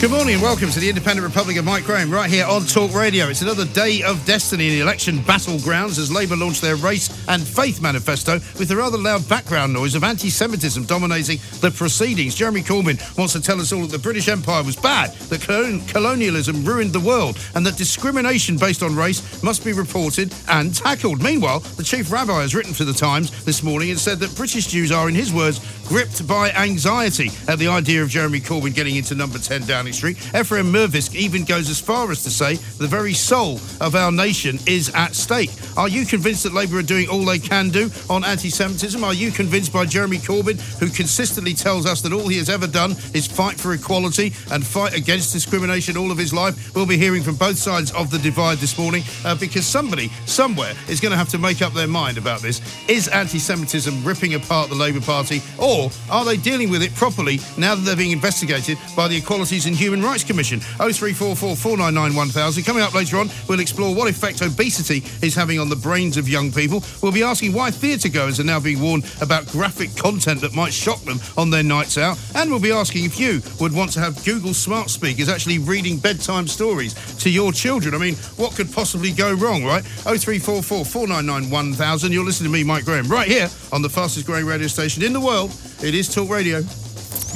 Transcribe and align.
Good 0.00 0.12
morning 0.12 0.34
and 0.34 0.42
welcome 0.44 0.70
to 0.70 0.78
the 0.78 0.88
Independent 0.88 1.26
Republic 1.26 1.56
of 1.56 1.64
Mike 1.64 1.82
Graham 1.82 2.08
right 2.08 2.30
here 2.30 2.46
on 2.46 2.62
Talk 2.66 2.94
Radio. 2.94 3.26
It's 3.26 3.42
another 3.42 3.64
day 3.64 4.00
of 4.04 4.24
destiny 4.24 4.68
in 4.68 4.74
the 4.74 4.80
election 4.80 5.18
battlegrounds 5.18 5.98
as 5.98 6.08
Labour 6.08 6.36
launched 6.36 6.62
their 6.62 6.76
race 6.76 7.08
and 7.26 7.42
faith 7.42 7.82
manifesto 7.82 8.34
with 8.60 8.68
the 8.68 8.76
rather 8.76 8.96
loud 8.96 9.28
background 9.28 9.72
noise 9.72 9.96
of 9.96 10.04
anti 10.04 10.30
Semitism 10.30 10.84
dominating 10.84 11.40
the 11.58 11.72
proceedings. 11.72 12.36
Jeremy 12.36 12.62
Corbyn 12.62 13.18
wants 13.18 13.32
to 13.32 13.42
tell 13.42 13.60
us 13.60 13.72
all 13.72 13.80
that 13.80 13.90
the 13.90 13.98
British 13.98 14.28
Empire 14.28 14.62
was 14.62 14.76
bad, 14.76 15.12
that 15.30 15.42
colon- 15.42 15.84
colonialism 15.88 16.64
ruined 16.64 16.92
the 16.92 17.00
world, 17.00 17.36
and 17.56 17.66
that 17.66 17.76
discrimination 17.76 18.56
based 18.56 18.84
on 18.84 18.94
race 18.94 19.42
must 19.42 19.64
be 19.64 19.72
reported 19.72 20.32
and 20.48 20.76
tackled. 20.76 21.20
Meanwhile, 21.20 21.58
the 21.76 21.82
Chief 21.82 22.12
Rabbi 22.12 22.40
has 22.42 22.54
written 22.54 22.72
for 22.72 22.84
the 22.84 22.92
Times 22.92 23.44
this 23.44 23.64
morning 23.64 23.90
and 23.90 23.98
said 23.98 24.20
that 24.20 24.36
British 24.36 24.68
Jews 24.68 24.92
are, 24.92 25.08
in 25.08 25.16
his 25.16 25.32
words, 25.32 25.58
gripped 25.88 26.24
by 26.28 26.50
anxiety 26.52 27.30
at 27.48 27.58
the 27.58 27.66
idea 27.66 28.00
of 28.00 28.10
Jeremy 28.10 28.38
Corbyn 28.40 28.74
getting 28.74 28.94
into 28.94 29.16
number 29.16 29.38
10 29.38 29.62
Downing 29.88 29.94
Street. 29.94 30.18
Ephraim 30.34 30.70
Mirvis 30.72 31.14
even 31.14 31.44
goes 31.44 31.70
as 31.70 31.80
far 31.80 32.10
as 32.10 32.22
to 32.24 32.30
say 32.30 32.54
the 32.78 32.86
very 32.86 33.14
soul 33.14 33.60
of 33.80 33.94
our 33.94 34.12
nation 34.12 34.58
is 34.66 34.90
at 34.94 35.14
stake. 35.14 35.50
Are 35.76 35.88
you 35.88 36.04
convinced 36.04 36.42
that 36.42 36.52
Labour 36.52 36.78
are 36.78 36.82
doing 36.82 37.08
all 37.08 37.24
they 37.24 37.38
can 37.38 37.70
do 37.70 37.90
on 38.10 38.24
anti 38.24 38.50
Semitism? 38.50 39.02
Are 39.02 39.14
you 39.14 39.30
convinced 39.30 39.72
by 39.72 39.86
Jeremy 39.86 40.18
Corbyn, 40.18 40.60
who 40.78 40.88
consistently 40.90 41.54
tells 41.54 41.86
us 41.86 42.02
that 42.02 42.12
all 42.12 42.28
he 42.28 42.36
has 42.38 42.50
ever 42.50 42.66
done 42.66 42.92
is 43.14 43.26
fight 43.26 43.58
for 43.58 43.72
equality 43.72 44.32
and 44.50 44.64
fight 44.64 44.94
against 44.94 45.32
discrimination 45.32 45.96
all 45.96 46.10
of 46.10 46.18
his 46.18 46.34
life? 46.34 46.74
We'll 46.74 46.86
be 46.86 46.98
hearing 46.98 47.22
from 47.22 47.36
both 47.36 47.56
sides 47.56 47.92
of 47.92 48.10
the 48.10 48.18
divide 48.18 48.58
this 48.58 48.78
morning 48.78 49.04
uh, 49.24 49.36
because 49.36 49.66
somebody, 49.66 50.08
somewhere, 50.26 50.74
is 50.88 51.00
going 51.00 51.12
to 51.12 51.18
have 51.18 51.28
to 51.30 51.38
make 51.38 51.62
up 51.62 51.72
their 51.72 51.88
mind 51.88 52.18
about 52.18 52.40
this. 52.40 52.60
Is 52.88 53.08
anti 53.08 53.38
Semitism 53.38 54.04
ripping 54.04 54.34
apart 54.34 54.68
the 54.68 54.74
Labour 54.74 55.00
Party, 55.00 55.40
or 55.58 55.90
are 56.10 56.24
they 56.24 56.36
dealing 56.36 56.70
with 56.70 56.82
it 56.82 56.94
properly 56.94 57.40
now 57.56 57.74
that 57.74 57.82
they're 57.82 57.96
being 57.96 58.12
investigated 58.12 58.76
by 58.96 59.08
the 59.08 59.16
Equalities 59.16 59.66
and 59.66 59.76
Human 59.78 60.02
Rights 60.02 60.24
Commission? 60.24 60.58
0344 60.58 61.54
499 61.54 62.16
1000. 62.16 62.64
Coming 62.64 62.82
up 62.82 62.94
later 62.94 63.16
on, 63.16 63.30
we'll 63.48 63.60
explore 63.60 63.94
what 63.94 64.10
effect 64.10 64.42
obesity 64.42 65.04
is 65.24 65.34
having 65.34 65.60
on 65.60 65.68
the 65.68 65.76
brains 65.76 66.16
of 66.16 66.28
young 66.28 66.50
people. 66.50 66.82
We'll 67.00 67.12
be 67.12 67.22
asking 67.22 67.52
why 67.52 67.70
theatre 67.70 68.08
goers 68.08 68.40
are 68.40 68.44
now 68.44 68.58
being 68.58 68.80
warned 68.82 69.04
about 69.20 69.46
graphic 69.48 69.94
content 69.94 70.40
that 70.40 70.54
might 70.54 70.72
shock 70.72 71.00
them 71.02 71.20
on 71.36 71.50
their 71.50 71.62
nights 71.62 71.96
out. 71.96 72.18
And 72.34 72.50
we'll 72.50 72.60
be 72.60 72.72
asking 72.72 73.04
if 73.04 73.20
you 73.20 73.40
would 73.60 73.72
want 73.72 73.92
to 73.92 74.00
have 74.00 74.24
Google 74.24 74.52
smart 74.52 74.90
speakers 74.90 75.28
actually 75.28 75.58
reading 75.58 75.98
bedtime 75.98 76.48
stories 76.48 76.94
to 77.20 77.30
your 77.30 77.52
children. 77.52 77.94
I 77.94 77.98
mean, 77.98 78.16
what 78.36 78.56
could 78.56 78.72
possibly 78.72 79.12
go 79.12 79.32
wrong, 79.34 79.64
right? 79.64 79.84
0344 79.84 80.84
499 80.84 81.50
1000. 81.50 82.12
You're 82.12 82.24
listening 82.24 82.50
to 82.50 82.58
me, 82.58 82.64
Mike 82.64 82.84
Graham, 82.84 83.06
right 83.06 83.28
here 83.28 83.48
on 83.72 83.82
the 83.82 83.88
fastest 83.88 84.26
growing 84.26 84.44
radio 84.44 84.66
station 84.66 85.04
in 85.04 85.12
the 85.12 85.20
world. 85.20 85.54
It 85.82 85.94
is 85.94 86.12
Talk 86.12 86.28
Radio. 86.28 86.62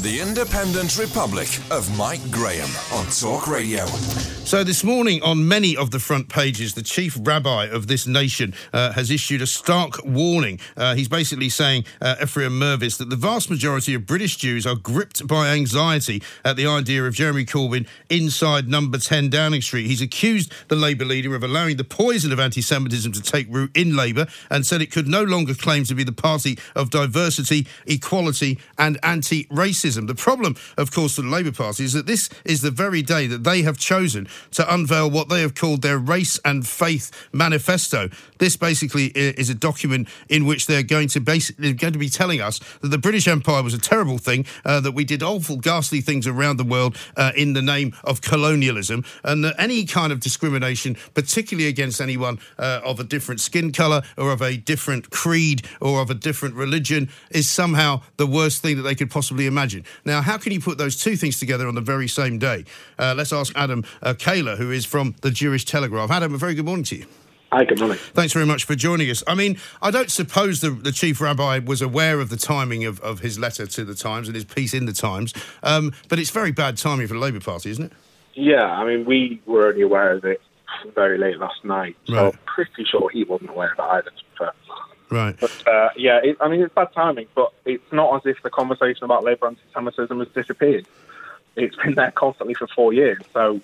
The 0.01 0.19
Independent 0.21 0.99
Republic 0.99 1.49
of 1.71 1.97
Mike 1.97 2.29
Graham 2.31 2.71
on 2.93 3.07
Talk 3.07 3.47
Radio. 3.47 3.87
So, 4.45 4.65
this 4.65 4.83
morning, 4.83 5.23
on 5.23 5.47
many 5.47 5.77
of 5.77 5.93
the 5.93 6.01
front 6.01 6.29
pages, 6.29 6.75
the 6.75 6.83
chief 6.83 7.17
rabbi 7.21 7.67
of 7.67 7.87
this 7.87 8.07
nation 8.09 8.55
uh, 8.73 8.93
has 8.93 9.11
issued 9.11 9.41
a 9.41 9.47
stark 9.47 10.05
warning. 10.05 10.59
Uh, 10.77 10.97
he's 10.97 11.09
basically 11.09 11.49
saying, 11.49 11.85
uh, 12.01 12.17
Ephraim 12.21 12.59
Mirvis, 12.59 12.99
that 12.99 13.11
the 13.11 13.17
vast 13.17 13.49
majority 13.49 13.95
of 13.95 14.05
British 14.05 14.37
Jews 14.37 14.67
are 14.67 14.75
gripped 14.75 15.27
by 15.29 15.49
anxiety 15.49 16.23
at 16.45 16.57
the 16.57 16.67
idea 16.67 17.05
of 17.05 17.15
Jeremy 17.15 17.45
Corbyn 17.45 17.87
inside 18.11 18.69
number 18.69 18.99
10 18.99 19.31
Downing 19.31 19.63
Street. 19.63 19.87
He's 19.87 20.03
accused 20.03 20.53
the 20.67 20.77
Labour 20.77 21.05
leader 21.05 21.37
of 21.37 21.45
allowing 21.45 21.77
the 21.77 21.85
poison 21.85 22.33
of 22.33 22.41
anti 22.41 22.63
Semitism 22.63 23.13
to 23.13 23.23
take 23.23 23.47
root 23.49 23.71
in 23.77 23.95
Labour 23.95 24.27
and 24.51 24.67
said 24.67 24.83
it 24.83 24.91
could 24.91 25.07
no 25.07 25.23
longer 25.23 25.55
claim 25.55 25.85
to 25.85 25.95
be 25.95 26.03
the 26.03 26.13
party 26.13 26.59
of 26.75 26.91
diversity, 26.91 27.69
equality, 27.87 28.59
and 28.77 28.99
anti 29.05 29.45
racism. 29.45 29.82
The 29.83 30.15
problem, 30.15 30.55
of 30.79 30.93
course, 30.93 31.17
for 31.17 31.23
the 31.23 31.29
Labour 31.29 31.51
Party 31.51 31.83
is 31.83 31.93
that 31.93 32.07
this 32.07 32.31
is 32.45 32.63
the 32.63 32.71
very 32.71 33.03
day 33.03 33.27
that 33.27 33.43
they 33.43 33.63
have 33.63 33.79
chosen 33.79 34.29
to 34.53 34.73
unveil 34.73 35.11
what 35.11 35.29
they 35.29 35.41
have 35.41 35.57
called 35.57 35.83
their 35.83 35.99
race 35.99 36.39
and 36.45 36.65
faith 36.65 37.11
manifesto. 37.33 38.09
This 38.39 38.57
basically 38.57 39.07
is 39.07 39.51
a 39.51 39.57
document 39.57 40.09
in 40.29 40.47
which 40.47 40.67
they're 40.69 40.85
going 40.85 41.09
to 41.09 41.21
basically 41.21 41.73
going 41.73 41.93
to 41.95 41.99
be 41.99 42.09
telling 42.09 42.41
us 42.41 42.61
that 42.81 42.89
the 42.89 42.99
British 42.99 43.27
Empire 43.27 43.61
was 43.61 43.75
a 43.75 43.79
terrible 43.79 44.19
thing, 44.19 44.47
uh, 44.65 44.79
that 44.79 44.93
we 44.93 45.05
did 45.05 45.21
awful, 45.21 45.57
ghastly 45.57 46.01
things 46.01 46.29
around 46.29 46.59
the 46.59 46.65
world 46.65 46.97
uh, 47.17 47.33
in 47.37 47.55
the 47.55 47.63
name 47.63 47.93
of 48.05 48.21
colonialism, 48.21 49.05
and 49.25 49.45
that 49.45 49.57
any 49.59 49.85
kind 49.85 50.13
of 50.13 50.21
discrimination, 50.21 50.97
particularly 51.15 51.69
against 51.69 52.01
anyone 52.01 52.39
uh, 52.57 52.81
of 52.85 53.01
a 53.01 53.05
different 53.05 53.41
skin 53.41 53.73
colour 53.73 54.03
or 54.17 54.31
of 54.31 54.43
a 54.43 54.57
different 54.57 55.11
creed 55.11 55.67
or 55.81 56.01
of 56.01 56.09
a 56.09 56.15
different 56.15 56.55
religion, 56.55 57.11
is 57.33 57.51
somehow 57.51 58.01
the 58.17 58.29
worst 58.29 58.63
thing 58.63 58.77
that 58.77 58.83
they 58.83 58.95
could 58.95 59.11
possibly 59.11 59.47
imagine. 59.47 59.72
Now, 60.05 60.21
how 60.21 60.39
can 60.39 60.53
you 60.53 60.61
put 60.61 60.79
those 60.79 60.97
two 60.97 61.17
things 61.17 61.39
together 61.39 61.67
on 61.69 61.75
the 61.75 61.81
very 61.81 62.09
same 62.09 62.39
day? 62.39 62.65
Uh, 62.99 63.15
let's 63.17 63.33
ask 63.33 63.53
Adam 63.57 63.85
uh, 64.03 64.15
Cailler, 64.19 64.57
who 64.57 64.71
is 64.71 64.85
from 64.85 65.15
the 65.23 65.31
Jewish 65.31 65.65
Telegraph. 65.65 66.11
Adam, 66.11 66.35
a 66.35 66.39
very 66.39 66.55
good 66.55 66.65
morning 66.65 66.85
to 66.85 66.97
you. 66.97 67.07
Hi, 67.53 67.65
good 67.65 67.81
morning. 67.81 67.99
Thanks 68.15 68.33
very 68.33 68.47
much 68.47 68.65
for 68.65 68.75
joining 68.75 69.11
us. 69.11 69.23
I 69.27 69.35
mean, 69.35 69.59
I 69.83 69.91
don't 69.91 70.11
suppose 70.11 70.63
the, 70.63 70.71
the 70.71 70.91
chief 70.93 71.21
rabbi 71.21 71.59
was 71.59 71.83
aware 71.83 72.19
of 72.19 72.31
the 72.31 72.39
timing 72.39 72.85
of, 72.87 72.99
of 73.01 73.21
his 73.21 73.39
letter 73.39 73.67
to 73.67 73.85
the 73.85 73.95
Times 73.95 74.27
and 74.27 74.35
his 74.35 74.47
piece 74.47 74.73
in 74.73 74.87
the 74.87 74.93
Times, 74.95 75.35
um, 75.63 75.93
but 76.09 76.19
it's 76.19 76.31
very 76.31 76.51
bad 76.51 76.79
timing 76.79 77.09
for 77.09 77.13
the 77.15 77.21
Labour 77.21 77.41
Party, 77.41 77.71
isn't 77.71 77.85
it? 77.85 77.93
Yeah, 78.35 78.65
I 78.65 78.87
mean, 78.87 79.05
we 79.05 79.43
were 79.45 79.69
only 79.69 79.83
aware 79.83 80.13
of 80.13 80.25
it 80.25 80.41
very 80.95 81.19
late 81.19 81.37
last 81.39 81.63
night, 81.63 81.95
so 82.07 82.15
Right. 82.15 82.25
I'm 82.33 82.39
pretty 82.47 82.85
sure 82.91 83.11
he 83.11 83.25
wasn't 83.25 83.51
aware 83.51 83.73
of 83.73 83.79
it 83.79 83.83
either. 83.83 84.03
To 84.05 84.11
be 84.11 84.39
fair. 84.39 84.53
Right. 85.13 85.37
But 85.39 85.69
uh, 85.69 85.91
yeah, 85.97 86.21
it, 86.25 86.39
I 86.41 86.49
mean, 86.49 86.63
it's 86.63 86.75
bad 86.75 86.93
timing, 86.95 87.27
but 87.35 87.53
it's 87.67 87.93
not 87.93 88.17
as 88.17 88.23
if 88.25 88.43
the 88.43 88.51
conversation 88.51 89.05
about 89.05 89.25
Labour 89.25 89.47
anti-Semitism 89.47 90.19
has 90.19 90.29
disappeared. 90.29 90.87
It's 91.55 91.77
been 91.77 91.95
there 91.95 92.13
constantly 92.13 92.55
for 92.55 92.67
four 92.67 92.95
years, 92.95 93.21
so 93.35 93.61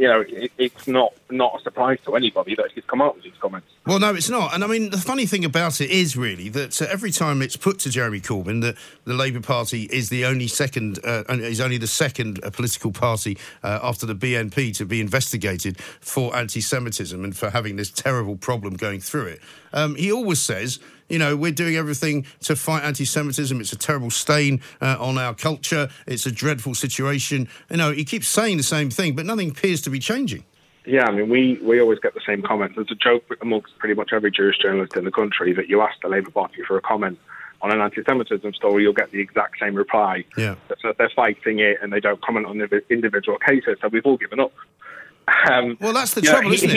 you 0.00 0.08
know, 0.08 0.24
it, 0.26 0.50
it's 0.56 0.88
not 0.88 1.12
not 1.28 1.60
a 1.60 1.62
surprise 1.62 1.98
to 2.06 2.16
anybody 2.16 2.54
that 2.54 2.72
he's 2.74 2.84
come 2.84 3.02
out 3.02 3.16
with 3.16 3.24
these 3.24 3.34
comments. 3.38 3.66
Well, 3.86 4.00
no, 4.00 4.14
it's 4.14 4.30
not. 4.30 4.54
And 4.54 4.64
I 4.64 4.66
mean, 4.66 4.88
the 4.88 4.96
funny 4.96 5.26
thing 5.26 5.44
about 5.44 5.78
it 5.82 5.90
is 5.90 6.16
really 6.16 6.48
that 6.48 6.80
uh, 6.80 6.86
every 6.88 7.10
time 7.10 7.42
it's 7.42 7.56
put 7.56 7.78
to 7.80 7.90
Jeremy 7.90 8.20
Corbyn 8.20 8.62
that 8.62 8.76
the 9.04 9.12
Labour 9.12 9.42
Party 9.42 9.82
is 9.92 10.08
the 10.08 10.24
only 10.24 10.48
second, 10.48 11.00
uh, 11.04 11.24
is 11.28 11.60
only 11.60 11.76
the 11.76 11.86
second 11.86 12.42
uh, 12.42 12.48
political 12.48 12.92
party 12.92 13.36
uh, 13.62 13.80
after 13.82 14.06
the 14.06 14.14
BNP 14.14 14.74
to 14.78 14.86
be 14.86 15.02
investigated 15.02 15.78
for 15.78 16.34
anti-Semitism 16.34 17.22
and 17.22 17.36
for 17.36 17.50
having 17.50 17.76
this 17.76 17.90
terrible 17.90 18.36
problem 18.36 18.76
going 18.76 19.00
through 19.00 19.26
it. 19.26 19.40
Um, 19.74 19.96
he 19.96 20.10
always 20.10 20.40
says. 20.40 20.80
You 21.10 21.18
know, 21.18 21.36
we're 21.36 21.50
doing 21.52 21.76
everything 21.76 22.24
to 22.42 22.56
fight 22.56 22.84
anti 22.84 23.04
Semitism. 23.04 23.60
It's 23.60 23.72
a 23.72 23.78
terrible 23.78 24.10
stain 24.10 24.60
uh, 24.80 24.96
on 24.98 25.18
our 25.18 25.34
culture. 25.34 25.88
It's 26.06 26.24
a 26.24 26.30
dreadful 26.32 26.74
situation. 26.74 27.48
You 27.70 27.76
know, 27.76 27.92
he 27.92 28.04
keeps 28.04 28.28
saying 28.28 28.56
the 28.56 28.62
same 28.62 28.90
thing, 28.90 29.14
but 29.16 29.26
nothing 29.26 29.50
appears 29.50 29.82
to 29.82 29.90
be 29.90 29.98
changing. 29.98 30.44
Yeah, 30.86 31.04
I 31.04 31.10
mean, 31.12 31.28
we, 31.28 31.58
we 31.62 31.80
always 31.80 31.98
get 31.98 32.14
the 32.14 32.22
same 32.26 32.40
comments. 32.42 32.76
There's 32.76 32.90
a 32.90 32.94
joke 32.94 33.24
amongst 33.42 33.76
pretty 33.78 33.94
much 33.94 34.10
every 34.14 34.30
Jewish 34.30 34.56
journalist 34.58 34.96
in 34.96 35.04
the 35.04 35.10
country 35.10 35.52
that 35.52 35.68
you 35.68 35.82
ask 35.82 36.00
the 36.00 36.08
Labour 36.08 36.30
Party 36.30 36.62
for 36.66 36.76
a 36.78 36.80
comment 36.80 37.18
on 37.62 37.70
an 37.70 37.80
anti-Semitism 37.82 38.54
story, 38.54 38.82
you'll 38.84 38.94
get 38.94 39.10
the 39.10 39.20
exact 39.20 39.58
same 39.60 39.74
reply. 39.74 40.24
Yeah. 40.36 40.54
So 40.80 40.94
they're 40.96 41.10
fighting 41.14 41.58
it 41.58 41.76
and 41.82 41.92
they 41.92 42.00
don't 42.00 42.20
comment 42.22 42.46
on 42.46 42.56
the 42.56 42.82
individual 42.88 43.38
cases. 43.38 43.76
So 43.82 43.88
we've 43.88 44.06
all 44.06 44.16
given 44.16 44.40
up. 44.40 44.52
Um, 45.50 45.76
Well, 45.80 45.92
that's 45.92 46.14
the 46.14 46.22
you 46.22 46.28
know, 46.28 46.32
trouble, 46.32 46.48
he- 46.50 46.54
isn't 46.56 46.70
it? 46.70 46.76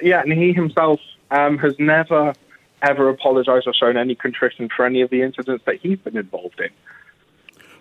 he- 0.00 0.08
yeah, 0.08 0.22
and 0.22 0.32
he 0.32 0.52
himself 0.54 1.00
um, 1.30 1.58
has 1.58 1.74
never 1.78 2.32
ever 2.82 3.08
apologised 3.08 3.66
or 3.66 3.74
shown 3.74 3.96
any 3.96 4.14
contrition 4.14 4.68
for 4.74 4.84
any 4.84 5.00
of 5.02 5.10
the 5.10 5.22
incidents 5.22 5.64
that 5.66 5.76
he's 5.80 5.98
been 5.98 6.16
involved 6.16 6.60
in. 6.60 6.70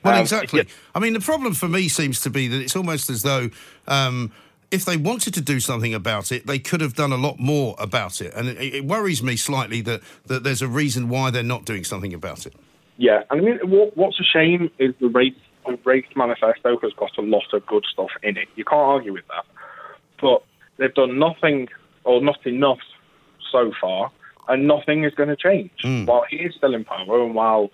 Well, 0.04 0.16
Um, 0.16 0.22
exactly. 0.22 0.60
yeah. 0.60 0.74
I 0.96 1.00
mean, 1.00 1.14
the 1.14 1.20
problem 1.20 1.54
for 1.54 1.68
me 1.68 1.88
seems 1.88 2.22
to 2.22 2.30
be 2.30 2.48
that 2.48 2.62
it's 2.62 2.76
almost 2.76 3.10
as 3.10 3.24
though 3.24 3.50
um, 3.88 4.32
if 4.72 4.86
they 4.86 4.98
wanted 4.98 5.34
to 5.36 5.42
do 5.42 5.60
something 5.60 5.94
about 5.94 6.32
it, 6.32 6.48
they 6.48 6.60
could 6.60 6.82
have 6.82 6.96
done 6.96 7.12
a 7.12 7.18
lot 7.18 7.40
more 7.40 7.76
about 7.78 8.22
it. 8.22 8.34
And 8.34 8.48
it, 8.48 8.76
it 8.76 8.86
worries 8.86 9.22
me 9.22 9.36
slightly 9.36 9.82
that, 9.82 10.02
that 10.28 10.44
there's 10.44 10.62
a 10.62 10.68
reason 10.68 11.10
why 11.10 11.30
they're 11.30 11.44
not 11.44 11.66
doing 11.66 11.84
something 11.84 12.14
about 12.14 12.46
it. 12.46 12.56
Yeah, 12.98 13.24
and 13.30 13.42
I 13.42 13.44
mean, 13.44 13.60
what, 13.64 13.96
what's 13.98 14.20
a 14.20 14.24
shame 14.24 14.70
is 14.80 14.94
the 15.00 15.08
race, 15.08 15.34
the 15.66 15.78
race 15.84 16.06
manifesto 16.16 16.78
has 16.80 16.94
got 16.94 17.18
a 17.18 17.22
lot 17.22 17.46
of 17.54 17.66
good 17.66 17.86
stuff 17.92 18.12
in 18.24 18.38
it. 18.38 18.48
You 18.56 18.64
can't 18.64 18.82
argue 18.82 19.14
with 19.14 19.28
that. 19.28 19.46
But 20.22 20.44
they've 20.78 20.94
done 20.94 21.18
nothing 21.20 21.68
or 22.04 22.22
not 22.22 22.46
enough 22.46 22.80
so 23.52 23.72
far, 23.80 24.12
and 24.48 24.68
nothing 24.68 25.04
is 25.04 25.14
going 25.14 25.30
to 25.30 25.36
change. 25.36 25.72
While 26.06 26.26
he 26.30 26.38
is 26.38 26.56
still 26.56 26.74
in 26.74 26.84
power, 26.84 27.24
and 27.24 27.36
while 27.36 27.72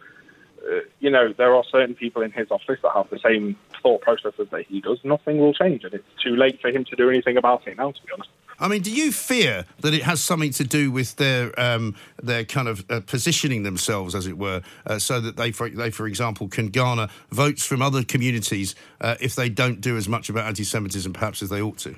uh, 0.64 0.80
you 1.00 1.10
know 1.10 1.34
there 1.38 1.56
are 1.56 1.64
certain 1.72 1.96
people 1.96 2.22
in 2.22 2.32
his 2.32 2.50
office 2.52 2.80
that 2.84 2.92
have 2.94 3.10
the 3.10 3.20
same 3.20 3.56
thought 3.82 4.02
processes 4.02 4.48
that 4.52 4.66
he 4.68 4.82
does, 4.82 5.00
nothing 5.04 5.40
will 5.40 5.54
change, 5.54 5.84
and 5.84 5.94
it's 5.94 6.24
too 6.24 6.36
late 6.36 6.60
for 6.62 6.70
him 6.70 6.84
to 6.86 6.96
do 6.96 7.10
anything 7.10 7.38
about 7.38 7.68
it 7.68 7.78
now. 7.78 7.92
To 7.92 8.02
be 8.04 8.12
honest. 8.14 8.30
I 8.60 8.68
mean, 8.68 8.82
do 8.82 8.92
you 8.92 9.12
fear 9.12 9.66
that 9.82 9.94
it 9.94 10.02
has 10.04 10.24
something 10.24 10.50
to 10.52 10.64
do 10.64 10.92
with 10.92 11.16
their 11.18 11.58
um, 11.60 11.96
their 12.22 12.44
kind 12.44 12.68
of 12.68 12.86
uh, 12.90 13.02
positioning 13.02 13.64
themselves, 13.64 14.16
as 14.16 14.26
it 14.26 14.38
were, 14.38 14.62
uh, 14.86 14.98
so 14.98 15.20
that 15.22 15.38
they, 15.38 15.52
for, 15.52 15.70
they, 15.70 15.92
for 15.92 16.08
example, 16.08 16.48
can 16.48 16.70
garner 16.70 17.08
votes 17.30 17.66
from 17.66 17.82
other 17.82 18.04
communities 18.04 18.74
uh, 19.00 19.16
if 19.20 19.36
they 19.36 19.50
don't 19.50 19.80
do 19.80 19.96
as 19.96 20.10
much 20.10 20.30
about 20.30 20.48
anti-Semitism, 20.48 21.14
perhaps 21.14 21.44
as 21.44 21.50
they 21.50 21.62
ought 21.62 21.78
to? 21.80 21.96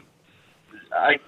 I, 1.00 1.20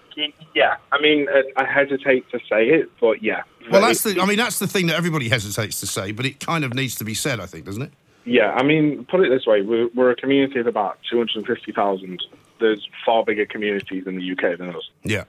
yeah, 0.54 0.78
I 0.92 1.02
mean, 1.02 1.28
uh, 1.30 1.42
I 1.56 1.66
hesitate 1.66 2.30
to 2.32 2.40
say 2.50 2.70
it, 2.70 2.90
but 3.00 3.24
yeah. 3.24 3.44
Well, 3.72 3.82
that's 3.82 4.04
the. 4.04 4.20
I 4.20 4.26
mean, 4.26 4.38
that's 4.38 4.60
the 4.60 4.68
thing 4.68 4.88
that 4.88 4.96
everybody 4.96 5.30
hesitates 5.30 5.80
to 5.82 5.88
say, 5.88 6.12
but 6.12 6.26
it 6.26 6.40
kind 6.40 6.64
of 6.64 6.74
needs 6.74 6.96
to 6.96 7.04
be 7.04 7.14
said, 7.14 7.40
I 7.40 7.46
think, 7.46 7.66
doesn't 7.66 7.84
it? 7.84 7.94
Yeah, 8.26 8.52
I 8.52 8.64
mean, 8.64 9.06
put 9.06 9.22
it 9.22 9.30
this 9.30 9.46
way: 9.46 9.62
we're, 9.62 9.88
we're 9.96 10.12
a 10.12 10.16
community 10.16 10.60
of 10.60 10.68
about 10.68 11.00
two 11.10 11.18
hundred 11.18 11.46
fifty 11.46 11.72
thousand. 11.72 12.24
There's 12.60 12.88
far 13.06 13.24
bigger 13.24 13.46
communities 13.46 14.06
in 14.06 14.18
the 14.18 14.32
UK 14.32 14.60
than 14.60 14.70
us. 14.76 14.90
Yeah. 15.04 15.24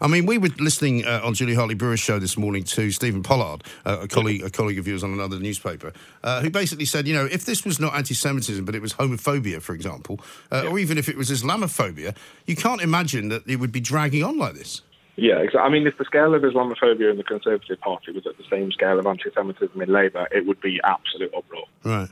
I 0.00 0.06
mean, 0.06 0.26
we 0.26 0.38
were 0.38 0.48
listening 0.58 1.04
uh, 1.04 1.20
on 1.22 1.34
Julia 1.34 1.56
Hartley 1.56 1.74
Brewer's 1.74 2.00
show 2.00 2.18
this 2.18 2.36
morning 2.36 2.64
to 2.64 2.90
Stephen 2.90 3.22
Pollard, 3.22 3.62
uh, 3.84 3.98
a 4.02 4.08
colleague, 4.08 4.42
a 4.42 4.50
colleague 4.50 4.78
of 4.78 4.86
yours 4.86 5.04
on 5.04 5.12
another 5.12 5.38
newspaper, 5.38 5.92
uh, 6.22 6.40
who 6.40 6.50
basically 6.50 6.84
said, 6.84 7.06
you 7.06 7.14
know, 7.14 7.26
if 7.26 7.44
this 7.44 7.64
was 7.64 7.78
not 7.78 7.94
anti-Semitism, 7.94 8.64
but 8.64 8.74
it 8.74 8.82
was 8.82 8.94
homophobia, 8.94 9.60
for 9.60 9.74
example, 9.74 10.20
uh, 10.50 10.66
or 10.68 10.78
even 10.78 10.98
if 10.98 11.08
it 11.08 11.16
was 11.16 11.30
Islamophobia, 11.30 12.16
you 12.46 12.56
can't 12.56 12.80
imagine 12.80 13.28
that 13.28 13.46
it 13.46 13.56
would 13.56 13.72
be 13.72 13.80
dragging 13.80 14.24
on 14.24 14.38
like 14.38 14.54
this. 14.54 14.82
Yeah, 15.20 15.36
exactly. 15.36 15.60
I 15.60 15.68
mean, 15.68 15.86
if 15.86 15.98
the 15.98 16.06
scale 16.06 16.34
of 16.34 16.40
Islamophobia 16.40 17.10
in 17.10 17.18
the 17.18 17.24
Conservative 17.24 17.78
Party 17.80 18.10
was 18.10 18.26
at 18.26 18.38
the 18.38 18.44
same 18.50 18.72
scale 18.72 18.98
of 18.98 19.06
anti-Semitism 19.06 19.78
in 19.78 19.92
Labour, 19.92 20.26
it 20.30 20.46
would 20.46 20.62
be 20.62 20.80
absolute 20.82 21.30
uproar. 21.36 21.64
Right. 21.84 22.08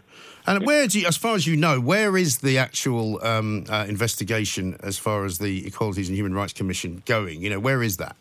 And 0.46 0.66
where 0.66 0.86
do 0.86 1.00
you, 1.00 1.06
as 1.06 1.16
far 1.16 1.34
as 1.34 1.46
you 1.46 1.56
know, 1.56 1.80
where 1.80 2.18
is 2.18 2.38
the 2.38 2.58
actual 2.58 3.24
um, 3.24 3.64
uh, 3.70 3.86
investigation 3.88 4.76
as 4.80 4.98
far 4.98 5.24
as 5.24 5.38
the 5.38 5.66
Equalities 5.66 6.08
and 6.10 6.18
Human 6.18 6.34
Rights 6.34 6.52
Commission 6.52 7.02
going? 7.06 7.40
You 7.40 7.48
know, 7.48 7.60
where 7.60 7.82
is 7.82 7.96
that? 7.96 8.14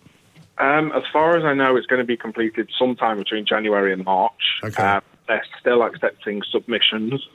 Um, 0.58 0.94
as 0.94 1.04
far 1.12 1.36
as 1.36 1.44
I 1.44 1.54
know, 1.54 1.76
it's 1.76 1.88
going 1.88 2.00
to 2.00 2.06
be 2.06 2.16
completed 2.16 2.70
sometime 2.80 3.18
between 3.18 3.46
January 3.46 3.92
and 3.92 4.06
March. 4.06 4.62
Okay. 4.64 4.82
Uh, 4.82 5.02
they're 5.28 5.44
still 5.60 5.84
accepting 5.84 6.42
submissions. 6.50 7.28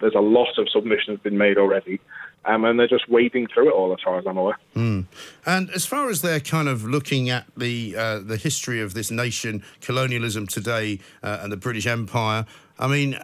There's 0.00 0.14
a 0.14 0.20
lot 0.20 0.56
of 0.56 0.68
submissions 0.68 1.18
been 1.18 1.36
made 1.36 1.58
already, 1.58 2.00
um, 2.44 2.64
and 2.64 2.78
they're 2.78 2.88
just 2.88 3.08
wading 3.08 3.46
through 3.48 3.68
it 3.68 3.72
all, 3.72 3.92
as 3.92 4.00
far 4.04 4.18
as 4.18 4.26
I'm 4.26 4.36
aware. 4.36 4.58
And 4.74 5.70
as 5.70 5.86
far 5.86 6.08
as 6.08 6.22
they're 6.22 6.40
kind 6.40 6.68
of 6.68 6.84
looking 6.84 7.30
at 7.30 7.46
the 7.56 7.94
uh, 7.96 8.18
the 8.18 8.36
history 8.36 8.80
of 8.80 8.94
this 8.94 9.10
nation, 9.10 9.62
colonialism 9.80 10.46
today, 10.46 10.98
uh, 11.22 11.38
and 11.42 11.52
the 11.52 11.56
British 11.56 11.86
Empire, 11.86 12.46
I 12.78 12.88
mean, 12.88 13.18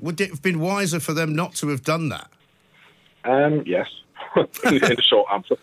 would 0.00 0.20
it 0.20 0.30
have 0.30 0.42
been 0.42 0.60
wiser 0.60 1.00
for 1.00 1.12
them 1.12 1.34
not 1.34 1.54
to 1.56 1.68
have 1.68 1.82
done 1.82 2.08
that? 2.08 2.30
Um, 3.24 3.62
yes, 3.66 3.88
in 4.36 4.82
a 4.82 5.02
short 5.02 5.28
answer. 5.32 5.56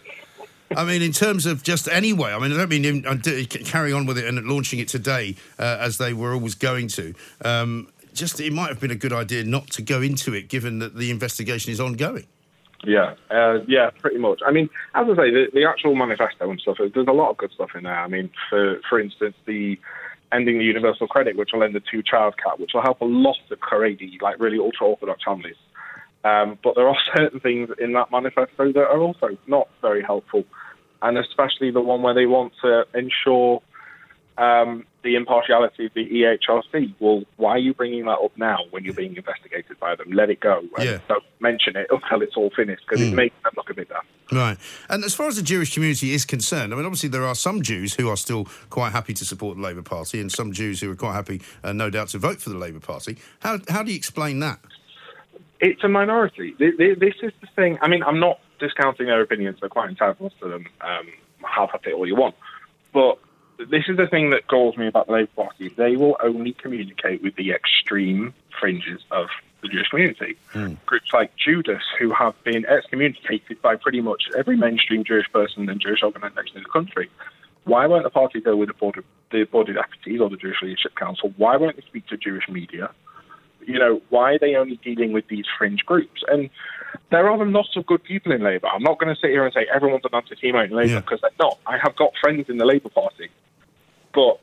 I 0.76 0.86
mean, 0.86 1.02
in 1.02 1.12
terms 1.12 1.46
of 1.46 1.64
just 1.64 1.90
anyway, 1.90 2.32
I 2.32 2.40
mean, 2.40 2.54
I 2.54 2.58
don't 2.58 2.70
mean 2.70 2.86
in, 2.86 3.06
uh, 3.06 3.18
carrying 3.66 3.96
on 3.96 4.06
with 4.06 4.18
it 4.18 4.26
and 4.26 4.42
launching 4.48 4.80
it 4.80 4.88
today 4.88 5.36
uh, 5.60 5.78
as 5.80 5.98
they 5.98 6.14
were 6.14 6.34
always 6.34 6.56
going 6.56 6.88
to. 6.90 7.14
Um, 7.44 7.90
just 8.14 8.40
it 8.40 8.54
might 8.54 8.70
have 8.70 8.80
been 8.80 8.92
a 8.92 8.96
good 8.96 9.14
idea 9.14 9.44
not 9.44 9.70
to 9.72 9.82
go 9.82 10.02
into 10.02 10.34
it, 10.34 10.48
given 10.50 10.80
that 10.80 10.96
the 10.96 11.12
investigation 11.12 11.72
is 11.72 11.80
ongoing. 11.80 12.26
Yeah, 12.84 13.14
uh, 13.30 13.60
yeah, 13.68 13.92
pretty 14.00 14.18
much. 14.18 14.42
I 14.46 14.52
mean, 14.52 14.70
as 14.96 15.06
I 15.06 15.16
say, 15.16 15.32
the, 15.32 15.46
the 15.54 15.66
actual 15.66 15.96
manifesto 15.96 16.50
and 16.50 16.60
stuff, 16.60 16.78
there's 16.80 17.08
a 17.08 17.12
lot 17.12 17.30
of 17.30 17.38
good 17.38 17.52
stuff 17.52 17.70
in 17.76 17.84
there. 17.84 18.00
I 18.00 18.08
mean, 18.08 18.32
for 18.50 18.80
for 18.90 19.00
instance, 19.00 19.36
the 19.46 19.78
ending 20.32 20.58
the 20.58 20.66
universal 20.66 21.08
credit, 21.08 21.36
which 21.36 21.50
will 21.54 21.64
end 21.64 21.76
the 21.76 21.82
two-child 21.92 22.36
cap, 22.42 22.60
which 22.60 22.72
will 22.74 22.82
help 22.82 23.02
a 23.02 23.06
lot 23.06 23.38
of 23.52 23.60
Haredi, 23.60 24.20
like 24.22 24.40
really 24.40 24.58
ultra-orthodox 24.58 25.24
families. 25.24 25.58
Um, 26.24 26.58
but 26.64 26.76
there 26.76 26.88
are 26.88 26.98
certain 27.16 27.40
things 27.40 27.70
in 27.80 27.94
that 27.94 28.12
manifesto 28.12 28.72
that 28.72 28.80
are 28.80 29.00
also 29.00 29.38
not 29.48 29.68
very 29.82 30.02
helpful, 30.02 30.44
and 31.02 31.18
especially 31.18 31.72
the 31.72 31.82
one 31.82 32.02
where 32.02 32.14
they 32.14 32.26
want 32.26 32.54
to 32.62 32.86
ensure 32.96 33.62
um, 34.38 34.86
the 35.04 35.16
impartiality 35.16 35.88
of 35.88 35.94
the 35.94 36.08
EHRC. 36.08 36.94
Well, 37.00 37.24
why 37.38 37.52
are 37.52 37.58
you 37.60 37.74
bringing 37.74 38.06
that 38.06 38.20
up 38.20 38.32
now 38.38 38.60
when 38.70 38.84
you're 38.84 38.94
being 38.94 39.16
investigated 39.16 39.80
by 39.80 39.96
them? 39.96 40.12
Let 40.12 40.30
it 40.30 40.40
go. 40.40 40.64
Yeah. 40.78 41.00
Don't 41.08 41.24
mention 41.40 41.76
it 41.76 41.88
until 41.90 42.22
it's 42.22 42.36
all 42.38 42.52
finished 42.56 42.84
because 42.88 43.02
it 43.02 43.14
makes 43.14 43.36
them 43.44 43.54
look 43.58 43.70
a 43.70 43.74
bit 43.74 43.90
daft. 43.90 44.06
Right. 44.32 44.58
And 44.90 45.04
as 45.04 45.14
far 45.16 45.28
as 45.28 45.36
the 45.36 45.42
Jewish 45.42 45.74
community 45.74 46.14
is 46.14 46.24
concerned, 46.24 46.74
I 46.74 46.78
mean, 46.78 46.86
obviously 46.86 47.10
there 47.10 47.26
are 47.26 47.36
some 47.36 47.62
Jews 47.62 47.96
who 47.96 48.10
are 48.10 48.18
still 48.18 48.48
quite 48.70 48.92
happy 48.92 49.14
to 49.16 49.26
support 49.26 49.58
the 49.58 49.64
Labour 49.64 49.82
Party 49.82 50.22
and 50.22 50.32
some 50.32 50.54
Jews 50.54 50.80
who 50.82 50.92
are 50.92 50.96
quite 50.96 51.14
happy, 51.14 51.42
uh, 51.64 51.74
no 51.74 51.90
doubt, 51.90 52.10
to 52.10 52.18
vote 52.20 52.40
for 52.40 52.50
the 52.50 52.58
Labour 52.58 52.80
Party. 52.80 53.18
How, 53.40 53.60
how 53.70 53.84
do 53.84 53.92
you 53.92 53.98
explain 53.98 54.40
that? 54.40 54.60
It's 55.60 55.84
a 55.84 55.90
minority. 55.90 56.54
Th- 56.54 56.78
th- 56.78 57.00
This 57.00 57.16
is 57.22 57.32
the 57.42 57.48
thing. 57.56 57.78
I 57.82 57.88
mean, 57.88 58.04
I'm 58.04 58.20
not 58.20 58.40
discounting 58.60 59.08
their 59.08 59.22
opinions. 59.22 59.58
They're 59.60 59.70
quite 59.70 59.90
entitled 59.90 60.32
to 60.42 60.48
them. 60.48 60.66
Um, 60.82 61.08
have 61.44 61.70
at 61.74 61.86
it 61.86 61.94
all 61.94 62.08
you 62.08 62.16
want. 62.16 62.36
But 62.94 63.18
this 63.70 63.84
is 63.88 63.98
the 63.98 64.08
thing 64.08 64.30
that 64.32 64.48
galls 64.48 64.78
me 64.78 64.88
about 64.88 65.08
the 65.08 65.14
Labour 65.14 65.30
Party. 65.36 65.70
They 65.70 65.96
will 65.96 66.18
only 66.24 66.54
communicate 66.54 67.22
with 67.22 67.36
the 67.36 67.52
extreme 67.52 68.34
fringes 68.60 69.02
of 69.12 69.28
the 69.62 69.68
Jewish 69.68 69.88
community. 69.90 70.38
Hmm. 70.52 70.74
Groups 70.86 71.14
like 71.14 71.32
Jewdas, 71.38 71.82
who 72.00 72.12
have 72.14 72.34
been 72.44 72.66
excommunicated 72.66 73.62
by 73.62 73.76
pretty 73.76 74.02
much 74.02 74.24
every 74.38 74.58
mainstream 74.58 75.04
Jewish 75.04 75.32
person 75.32 75.70
and 75.70 75.80
Jewish 75.80 76.02
organisation 76.04 76.58
in 76.58 76.64
the 76.64 76.70
country. 76.70 77.10
Why 77.66 77.86
won't 77.86 78.04
the 78.04 78.10
party 78.10 78.42
go 78.42 78.56
with 78.56 78.70
the 78.70 78.74
board 78.74 78.98
of, 78.98 79.04
the 79.32 79.44
board 79.44 79.70
of 79.70 79.76
deputies 79.76 80.20
or 80.20 80.30
the 80.30 80.38
Jewish 80.38 80.62
Leadership 80.64 80.96
Council? 80.96 81.32
Why 81.38 81.58
won't 81.58 81.76
they 81.76 81.84
speak 81.84 82.08
to 82.08 82.18
Jewish 82.18 82.48
media? 82.50 82.90
you 83.68 83.78
know, 83.78 84.02
why 84.10 84.34
are 84.34 84.40
they 84.40 84.56
only 84.56 84.78
dealing 84.78 85.12
with 85.12 85.28
these 85.28 85.46
fringe 85.58 85.86
groups? 85.86 86.24
And 86.28 86.50
there 87.12 87.30
are 87.30 87.46
lots 87.46 87.76
of 87.76 87.86
good 87.86 88.04
people 88.04 88.32
in 88.32 88.42
Labour. 88.42 88.68
I'm 88.68 88.84
not 88.84 89.00
going 89.00 89.14
to 89.14 89.20
sit 89.22 89.30
here 89.30 89.46
and 89.46 89.54
say 89.54 89.68
everyone's 89.74 90.04
an 90.06 90.16
anti-Semite 90.16 90.72
in 90.72 90.76
Labour 90.76 90.94
Yeah. 90.94 91.00
because 91.02 91.22
they're 91.22 91.30
not. 91.40 91.60
I 91.68 91.78
have 91.78 91.96
got 91.96 92.12
friends 92.20 92.50
in 92.50 92.58
the 92.58 92.66
Labour 92.66 92.90
Party, 92.90 93.30
but 94.14 94.40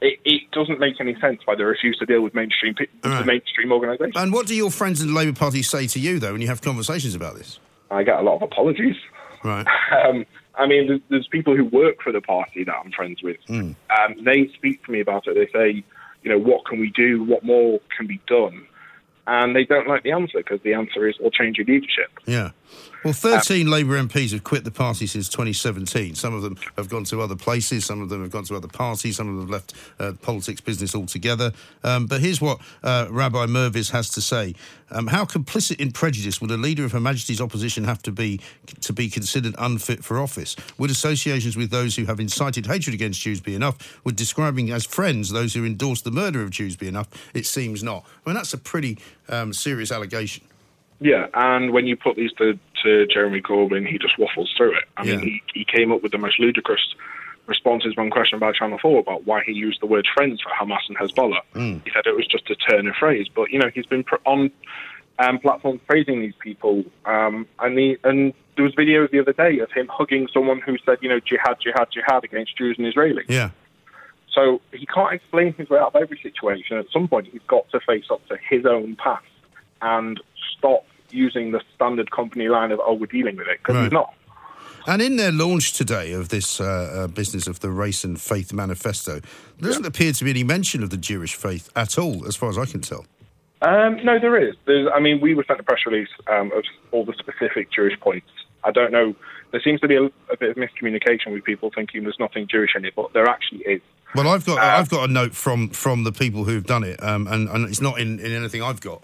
it, 0.00 0.18
it 0.24 0.50
doesn't 0.52 0.80
make 0.80 1.00
any 1.00 1.14
sense 1.20 1.40
why 1.44 1.54
they 1.54 1.64
refuse 1.64 1.96
to 1.98 2.06
deal 2.06 2.22
with 2.22 2.34
mainstream 2.34 2.74
right. 2.78 3.20
the 3.20 3.24
mainstream 3.24 3.72
organisations. 3.72 4.14
And 4.16 4.32
what 4.32 4.46
do 4.46 4.54
your 4.54 4.70
friends 4.70 5.02
in 5.02 5.08
the 5.08 5.14
Labour 5.14 5.38
Party 5.38 5.62
say 5.62 5.86
to 5.88 6.00
you, 6.00 6.18
though, 6.18 6.32
when 6.32 6.40
you 6.40 6.48
have 6.48 6.62
conversations 6.62 7.14
about 7.14 7.36
this? 7.36 7.58
I 7.90 8.02
get 8.02 8.18
a 8.18 8.22
lot 8.22 8.36
of 8.36 8.42
apologies. 8.42 8.96
Right. 9.44 9.66
Um, 9.90 10.24
I 10.54 10.66
mean, 10.66 10.88
there's, 10.88 11.00
there's 11.08 11.28
people 11.28 11.56
who 11.56 11.64
work 11.64 12.02
for 12.02 12.12
the 12.12 12.20
party 12.20 12.64
that 12.64 12.74
I'm 12.74 12.92
friends 12.92 13.22
with. 13.22 13.38
Um, 13.48 13.76
they 14.24 14.48
speak 14.54 14.84
to 14.84 14.92
me 14.92 15.00
about 15.00 15.26
it. 15.26 15.34
They 15.34 15.50
say, 15.58 15.84
you 16.22 16.30
know, 16.30 16.38
what 16.38 16.66
can 16.66 16.78
we 16.78 16.90
do? 16.90 17.24
What 17.24 17.44
more 17.44 17.80
can 17.96 18.06
be 18.06 18.20
done? 18.26 18.66
And 19.26 19.54
they 19.54 19.64
don't 19.64 19.88
like 19.88 20.02
the 20.02 20.12
answer 20.12 20.38
because 20.38 20.60
the 20.62 20.74
answer 20.74 21.08
is, 21.08 21.16
we'll 21.20 21.30
change 21.30 21.56
your 21.56 21.66
leadership. 21.66 22.10
Yeah. 22.26 22.50
Well, 23.02 23.14
13 23.14 23.70
Labour 23.70 23.98
MPs 23.98 24.32
have 24.32 24.44
quit 24.44 24.64
the 24.64 24.70
party 24.70 25.06
since 25.06 25.26
2017. 25.30 26.14
Some 26.16 26.34
of 26.34 26.42
them 26.42 26.58
have 26.76 26.90
gone 26.90 27.04
to 27.04 27.22
other 27.22 27.34
places, 27.34 27.86
some 27.86 28.02
of 28.02 28.10
them 28.10 28.20
have 28.20 28.30
gone 28.30 28.44
to 28.44 28.56
other 28.56 28.68
parties, 28.68 29.16
some 29.16 29.28
of 29.28 29.36
them 29.36 29.44
have 29.44 29.50
left 29.50 29.74
uh, 29.98 30.12
politics 30.20 30.60
business 30.60 30.94
altogether. 30.94 31.50
Um, 31.82 32.04
but 32.04 32.20
here's 32.20 32.42
what 32.42 32.60
uh, 32.82 33.06
Rabbi 33.08 33.46
Mirvis 33.46 33.90
has 33.92 34.10
to 34.10 34.20
say. 34.20 34.54
Um, 34.90 35.06
how 35.06 35.24
complicit 35.24 35.80
in 35.80 35.92
prejudice 35.92 36.42
would 36.42 36.50
a 36.50 36.58
leader 36.58 36.84
of 36.84 36.92
Her 36.92 37.00
Majesty's 37.00 37.40
opposition 37.40 37.84
have 37.84 38.02
to 38.02 38.12
be 38.12 38.38
to 38.82 38.92
be 38.92 39.08
considered 39.08 39.54
unfit 39.56 40.04
for 40.04 40.18
office? 40.18 40.54
Would 40.76 40.90
associations 40.90 41.56
with 41.56 41.70
those 41.70 41.96
who 41.96 42.04
have 42.04 42.20
incited 42.20 42.66
hatred 42.66 42.92
against 42.92 43.22
Jews 43.22 43.40
be 43.40 43.54
enough? 43.54 44.04
Would 44.04 44.16
describing 44.16 44.70
as 44.72 44.84
friends 44.84 45.30
those 45.30 45.54
who 45.54 45.64
endorsed 45.64 46.04
the 46.04 46.10
murder 46.10 46.42
of 46.42 46.50
Jews 46.50 46.76
be 46.76 46.88
enough? 46.88 47.08
It 47.32 47.46
seems 47.46 47.82
not. 47.82 48.04
I 48.26 48.28
mean, 48.28 48.34
that's 48.34 48.52
a 48.52 48.58
pretty 48.58 48.98
um, 49.30 49.54
serious 49.54 49.90
allegation. 49.90 50.44
Yeah, 51.00 51.28
and 51.32 51.72
when 51.72 51.86
you 51.86 51.96
put 51.96 52.16
these 52.16 52.32
to, 52.34 52.58
to 52.82 53.06
Jeremy 53.06 53.40
Corbyn, 53.40 53.86
he 53.86 53.98
just 53.98 54.18
waffles 54.18 54.52
through 54.56 54.76
it. 54.76 54.84
I 54.98 55.04
mean, 55.04 55.20
he, 55.20 55.42
he 55.54 55.64
came 55.64 55.92
up 55.92 56.02
with 56.02 56.12
the 56.12 56.18
most 56.18 56.38
ludicrous 56.38 56.94
responses 57.46 57.96
when 57.96 58.10
questioned 58.10 58.40
by 58.40 58.52
Channel 58.52 58.78
4 58.80 59.00
about 59.00 59.26
why 59.26 59.42
he 59.44 59.52
used 59.52 59.80
the 59.80 59.86
word 59.86 60.06
friends 60.14 60.40
for 60.42 60.50
Hamas 60.50 60.80
and 60.88 60.98
Hezbollah. 60.98 61.40
He 61.84 61.90
said 61.90 62.02
it 62.06 62.14
was 62.14 62.26
just 62.26 62.50
a 62.50 62.54
turn 62.54 62.86
of 62.86 62.94
phrase. 62.96 63.26
But, 63.34 63.50
you 63.50 63.58
know, 63.58 63.70
he's 63.74 63.86
been 63.86 64.04
pr- 64.04 64.16
on 64.26 64.50
um, 65.18 65.38
platforms 65.38 65.80
praising 65.86 66.20
these 66.20 66.34
people. 66.38 66.84
Um, 67.06 67.46
and, 67.58 67.78
he, 67.78 67.96
and 68.04 68.34
there 68.56 68.64
was 68.64 68.74
videos 68.74 69.10
the 69.10 69.20
other 69.20 69.32
day 69.32 69.58
of 69.60 69.72
him 69.72 69.88
hugging 69.90 70.28
someone 70.32 70.60
who 70.60 70.76
said, 70.84 70.98
you 71.00 71.08
know, 71.08 71.18
jihad, 71.18 71.56
jihad, 71.62 71.88
jihad 71.92 72.24
against 72.24 72.56
Jews 72.56 72.76
and 72.78 72.86
Israelis. 72.86 73.24
Yeah. 73.28 73.50
So 74.32 74.60
he 74.72 74.86
can't 74.86 75.12
explain 75.12 75.54
his 75.54 75.68
way 75.68 75.78
out 75.78 75.94
of 75.94 76.00
every 76.00 76.20
situation. 76.22 76.76
At 76.76 76.86
some 76.92 77.08
point, 77.08 77.26
he's 77.32 77.42
got 77.48 77.68
to 77.70 77.80
face 77.80 78.04
up 78.10 78.26
to 78.28 78.36
his 78.48 78.64
own 78.64 78.96
past 78.96 79.24
and 79.82 80.20
stop 80.56 80.84
using 81.12 81.52
the 81.52 81.60
standard 81.74 82.10
company 82.10 82.48
line 82.48 82.72
of, 82.72 82.80
oh, 82.84 82.94
we're 82.94 83.06
dealing 83.06 83.36
with 83.36 83.48
it, 83.48 83.58
because 83.58 83.74
Right. 83.76 83.82
he's 83.84 83.92
not. 83.92 84.14
And 84.86 85.02
in 85.02 85.16
their 85.16 85.30
launch 85.32 85.74
today 85.74 86.12
of 86.12 86.30
this 86.30 86.60
uh, 86.60 86.64
uh, 86.64 87.06
business 87.08 87.46
of 87.46 87.60
the 87.60 87.70
Race 87.70 88.02
and 88.02 88.20
Faith 88.20 88.52
Manifesto, 88.52 89.20
there 89.58 89.68
doesn't 89.68 89.84
appear 89.84 90.12
to 90.12 90.24
be 90.24 90.30
any 90.30 90.42
mention 90.42 90.82
of 90.82 90.88
the 90.90 90.96
Jewish 90.96 91.34
faith 91.34 91.68
at 91.76 91.98
all, 91.98 92.26
as 92.26 92.34
far 92.34 92.48
as 92.48 92.56
I 92.56 92.64
can 92.64 92.80
tell. 92.80 93.04
Um, 93.62 94.02
no, 94.02 94.18
there 94.18 94.36
is. 94.42 94.54
There's, 94.66 94.88
I 94.94 94.98
mean, 95.00 95.20
we 95.20 95.34
were 95.34 95.44
sent 95.46 95.60
a 95.60 95.62
press 95.62 95.80
release 95.86 96.08
um, 96.28 96.50
of 96.52 96.64
all 96.92 97.04
the 97.04 97.12
specific 97.18 97.70
Jewish 97.70 97.98
points. 98.00 98.26
I 98.64 98.70
don't 98.70 98.90
know. 98.90 99.14
There 99.52 99.60
seems 99.62 99.80
to 99.80 99.88
be 99.88 99.96
a, 99.96 100.04
a 100.04 100.36
bit 100.38 100.50
of 100.50 100.56
miscommunication 100.56 101.32
with 101.32 101.44
people 101.44 101.70
thinking 101.74 102.02
there's 102.04 102.18
nothing 102.18 102.46
Jewish 102.46 102.70
in 102.74 102.84
it, 102.86 102.94
but 102.96 103.12
there 103.12 103.26
actually 103.26 103.60
is. 103.60 103.82
Well, 104.14 104.28
I've 104.28 104.46
got 104.46 104.58
Uh, 104.58 104.78
I've 104.78 104.88
got 104.88 105.08
a 105.08 105.12
note 105.12 105.34
from 105.34 105.68
from 105.68 106.04
the 106.04 106.12
people 106.12 106.44
who've 106.44 106.64
done 106.66 106.84
it, 106.84 107.02
um, 107.02 107.26
and, 107.26 107.48
and 107.48 107.68
it's 107.68 107.80
not 107.80 108.00
in, 108.00 108.18
in 108.18 108.32
anything 108.32 108.62
I've 108.62 108.80
got. 108.80 109.02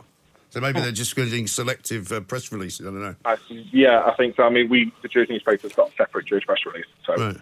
So 0.56 0.62
maybe 0.62 0.80
they're 0.84 0.90
just 0.90 1.14
getting 1.14 1.46
selective 1.46 2.10
uh, 2.10 2.20
press 2.20 2.50
releases. 2.50 2.86
I 2.86 2.90
don't 2.90 3.02
know. 3.02 3.14
I, 3.26 3.36
yeah, 3.50 4.02
I 4.06 4.14
think 4.16 4.36
so. 4.36 4.44
I 4.44 4.48
mean, 4.48 4.70
we 4.70 4.90
the 5.02 5.08
Jewish 5.08 5.28
newspaper's 5.28 5.74
got 5.74 5.90
a 5.90 5.96
separate 5.96 6.26
Jewish 6.26 6.46
press 6.46 6.60
release. 6.64 6.86
So 7.04 7.14
Right. 7.14 7.36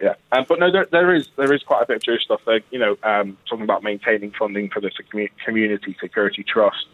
yeah, 0.00 0.14
um, 0.32 0.46
but 0.48 0.58
no, 0.58 0.72
there, 0.72 0.86
there 0.90 1.14
is 1.14 1.28
there 1.36 1.52
is 1.52 1.62
quite 1.62 1.82
a 1.82 1.86
bit 1.86 1.96
of 1.96 2.02
Jewish 2.02 2.24
stuff 2.24 2.40
there. 2.46 2.60
You 2.70 2.78
know, 2.78 2.96
um, 3.02 3.36
talking 3.46 3.64
about 3.64 3.82
maintaining 3.82 4.30
funding 4.30 4.70
for 4.70 4.80
the 4.80 4.90
community 5.44 5.94
security 6.00 6.42
trust, 6.42 6.86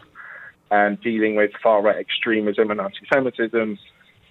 and 0.71 0.99
dealing 0.99 1.37
with 1.37 1.51
far 1.63 1.81
right 1.81 1.95
extremism 1.95 2.69
and 2.69 2.81
anti-Semitism. 2.81 3.79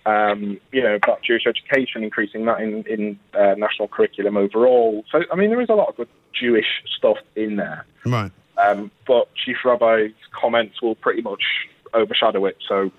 Um, 0.06 0.58
you 0.72 0.82
know, 0.82 0.94
about 0.94 1.22
Jewish 1.22 1.46
education, 1.46 2.04
increasing 2.04 2.44
that 2.44 2.60
in 2.60 2.84
in 2.84 3.18
uh, 3.32 3.54
national 3.56 3.88
curriculum 3.88 4.36
overall. 4.36 5.06
So 5.10 5.22
I 5.32 5.36
mean, 5.36 5.48
there 5.48 5.60
is 5.62 5.70
a 5.70 5.74
lot 5.74 5.88
of 5.88 5.96
good 5.96 6.08
Jewish 6.38 6.82
stuff 6.98 7.16
in 7.34 7.56
there. 7.56 7.86
Right. 8.04 8.30
Um, 8.62 8.90
but 9.06 9.28
Chief 9.34 9.56
Rabbi's 9.64 10.12
comments 10.32 10.82
will 10.82 10.94
pretty 10.94 11.22
much 11.22 11.42
overshadow 11.94 12.44
it. 12.46 12.56
So 12.68 12.90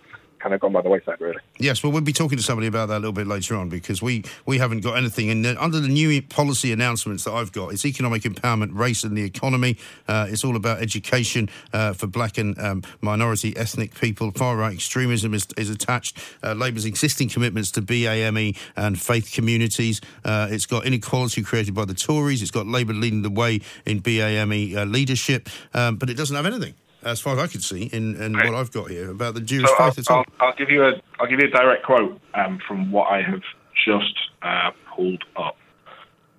kind 0.41 0.53
of 0.53 0.59
gone 0.59 0.73
by 0.73 0.81
the 0.81 0.89
wayside, 0.89 1.19
really. 1.19 1.39
Yes, 1.57 1.83
well, 1.83 1.91
we'll 1.91 2.01
be 2.01 2.13
talking 2.13 2.37
to 2.37 2.43
somebody 2.43 2.67
about 2.67 2.87
that 2.89 2.97
a 2.97 2.99
little 2.99 3.11
bit 3.13 3.27
later 3.27 3.55
on 3.55 3.69
because 3.69 4.01
we, 4.01 4.23
we 4.45 4.57
haven't 4.57 4.81
got 4.81 4.97
anything. 4.97 5.29
And 5.29 5.45
under 5.45 5.79
the 5.79 5.87
new 5.87 6.21
policy 6.23 6.71
announcements 6.71 7.23
that 7.25 7.33
I've 7.33 7.51
got, 7.51 7.73
it's 7.73 7.85
economic 7.85 8.23
empowerment, 8.23 8.77
race, 8.77 9.03
and 9.03 9.15
the 9.15 9.23
economy. 9.23 9.77
Uh, 10.07 10.27
it's 10.29 10.43
all 10.43 10.55
about 10.55 10.81
education 10.81 11.49
uh, 11.73 11.93
for 11.93 12.07
black 12.07 12.37
and 12.37 12.57
um, 12.59 12.83
minority 13.01 13.55
ethnic 13.55 13.95
people. 13.95 14.31
Far 14.31 14.57
right 14.57 14.73
extremism 14.73 15.33
is, 15.33 15.47
is 15.57 15.69
attached. 15.69 16.17
Uh, 16.43 16.53
Labour's 16.53 16.85
existing 16.85 17.29
commitments 17.29 17.71
to 17.71 17.81
BAME 17.81 18.57
and 18.75 18.99
faith 18.99 19.31
communities. 19.33 20.01
Uh, 20.25 20.47
it's 20.49 20.65
got 20.65 20.85
inequality 20.85 21.43
created 21.43 21.75
by 21.75 21.85
the 21.85 21.93
Tories. 21.93 22.41
It's 22.41 22.51
got 22.51 22.65
Labour 22.65 22.93
leading 22.93 23.21
the 23.21 23.29
way 23.29 23.61
in 23.85 24.01
BAME 24.01 24.75
uh, 24.75 24.85
leadership, 24.85 25.49
um, 25.73 25.97
but 25.97 26.09
it 26.09 26.15
doesn't 26.15 26.35
have 26.35 26.45
anything. 26.45 26.73
As 27.03 27.19
far 27.19 27.33
as 27.33 27.39
I 27.39 27.47
can 27.47 27.61
see, 27.61 27.89
in, 27.91 28.15
in 28.21 28.33
what 28.33 28.53
I've 28.53 28.71
got 28.71 28.89
here 28.89 29.09
about 29.09 29.33
the 29.33 29.41
Jewish 29.41 29.67
So 29.67 29.75
I'll, 29.79 29.91
faith 29.91 30.09
all. 30.09 30.23
I'll, 30.39 30.47
I'll 30.47 30.55
give 30.55 30.69
you 30.69 30.83
a 30.83 30.93
I'll 31.19 31.27
give 31.27 31.39
you 31.39 31.47
a 31.47 31.51
direct 31.51 31.85
quote 31.85 32.19
um, 32.33 32.59
from 32.67 32.91
what 32.91 33.07
I 33.07 33.21
have 33.21 33.41
just 33.85 34.15
uh, 34.41 34.71
pulled 34.95 35.23
up. 35.35 35.57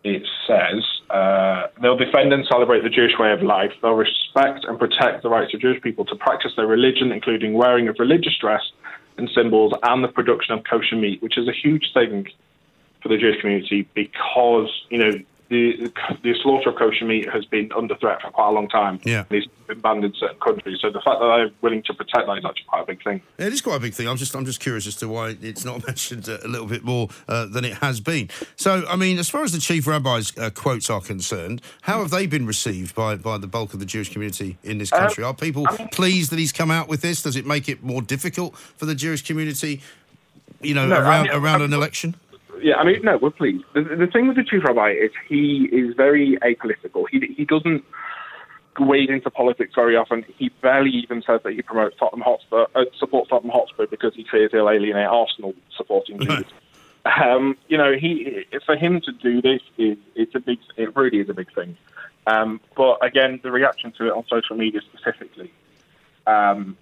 It 0.04 0.22
says 0.46 0.84
uh, 1.10 1.68
they'll 1.80 1.96
defend 1.96 2.32
and 2.32 2.44
celebrate 2.50 2.82
the 2.82 2.90
Jewish 2.90 3.12
way 3.18 3.32
of 3.32 3.42
life. 3.42 3.72
They'll 3.82 3.92
respect 3.92 4.64
and 4.64 4.78
protect 4.78 5.22
the 5.22 5.28
rights 5.28 5.52
of 5.54 5.60
Jewish 5.60 5.80
people 5.82 6.04
to 6.06 6.16
practice 6.16 6.52
their 6.56 6.66
religion, 6.66 7.12
including 7.12 7.54
wearing 7.54 7.88
of 7.88 7.96
religious 7.98 8.36
dress 8.40 8.62
and 9.18 9.28
symbols, 9.34 9.72
and 9.82 10.02
the 10.02 10.08
production 10.08 10.54
of 10.54 10.64
kosher 10.68 10.96
meat, 10.96 11.22
which 11.22 11.38
is 11.38 11.48
a 11.48 11.52
huge 11.52 11.90
thing 11.92 12.26
for 13.02 13.08
the 13.08 13.16
Jewish 13.16 13.40
community 13.40 13.88
because 13.94 14.70
you 14.90 14.98
know 14.98 15.10
the 15.52 15.92
the 16.22 16.34
slaughter 16.42 16.70
of 16.70 16.76
kosher 16.76 17.04
meat 17.04 17.28
has 17.30 17.44
been 17.44 17.70
under 17.76 17.94
threat 17.96 18.22
for 18.22 18.30
quite 18.30 18.48
a 18.48 18.52
long 18.52 18.68
time. 18.68 18.98
Yeah. 19.04 19.24
and 19.28 19.32
it's 19.38 19.46
been 19.66 19.80
banned 19.80 20.02
in 20.04 20.14
certain 20.14 20.38
countries. 20.40 20.78
So 20.80 20.88
the 20.90 21.00
fact 21.00 21.20
that 21.20 21.26
they're 21.36 21.50
willing 21.60 21.82
to 21.84 21.94
protect 21.94 22.26
that 22.26 22.38
is 22.38 22.44
actually 22.44 22.64
quite 22.68 22.82
a 22.82 22.86
big 22.86 23.04
thing. 23.04 23.20
Yeah, 23.38 23.46
It 23.48 23.52
is 23.52 23.60
quite 23.60 23.76
a 23.76 23.80
big 23.80 23.92
thing. 23.94 24.08
I'm 24.08 24.16
just, 24.16 24.34
I'm 24.34 24.46
just 24.46 24.60
curious 24.60 24.86
as 24.86 24.96
to 24.96 25.08
why 25.08 25.36
it's 25.42 25.64
not 25.64 25.86
mentioned 25.86 26.26
a 26.28 26.48
little 26.48 26.66
bit 26.66 26.82
more 26.84 27.08
uh, 27.28 27.46
than 27.46 27.64
it 27.64 27.74
has 27.74 28.00
been. 28.00 28.30
So, 28.56 28.84
I 28.88 28.96
mean, 28.96 29.18
as 29.18 29.28
far 29.28 29.44
as 29.44 29.52
the 29.52 29.58
chief 29.60 29.86
rabbi's 29.86 30.36
uh, 30.38 30.48
quotes 30.50 30.88
are 30.90 31.00
concerned, 31.02 31.60
how 31.82 31.98
have 32.00 32.10
they 32.10 32.26
been 32.26 32.46
received 32.46 32.94
by, 32.94 33.16
by 33.16 33.36
the 33.38 33.46
bulk 33.46 33.74
of 33.74 33.80
the 33.80 33.86
Jewish 33.86 34.10
community 34.12 34.56
in 34.64 34.78
this 34.78 34.90
country? 34.90 35.22
are 35.22 35.34
people 35.34 35.66
pleased 35.92 36.30
that 36.32 36.38
he's 36.38 36.52
come 36.52 36.70
out 36.70 36.88
with 36.88 37.02
this? 37.02 37.22
Does 37.22 37.36
it 37.36 37.44
make 37.46 37.68
it 37.68 37.82
more 37.84 38.00
difficult 38.02 38.56
for 38.56 38.86
the 38.86 38.94
Jewish 38.94 39.22
community, 39.22 39.82
you 40.62 40.74
know, 40.74 40.86
No, 40.86 40.96
I 40.96 41.00
around 41.00 41.22
mean, 41.24 41.32
around 41.32 41.62
I- 41.62 41.64
an 41.66 41.72
election? 41.74 42.14
Yeah, 42.62 42.76
I 42.76 42.84
mean, 42.84 43.02
no, 43.02 43.18
we're 43.18 43.30
pleased. 43.30 43.64
The, 43.74 43.82
the 43.82 44.06
thing 44.06 44.28
with 44.28 44.36
the 44.36 44.44
chief 44.44 44.62
rabbi 44.64 44.90
is 44.92 45.10
he 45.28 45.68
is 45.72 45.94
very 45.96 46.38
apolitical. 46.42 47.04
He 47.10 47.34
he 47.36 47.44
doesn't 47.44 47.84
wade 48.78 49.10
into 49.10 49.30
politics 49.30 49.72
very 49.74 49.96
often. 49.96 50.24
He 50.38 50.50
barely 50.62 50.90
even 50.90 51.22
says 51.26 51.40
that 51.44 51.52
he 51.52 51.62
promotes 51.62 51.96
Tottenham 51.98 52.22
Hotspur, 52.24 52.66
uh, 52.74 52.84
supports 52.98 53.30
Tottenham 53.30 53.52
Hotspur 53.52 53.86
because 53.86 54.14
he 54.14 54.24
fears 54.30 54.50
he'll 54.52 54.70
alienate 54.70 55.06
Arsenal 55.06 55.54
supporting 55.76 56.20
Jews. 56.20 56.44
Um, 57.04 57.56
you 57.66 57.76
know, 57.76 57.94
he 57.98 58.44
for 58.64 58.76
him 58.76 59.00
to 59.00 59.12
do 59.12 59.42
this 59.42 59.60
is 59.76 59.98
it's 60.14 60.36
a 60.36 60.40
big, 60.40 60.58
it 60.76 60.94
really 60.94 61.18
is 61.18 61.28
a 61.28 61.34
big 61.34 61.52
thing. 61.52 61.76
Um, 62.28 62.60
but 62.76 63.04
again, 63.04 63.40
the 63.42 63.50
reaction 63.50 63.92
to 63.98 64.06
it 64.06 64.12
on 64.12 64.24
social 64.30 64.56
media 64.56 64.80
specifically, 64.82 65.52
um, 66.26 66.76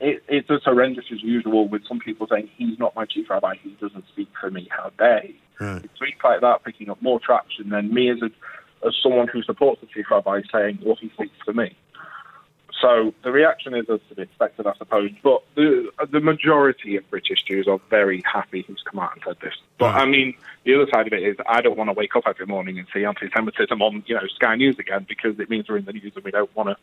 it, 0.00 0.22
it's 0.28 0.50
as 0.50 0.62
horrendous 0.64 1.06
as 1.12 1.22
usual. 1.22 1.68
With 1.68 1.86
some 1.86 1.98
people 1.98 2.26
saying 2.30 2.50
he's 2.56 2.78
not 2.78 2.94
my 2.94 3.04
chief 3.04 3.30
rabbi, 3.30 3.54
he 3.62 3.70
doesn't 3.80 4.06
speak 4.08 4.28
for 4.40 4.50
me. 4.50 4.68
How 4.70 4.90
dare 4.98 5.22
he? 5.22 5.36
Right. 5.60 5.82
Tweets 6.00 6.22
like 6.22 6.40
that 6.40 6.64
picking 6.64 6.90
up 6.90 7.00
more 7.02 7.20
traction 7.20 7.70
than 7.70 7.92
me 7.92 8.10
as 8.10 8.18
a 8.22 8.30
as 8.86 8.94
someone 9.02 9.26
who 9.26 9.42
supports 9.42 9.80
the 9.80 9.88
chief 9.88 10.06
rabbi 10.10 10.42
saying, 10.52 10.78
"Well, 10.82 10.96
he 11.00 11.10
speaks 11.10 11.36
for 11.44 11.52
me." 11.52 11.76
So 12.80 13.12
the 13.24 13.32
reaction 13.32 13.74
is 13.74 13.86
as 13.90 13.98
to 14.08 14.14
be 14.14 14.22
expected, 14.22 14.66
I 14.66 14.74
suppose. 14.76 15.10
But 15.22 15.42
the 15.56 15.90
the 16.10 16.20
majority 16.20 16.96
of 16.96 17.08
British 17.10 17.42
Jews 17.42 17.66
are 17.66 17.80
very 17.90 18.22
happy 18.30 18.62
he's 18.62 18.76
come 18.84 19.00
out 19.00 19.14
and 19.14 19.22
said 19.26 19.36
this. 19.42 19.54
But 19.78 19.94
Right. 19.94 20.02
I 20.02 20.06
mean, 20.06 20.34
the 20.64 20.74
other 20.74 20.86
side 20.92 21.06
of 21.06 21.12
it 21.12 21.22
is 21.22 21.36
I 21.48 21.60
don't 21.60 21.76
want 21.76 21.88
to 21.88 21.94
wake 21.94 22.14
up 22.14 22.24
every 22.26 22.46
morning 22.46 22.78
and 22.78 22.86
see 22.94 23.04
anti-Semitism 23.04 23.82
on 23.82 24.04
you 24.06 24.14
know 24.14 24.26
Sky 24.36 24.54
News 24.54 24.78
again 24.78 25.06
because 25.08 25.40
it 25.40 25.50
means 25.50 25.68
we're 25.68 25.78
in 25.78 25.86
the 25.86 25.92
news 25.92 26.12
and 26.14 26.24
we 26.24 26.30
don't 26.30 26.54
want 26.54 26.68
to 26.68 26.76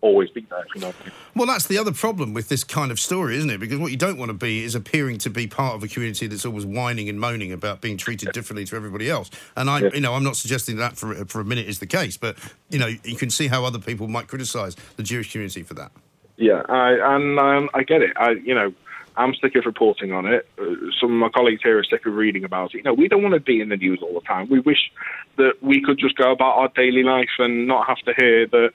always 0.00 0.30
be 0.30 0.42
there. 0.42 0.64
You 0.74 0.80
know. 0.82 0.86
what 0.88 0.96
I 1.00 1.04
mean. 1.04 1.12
Well, 1.34 1.46
that's 1.46 1.66
the 1.66 1.78
other 1.78 1.92
problem 1.92 2.34
with 2.34 2.48
this 2.48 2.64
kind 2.64 2.90
of 2.90 3.00
story, 3.00 3.36
isn't 3.36 3.50
it? 3.50 3.58
Because 3.58 3.78
what 3.78 3.90
you 3.90 3.96
don't 3.96 4.18
want 4.18 4.30
to 4.30 4.36
be 4.36 4.64
is 4.64 4.74
appearing 4.74 5.18
to 5.18 5.30
be 5.30 5.46
part 5.46 5.74
of 5.74 5.82
a 5.82 5.88
community 5.88 6.26
that's 6.26 6.44
always 6.44 6.66
whining 6.66 7.08
and 7.08 7.18
moaning 7.18 7.52
about 7.52 7.80
being 7.80 7.96
treated 7.96 8.32
differently 8.32 8.64
to 8.66 8.76
everybody 8.76 9.10
else. 9.10 9.30
And 9.56 9.68
I, 9.70 9.80
you 9.94 10.00
know, 10.00 10.14
I'm 10.14 10.24
not 10.24 10.36
suggesting 10.36 10.76
that 10.76 10.96
for 10.96 11.14
for 11.26 11.40
a 11.40 11.44
minute 11.44 11.66
is 11.66 11.78
the 11.78 11.86
case, 11.86 12.16
but 12.16 12.36
you 12.70 12.78
know, 12.78 12.86
you 12.86 13.16
can 13.16 13.30
see 13.30 13.48
how 13.48 13.64
other 13.64 13.78
people 13.78 14.08
might 14.08 14.28
criticise 14.28 14.76
the 14.96 15.02
Jewish 15.02 15.32
community 15.32 15.62
for 15.62 15.74
that. 15.74 15.92
Yeah, 16.36 16.62
I, 16.68 17.16
and 17.16 17.38
um, 17.38 17.70
I 17.72 17.82
get 17.82 18.02
it. 18.02 18.12
I, 18.16 18.32
you 18.32 18.54
know, 18.54 18.72
I'm 19.16 19.34
sick 19.36 19.54
of 19.56 19.64
reporting 19.64 20.12
on 20.12 20.26
it. 20.26 20.46
Uh, 20.58 20.64
some 21.00 21.12
of 21.12 21.18
my 21.18 21.28
colleagues 21.30 21.62
here 21.62 21.78
are 21.78 21.84
sick 21.84 22.04
of 22.04 22.14
reading 22.14 22.44
about 22.44 22.74
it. 22.74 22.78
You 22.78 22.82
know, 22.82 22.92
we 22.92 23.08
don't 23.08 23.22
want 23.22 23.34
to 23.34 23.40
be 23.40 23.60
in 23.60 23.70
the 23.70 23.76
news 23.76 24.00
all 24.02 24.12
the 24.12 24.20
time. 24.20 24.48
We 24.50 24.60
wish 24.60 24.90
that 25.36 25.54
we 25.62 25.80
could 25.80 25.98
just 25.98 26.16
go 26.16 26.30
about 26.30 26.56
our 26.58 26.68
daily 26.68 27.02
life 27.02 27.30
and 27.38 27.66
not 27.66 27.86
have 27.86 27.98
to 27.98 28.14
hear 28.18 28.46
that, 28.48 28.72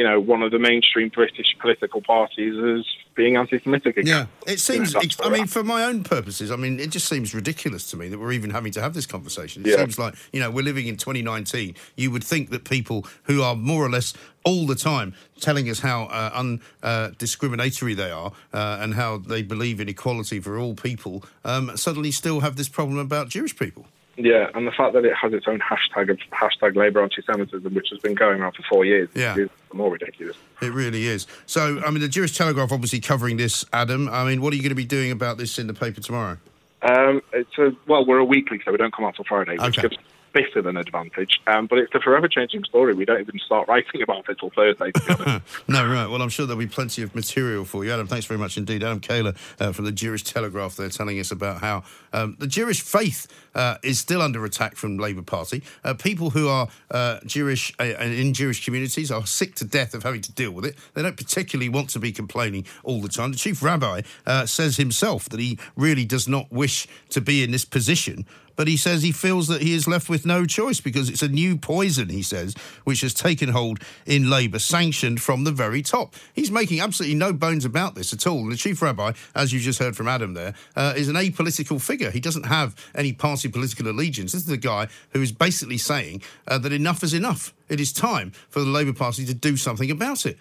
you 0.00 0.06
know, 0.08 0.18
one 0.18 0.42
of 0.42 0.50
the 0.50 0.58
mainstream 0.58 1.10
British 1.10 1.54
political 1.60 2.00
parties 2.00 2.54
is 2.56 2.86
being 3.14 3.36
anti-Semitic 3.36 3.98
again. 3.98 4.28
Yeah, 4.46 4.50
it 4.50 4.58
seems. 4.58 4.94
You 4.94 5.00
know, 5.00 5.26
I 5.26 5.28
mean, 5.28 5.46
for 5.46 5.62
my 5.62 5.84
own 5.84 6.04
purposes, 6.04 6.50
I 6.50 6.56
mean, 6.56 6.80
it 6.80 6.88
just 6.88 7.06
seems 7.06 7.34
ridiculous 7.34 7.90
to 7.90 7.98
me 7.98 8.08
that 8.08 8.18
we're 8.18 8.32
even 8.32 8.48
having 8.48 8.72
to 8.72 8.80
have 8.80 8.94
this 8.94 9.04
conversation. 9.04 9.60
It 9.60 9.68
Yeah. 9.68 9.76
seems 9.76 9.98
like 9.98 10.14
you 10.32 10.40
know 10.40 10.50
we're 10.50 10.64
living 10.64 10.86
in 10.86 10.96
2019. 10.96 11.74
You 11.96 12.10
would 12.12 12.24
think 12.24 12.48
that 12.48 12.64
people 12.64 13.06
who 13.24 13.42
are 13.42 13.54
more 13.54 13.84
or 13.84 13.90
less 13.90 14.14
all 14.42 14.66
the 14.66 14.74
time 14.74 15.12
telling 15.38 15.68
us 15.68 15.80
how 15.80 16.04
uh, 16.04 16.30
un, 16.32 16.62
uh, 16.82 17.10
they 17.18 18.10
are 18.10 18.32
uh, 18.54 18.78
and 18.80 18.94
how 18.94 19.18
they 19.18 19.42
believe 19.42 19.82
in 19.82 19.88
equality 19.90 20.40
for 20.40 20.58
all 20.58 20.74
people 20.74 21.22
um, 21.44 21.76
suddenly 21.76 22.10
still 22.10 22.40
have 22.40 22.56
this 22.56 22.70
problem 22.70 22.96
about 22.96 23.28
Jewish 23.28 23.54
people. 23.54 23.84
Yeah, 24.22 24.50
and 24.54 24.66
the 24.66 24.72
fact 24.72 24.92
that 24.92 25.04
it 25.04 25.14
has 25.14 25.32
its 25.32 25.46
own 25.48 25.60
hashtag 25.60 26.10
of 26.10 26.18
hashtag 26.30 26.76
Labour 26.76 27.02
anti-Semitism, 27.02 27.72
which 27.74 27.88
has 27.90 27.98
been 28.00 28.14
going 28.14 28.42
on 28.42 28.52
for 28.52 28.62
four 28.68 28.84
years, 28.84 29.08
Yeah. 29.14 29.34
is 29.36 29.48
more 29.72 29.90
ridiculous. 29.90 30.36
It 30.60 30.72
really 30.72 31.06
is. 31.06 31.26
So, 31.46 31.80
I 31.86 31.90
mean, 31.90 32.00
the 32.00 32.08
Jewish 32.08 32.36
Telegraph 32.36 32.70
obviously 32.70 33.00
covering 33.00 33.38
this. 33.38 33.64
Adam, 33.72 34.08
I 34.10 34.24
mean, 34.24 34.42
what 34.42 34.52
are 34.52 34.56
you 34.56 34.62
going 34.62 34.70
to 34.70 34.74
be 34.74 34.84
doing 34.84 35.10
about 35.10 35.38
this 35.38 35.58
in 35.58 35.66
the 35.68 35.74
paper 35.74 36.00
tomorrow? 36.02 36.36
Um, 36.82 37.22
it's 37.32 37.56
a 37.58 37.72
well, 37.86 38.04
we're 38.06 38.18
a 38.18 38.24
weekly, 38.24 38.60
so 38.64 38.72
we 38.72 38.78
don't 38.78 38.94
come 38.94 39.04
out 39.04 39.14
till 39.16 39.24
Friday, 39.26 39.52
which 39.52 39.78
Okay. 39.78 39.82
gives 39.82 39.96
us 39.96 40.04
bit 40.32 40.54
of 40.56 40.66
an 40.66 40.76
advantage. 40.76 41.40
Um, 41.46 41.66
but 41.66 41.78
it's 41.78 41.94
a 41.94 42.00
forever 42.00 42.28
changing 42.28 42.64
story. 42.64 42.94
We 42.94 43.04
don't 43.04 43.20
even 43.20 43.38
start 43.44 43.68
writing 43.68 44.02
about 44.02 44.28
it 44.28 44.38
till 44.38 44.50
Thursday. 44.50 44.92
No, 45.68 45.86
right. 45.86 46.06
Well, 46.06 46.20
I'm 46.22 46.28
sure 46.28 46.46
there'll 46.46 46.58
be 46.58 46.66
plenty 46.66 47.02
of 47.02 47.14
material 47.14 47.64
for 47.64 47.84
you. 47.84 47.92
Adam, 47.92 48.06
thanks 48.06 48.26
very 48.26 48.38
much 48.38 48.56
indeed. 48.56 48.82
Adam 48.82 49.00
Cailler 49.00 49.34
uh, 49.58 49.72
from 49.72 49.84
the 49.84 49.92
Jewish 49.92 50.22
Telegraph 50.24 50.76
there 50.76 50.88
telling 50.88 51.18
us 51.18 51.30
about 51.30 51.60
how 51.60 51.84
um, 52.12 52.36
the 52.38 52.46
Jewish 52.46 52.80
faith 52.80 53.26
uh, 53.54 53.76
is 53.82 53.98
still 53.98 54.22
under 54.22 54.44
attack 54.44 54.76
from 54.76 54.98
Labour 54.98 55.22
Party. 55.22 55.62
Uh, 55.84 55.94
people 55.94 56.30
who 56.30 56.48
are 56.48 56.68
uh, 56.90 57.20
Jewish 57.24 57.72
uh, 57.78 57.84
and 57.84 58.12
in 58.12 58.32
Jewish 58.32 58.64
communities 58.64 59.10
are 59.10 59.26
sick 59.26 59.54
to 59.56 59.64
death 59.64 59.94
of 59.94 60.02
having 60.02 60.22
to 60.22 60.32
deal 60.32 60.50
with 60.50 60.64
it. 60.64 60.76
They 60.94 61.02
don't 61.02 61.16
particularly 61.16 61.68
want 61.68 61.90
to 61.90 61.98
be 61.98 62.12
complaining 62.12 62.66
all 62.82 63.00
the 63.00 63.08
time. 63.08 63.32
The 63.32 63.38
chief 63.38 63.62
rabbi 63.62 64.02
uh, 64.26 64.46
says 64.46 64.76
himself 64.76 65.28
that 65.28 65.40
he 65.40 65.58
really 65.76 66.04
does 66.04 66.28
not 66.28 66.50
wish 66.50 66.86
to 67.10 67.20
be 67.20 67.42
in 67.42 67.50
this 67.50 67.64
position. 67.64 68.26
But 68.60 68.68
he 68.68 68.76
says 68.76 69.02
he 69.02 69.10
feels 69.10 69.48
that 69.48 69.62
he 69.62 69.72
is 69.72 69.88
left 69.88 70.10
with 70.10 70.26
no 70.26 70.44
choice 70.44 70.82
because 70.82 71.08
it's 71.08 71.22
a 71.22 71.28
new 71.28 71.56
poison, 71.56 72.10
he 72.10 72.22
says, 72.22 72.54
which 72.84 73.00
has 73.00 73.14
taken 73.14 73.48
hold 73.48 73.78
in 74.04 74.28
Labour, 74.28 74.58
sanctioned 74.58 75.22
from 75.22 75.44
the 75.44 75.50
very 75.50 75.80
top. 75.80 76.14
He's 76.34 76.50
making 76.50 76.78
absolutely 76.78 77.16
no 77.16 77.32
bones 77.32 77.64
about 77.64 77.94
this 77.94 78.12
at 78.12 78.26
all. 78.26 78.40
And 78.40 78.52
the 78.52 78.58
chief 78.58 78.82
rabbi, 78.82 79.12
as 79.34 79.50
you 79.54 79.60
just 79.60 79.78
heard 79.78 79.96
from 79.96 80.08
Adam 80.08 80.34
there, 80.34 80.52
uh, 80.76 80.92
is 80.94 81.08
an 81.08 81.14
apolitical 81.14 81.80
figure. 81.80 82.10
He 82.10 82.20
doesn't 82.20 82.44
have 82.44 82.76
any 82.94 83.14
party 83.14 83.48
political 83.48 83.88
allegiance. 83.88 84.32
This 84.32 84.42
is 84.42 84.46
the 84.46 84.58
guy 84.58 84.88
who 85.14 85.22
is 85.22 85.32
basically 85.32 85.78
saying 85.78 86.20
uh, 86.46 86.58
that 86.58 86.70
enough 86.70 87.02
is 87.02 87.14
enough. 87.14 87.54
It 87.70 87.80
is 87.80 87.94
time 87.94 88.32
for 88.50 88.60
the 88.60 88.66
Labour 88.66 88.92
Party 88.92 89.24
to 89.24 89.32
do 89.32 89.56
something 89.56 89.90
about 89.90 90.26
it. 90.26 90.36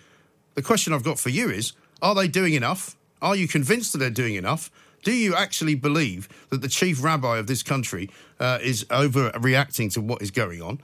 The 0.55 0.61
question 0.61 0.91
I've 0.91 1.03
got 1.03 1.19
for 1.19 1.29
you 1.29 1.49
is 1.49 1.71
are 2.01 2.15
they 2.15 2.27
doing 2.27 2.53
enough? 2.53 2.97
Are 3.21 3.38
you 3.38 3.47
convinced 3.47 3.93
that 3.93 3.99
they're 3.99 4.09
doing 4.09 4.35
enough? 4.35 4.69
Do 5.03 5.12
you 5.12 5.36
actually 5.36 5.75
believe 5.75 6.27
that 6.50 6.62
the 6.62 6.68
chief 6.68 7.03
rabbi 7.03 7.38
of 7.38 7.48
this 7.48 7.63
country 7.63 8.10
uh, 8.39 8.60
is 8.62 8.84
overreacting 8.86 9.91
to 9.94 10.01
what 10.01 10.22
is 10.22 10.32
going 10.32 10.62
on? 10.62 10.79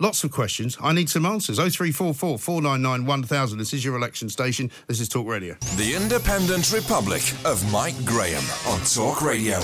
Lots 0.00 0.22
of 0.22 0.30
questions. 0.30 0.76
I 0.80 0.92
need 0.92 1.10
some 1.10 1.26
answers. 1.26 1.56
0344 1.56 2.38
499 2.38 3.06
1000. 3.06 3.58
This 3.58 3.74
is 3.74 3.84
your 3.84 3.96
election 3.96 4.28
station. 4.28 4.70
This 4.86 5.00
is 5.00 5.08
Talk 5.08 5.26
Radio. 5.26 5.56
The 5.76 5.94
Independent 5.94 6.72
Republic 6.72 7.22
of 7.44 7.70
Mike 7.72 7.96
Graham 8.04 8.44
on 8.68 8.80
Talk 8.82 9.22
Radio. 9.22 9.58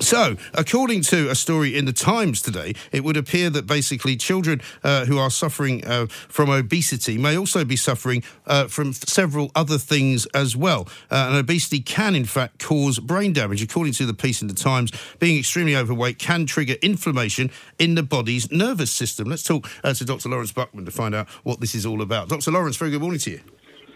So, 0.00 0.36
according 0.54 1.02
to 1.02 1.30
a 1.30 1.34
story 1.34 1.76
in 1.76 1.84
the 1.84 1.92
Times 1.92 2.42
today, 2.42 2.74
it 2.90 3.04
would 3.04 3.16
appear 3.16 3.50
that 3.50 3.66
basically 3.66 4.16
children 4.16 4.60
uh, 4.82 5.04
who 5.04 5.18
are 5.18 5.30
suffering 5.30 5.84
uh, 5.84 6.06
from 6.06 6.50
obesity 6.50 7.18
may 7.18 7.36
also 7.36 7.64
be 7.64 7.76
suffering 7.76 8.22
uh, 8.46 8.66
from 8.68 8.92
several 8.92 9.50
other 9.54 9.78
things 9.78 10.26
as 10.34 10.56
well. 10.56 10.88
Uh, 11.10 11.28
and 11.28 11.36
obesity 11.36 11.80
can, 11.80 12.14
in 12.14 12.24
fact, 12.24 12.58
cause 12.58 12.98
brain 12.98 13.32
damage. 13.32 13.62
According 13.62 13.92
to 13.94 14.06
the 14.06 14.14
piece 14.14 14.42
in 14.42 14.48
the 14.48 14.54
Times, 14.54 14.92
being 15.18 15.38
extremely 15.38 15.76
overweight 15.76 16.18
can 16.18 16.46
trigger 16.46 16.74
inflammation 16.82 17.50
in 17.78 17.94
the 17.94 18.02
body's 18.02 18.50
nervous 18.50 18.90
system. 18.90 19.28
Let's 19.28 19.44
talk 19.44 19.70
uh, 19.84 19.94
to 19.94 20.04
Dr. 20.04 20.28
Lawrence 20.28 20.52
Buckman 20.52 20.84
to 20.84 20.90
find 20.90 21.14
out 21.14 21.28
what 21.44 21.60
this 21.60 21.74
is 21.74 21.86
all 21.86 22.02
about. 22.02 22.28
Dr. 22.28 22.50
Lawrence, 22.50 22.76
very 22.76 22.90
good 22.90 23.02
morning 23.02 23.20
to 23.20 23.30
you. 23.30 23.40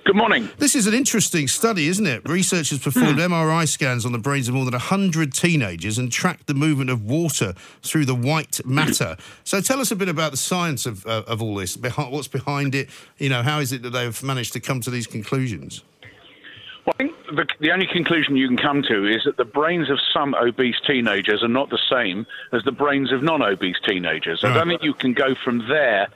Good 0.06 0.14
morning. 0.14 0.48
This 0.58 0.76
is 0.76 0.86
an 0.86 0.94
interesting 0.94 1.48
study, 1.48 1.88
isn't 1.88 2.06
it? 2.06 2.22
Researchers 2.28 2.78
performed 2.78 3.18
hmm. 3.18 3.32
MRI 3.32 3.66
scans 3.66 4.06
on 4.06 4.12
the 4.12 4.18
brains 4.18 4.46
of 4.46 4.54
more 4.54 4.64
than 4.64 4.70
100 4.70 5.34
teenagers 5.34 5.98
and 5.98 6.12
tracked 6.12 6.46
the 6.46 6.54
movement 6.54 6.90
of 6.90 7.02
water 7.02 7.54
through 7.82 8.04
the 8.04 8.14
white 8.14 8.58
hmm. 8.58 8.72
matter. 8.72 9.16
So 9.42 9.60
tell 9.60 9.80
us 9.80 9.90
a 9.90 9.96
bit 9.96 10.08
about 10.08 10.30
the 10.30 10.36
science 10.36 10.86
of, 10.86 11.04
uh, 11.08 11.24
of 11.26 11.42
all 11.42 11.56
this. 11.56 11.76
What's 11.76 12.28
behind 12.28 12.76
it? 12.76 12.88
You 13.18 13.30
know, 13.30 13.42
how 13.42 13.58
is 13.58 13.72
it 13.72 13.82
that 13.82 13.90
they've 13.90 14.22
managed 14.22 14.52
to 14.52 14.60
come 14.60 14.80
to 14.82 14.90
these 14.90 15.08
conclusions? 15.08 15.82
Well, 16.84 16.94
I 16.94 17.02
think 17.02 17.16
the, 17.34 17.46
the 17.58 17.72
only 17.72 17.88
conclusion 17.88 18.36
you 18.36 18.46
can 18.46 18.58
come 18.58 18.84
to 18.84 19.08
is 19.08 19.22
that 19.24 19.36
the 19.38 19.44
brains 19.44 19.90
of 19.90 19.98
some 20.14 20.36
obese 20.36 20.76
teenagers 20.86 21.42
are 21.42 21.48
not 21.48 21.68
the 21.70 21.80
same 21.90 22.26
as 22.52 22.62
the 22.62 22.70
brains 22.70 23.12
of 23.12 23.24
non 23.24 23.42
obese 23.42 23.80
teenagers. 23.84 24.44
I 24.44 24.54
don't 24.54 24.68
think 24.68 24.84
you 24.84 24.94
can 24.94 25.14
go 25.14 25.34
from 25.44 25.66
there 25.68 26.06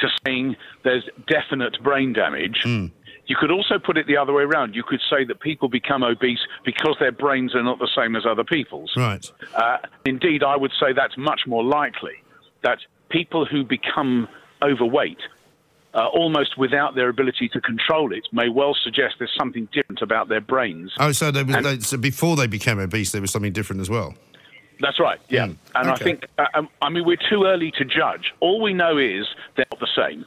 to 0.00 0.08
saying 0.24 0.56
there's 0.84 1.08
definite 1.26 1.82
brain 1.82 2.12
damage. 2.12 2.60
Hmm. 2.62 2.86
You 3.30 3.36
could 3.38 3.52
also 3.52 3.78
put 3.78 3.96
it 3.96 4.08
the 4.08 4.16
other 4.16 4.32
way 4.32 4.42
around. 4.42 4.74
You 4.74 4.82
could 4.82 5.00
say 5.08 5.22
that 5.26 5.38
people 5.38 5.68
become 5.68 6.02
obese 6.02 6.40
because 6.64 6.96
their 6.98 7.12
brains 7.12 7.54
are 7.54 7.62
not 7.62 7.78
the 7.78 7.88
same 7.94 8.16
as 8.16 8.26
other 8.26 8.42
people's. 8.42 8.90
Right. 8.96 9.24
Uh, 9.54 9.76
indeed, 10.04 10.42
I 10.42 10.56
would 10.56 10.72
say 10.80 10.92
that's 10.92 11.16
much 11.16 11.42
more 11.46 11.62
likely 11.62 12.14
that 12.62 12.78
people 13.08 13.46
who 13.46 13.62
become 13.62 14.26
overweight, 14.64 15.20
uh, 15.94 16.06
almost 16.08 16.58
without 16.58 16.96
their 16.96 17.08
ability 17.08 17.48
to 17.50 17.60
control 17.60 18.12
it, 18.12 18.26
may 18.32 18.48
well 18.48 18.74
suggest 18.82 19.14
there's 19.20 19.32
something 19.38 19.68
different 19.72 20.02
about 20.02 20.28
their 20.28 20.40
brains. 20.40 20.90
Oh, 20.98 21.12
so, 21.12 21.30
they 21.30 21.44
was, 21.44 21.54
And- 21.54 21.64
they, 21.64 21.78
so 21.78 21.98
before 21.98 22.34
they 22.34 22.48
became 22.48 22.80
obese, 22.80 23.12
there 23.12 23.20
was 23.20 23.30
something 23.30 23.52
different 23.52 23.80
as 23.80 23.88
well. 23.88 24.12
That's 24.80 24.98
right. 24.98 25.20
Yeah, 25.28 25.46
Mm, 25.46 25.56
and 25.76 25.88
I 25.90 25.94
think 25.94 26.26
uh, 26.36 26.46
um, 26.54 26.68
I 26.82 26.88
mean 26.88 27.04
we're 27.04 27.24
too 27.28 27.44
early 27.44 27.70
to 27.78 27.84
judge. 27.84 28.32
All 28.40 28.60
we 28.60 28.72
know 28.72 28.98
is 28.98 29.24
they're 29.54 29.66
not 29.70 29.78
the 29.78 29.94
same, 29.94 30.24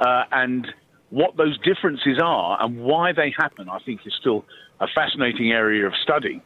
uh, 0.00 0.24
and 0.32 0.66
what 1.12 1.36
those 1.36 1.58
differences 1.58 2.18
are 2.18 2.56
and 2.62 2.80
why 2.80 3.12
they 3.12 3.34
happen, 3.36 3.68
I 3.68 3.78
think, 3.80 4.00
is 4.06 4.14
still 4.18 4.46
a 4.80 4.86
fascinating 4.94 5.52
area 5.52 5.86
of 5.86 5.92
study. 6.02 6.40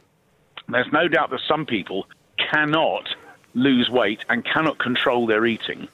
There's 0.67 0.91
no 0.91 1.07
doubt 1.07 1.29
that 1.29 1.39
some 1.47 1.65
people 1.65 2.05
cannot 2.51 3.07
lose 3.53 3.89
weight 3.89 4.25
and 4.27 4.43
cannot 4.43 4.77
control 4.77 5.25
their 5.25 5.45
eating 5.45 5.87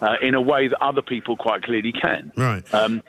uh, 0.00 0.14
in 0.22 0.36
a 0.36 0.40
way 0.40 0.68
that 0.68 0.80
other 0.80 1.02
people 1.02 1.36
quite 1.36 1.64
clearly 1.64 1.90
can. 1.90 2.32
Right. 2.36 2.62
Um, 2.72 3.02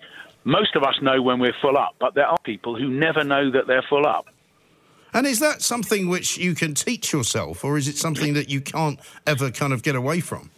most 0.45 0.75
of 0.75 0.81
us 0.81 0.95
know 0.99 1.21
when 1.21 1.39
we're 1.39 1.55
full 1.61 1.77
up, 1.77 1.93
but 1.99 2.15
there 2.15 2.25
are 2.25 2.39
people 2.43 2.75
who 2.75 2.89
never 2.89 3.23
know 3.23 3.51
that 3.51 3.67
they're 3.67 3.85
full 3.87 4.07
up. 4.07 4.25
And 5.13 5.27
is 5.27 5.39
that 5.41 5.61
something 5.61 6.09
which 6.09 6.39
you 6.39 6.55
can 6.55 6.73
teach 6.73 7.13
yourself, 7.13 7.63
or 7.63 7.77
is 7.77 7.87
it 7.87 7.97
something 7.97 8.33
that 8.33 8.49
you 8.49 8.61
can't 8.61 8.99
ever 9.27 9.51
kind 9.51 9.73
of 9.73 9.83
get 9.83 9.95
away 9.95 10.21
from? 10.21 10.49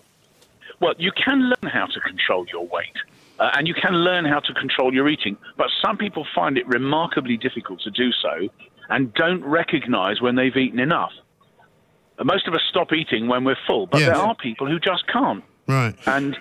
Well, 0.79 0.93
you 0.97 1.11
can 1.11 1.41
learn 1.41 1.71
how 1.71 1.87
to 1.87 1.99
control 1.99 2.45
your 2.47 2.65
weight. 2.65 2.95
Uh, 3.39 3.51
and 3.55 3.67
you 3.67 3.73
can 3.73 3.93
learn 3.93 4.23
how 4.23 4.39
to 4.39 4.53
control 4.53 4.93
your 4.93 5.09
eating, 5.09 5.35
but 5.57 5.67
some 5.83 5.97
people 5.97 6.25
find 6.33 6.57
it 6.57 6.65
remarkably 6.67 7.35
difficult 7.37 7.81
to 7.81 7.91
do 7.91 8.11
so 8.11 8.47
and 8.89 9.13
don't 9.13 9.43
recognize 9.43 10.21
when 10.21 10.35
they've 10.35 10.55
eaten 10.55 10.79
enough. 10.79 11.11
Uh, 12.17 12.23
Most 12.23 12.47
of 12.47 12.53
us 12.53 12.61
stop 12.69 12.93
eating 12.93 13.27
when 13.27 13.43
we're 13.43 13.57
full, 13.67 13.87
but 13.87 13.99
there 14.13 14.15
are 14.15 14.35
people 14.35 14.67
who 14.67 14.79
just 14.79 15.05
can't. 15.07 15.43
Right. 15.67 15.95
And 16.07 16.37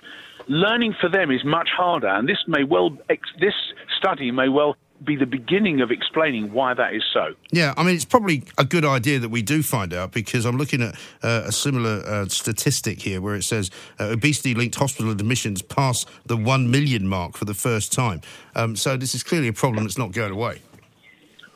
learning 0.47 0.95
for 1.01 1.09
them 1.09 1.31
is 1.31 1.43
much 1.43 1.69
harder. 1.75 2.07
And 2.07 2.29
this 2.29 2.37
may 2.47 2.63
well, 2.63 2.97
ex- 3.09 3.29
this 3.39 3.55
study 3.97 4.31
may 4.31 4.47
well 4.47 4.77
be 5.05 5.15
the 5.15 5.25
beginning 5.25 5.81
of 5.81 5.91
explaining 5.91 6.51
why 6.51 6.73
that 6.73 6.93
is 6.93 7.03
so. 7.13 7.33
Yeah, 7.51 7.73
I 7.77 7.83
mean, 7.83 7.95
it's 7.95 8.05
probably 8.05 8.43
a 8.57 8.65
good 8.65 8.85
idea 8.85 9.19
that 9.19 9.29
we 9.29 9.41
do 9.41 9.63
find 9.63 9.93
out 9.93 10.11
because 10.11 10.45
I'm 10.45 10.57
looking 10.57 10.81
at 10.81 10.95
uh, 11.23 11.43
a 11.45 11.51
similar 11.51 12.03
uh, 12.05 12.25
statistic 12.27 13.01
here 13.01 13.21
where 13.21 13.35
it 13.35 13.43
says 13.43 13.71
uh, 13.99 14.05
obesity 14.05 14.53
linked 14.55 14.75
hospital 14.75 15.11
admissions 15.11 15.61
pass 15.61 16.05
the 16.25 16.37
1 16.37 16.69
million 16.69 17.07
mark 17.07 17.37
for 17.37 17.45
the 17.45 17.53
first 17.53 17.93
time. 17.93 18.21
Um, 18.55 18.75
so 18.75 18.97
this 18.97 19.15
is 19.15 19.23
clearly 19.23 19.47
a 19.47 19.53
problem 19.53 19.83
that's 19.83 19.97
not 19.97 20.11
going 20.11 20.31
away. 20.31 20.61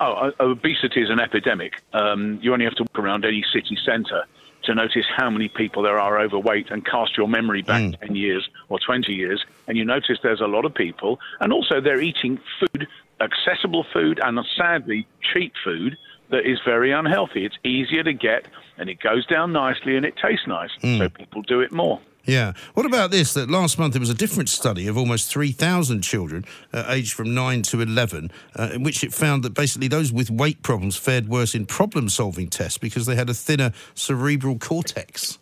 Oh, 0.02 0.32
obesity 0.40 1.02
is 1.02 1.10
an 1.10 1.20
epidemic. 1.20 1.74
Um, 1.92 2.40
you 2.42 2.54
only 2.54 2.64
have 2.66 2.76
to 2.76 2.84
walk 2.84 3.00
around 3.00 3.26
any 3.26 3.44
city 3.52 3.78
centre 3.86 4.24
to 4.64 4.76
notice 4.76 5.06
how 5.16 5.30
many 5.30 5.50
people 5.50 5.84
there 5.84 6.00
are 6.00 6.20
overweight 6.20 6.70
and 6.70 6.86
cast 6.86 7.18
your 7.18 7.28
memory 7.28 7.62
back 7.62 8.00
10 8.02 8.16
years 8.16 8.48
or 8.70 8.80
20 8.80 9.12
years, 9.12 9.44
and 9.68 9.78
you 9.78 9.86
notice 9.86 10.20
there's 10.22 10.42
a 10.42 10.48
lot 10.48 10.66
of 10.66 10.74
people, 10.74 11.20
and 11.40 11.52
also 11.52 11.82
they're 11.82 12.02
eating 12.02 12.40
food, 12.60 12.88
accessible 13.22 13.86
food, 13.92 14.20
and 14.24 14.40
sadly, 14.58 15.08
cheap 15.34 15.54
food 15.64 15.98
that 16.32 16.46
is 16.46 16.60
very 16.64 16.92
unhealthy. 16.92 17.46
It's 17.46 17.58
easier 17.64 18.04
to 18.04 18.14
get, 18.14 18.46
and 18.78 18.90
it 18.90 19.00
goes 19.00 19.26
down 19.26 19.52
nicely, 19.52 19.96
and 19.98 20.06
it 20.06 20.16
tastes 20.22 20.48
nice, 20.48 20.70
so 20.82 21.10
people 21.10 21.42
do 21.44 21.60
it 21.62 21.72
more. 21.72 22.00
Yeah. 22.26 22.54
What 22.76 22.86
about 22.86 23.10
this? 23.10 23.34
That 23.34 23.50
last 23.50 23.80
month 23.80 23.94
there 23.94 24.00
was 24.00 24.10
a 24.12 24.14
different 24.14 24.50
study 24.50 24.88
of 24.88 24.98
almost 24.98 25.32
3,000 25.32 26.02
children 26.02 26.46
uh, 26.72 26.84
aged 26.90 27.14
from 27.14 27.34
9 27.34 27.64
to 27.64 27.82
11, 27.82 28.30
uh, 28.58 28.70
in 28.74 28.84
which 28.84 29.04
it 29.04 29.12
found 29.14 29.42
that 29.44 29.56
basically 29.56 29.88
those 29.88 30.12
with 30.12 30.30
weight 30.30 30.62
problems 30.62 30.96
fared 30.96 31.28
worse 31.28 31.56
in 31.56 31.66
problem 31.66 32.08
solving 32.10 32.48
tests 32.48 32.78
because 32.78 33.08
they 33.08 33.16
had 33.16 33.30
a 33.30 33.34
thinner 33.34 33.72
cerebral 33.96 34.60
cortex. 34.60 35.40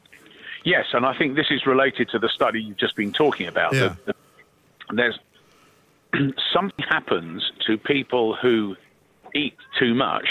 Yes, 0.63 0.85
and 0.93 1.05
I 1.05 1.17
think 1.17 1.35
this 1.35 1.47
is 1.49 1.65
related 1.65 2.09
to 2.09 2.19
the 2.19 2.29
study 2.29 2.61
you've 2.61 2.77
just 2.77 2.95
been 2.95 3.11
talking 3.11 3.47
about. 3.47 3.73
Yeah. 3.73 3.95
The- 4.05 4.13
the- 4.13 4.15
there's 4.93 5.19
something 6.53 6.85
happens 6.89 7.51
to 7.65 7.77
people 7.77 8.35
who 8.35 8.75
eat 9.35 9.55
too 9.79 9.93
much 9.93 10.27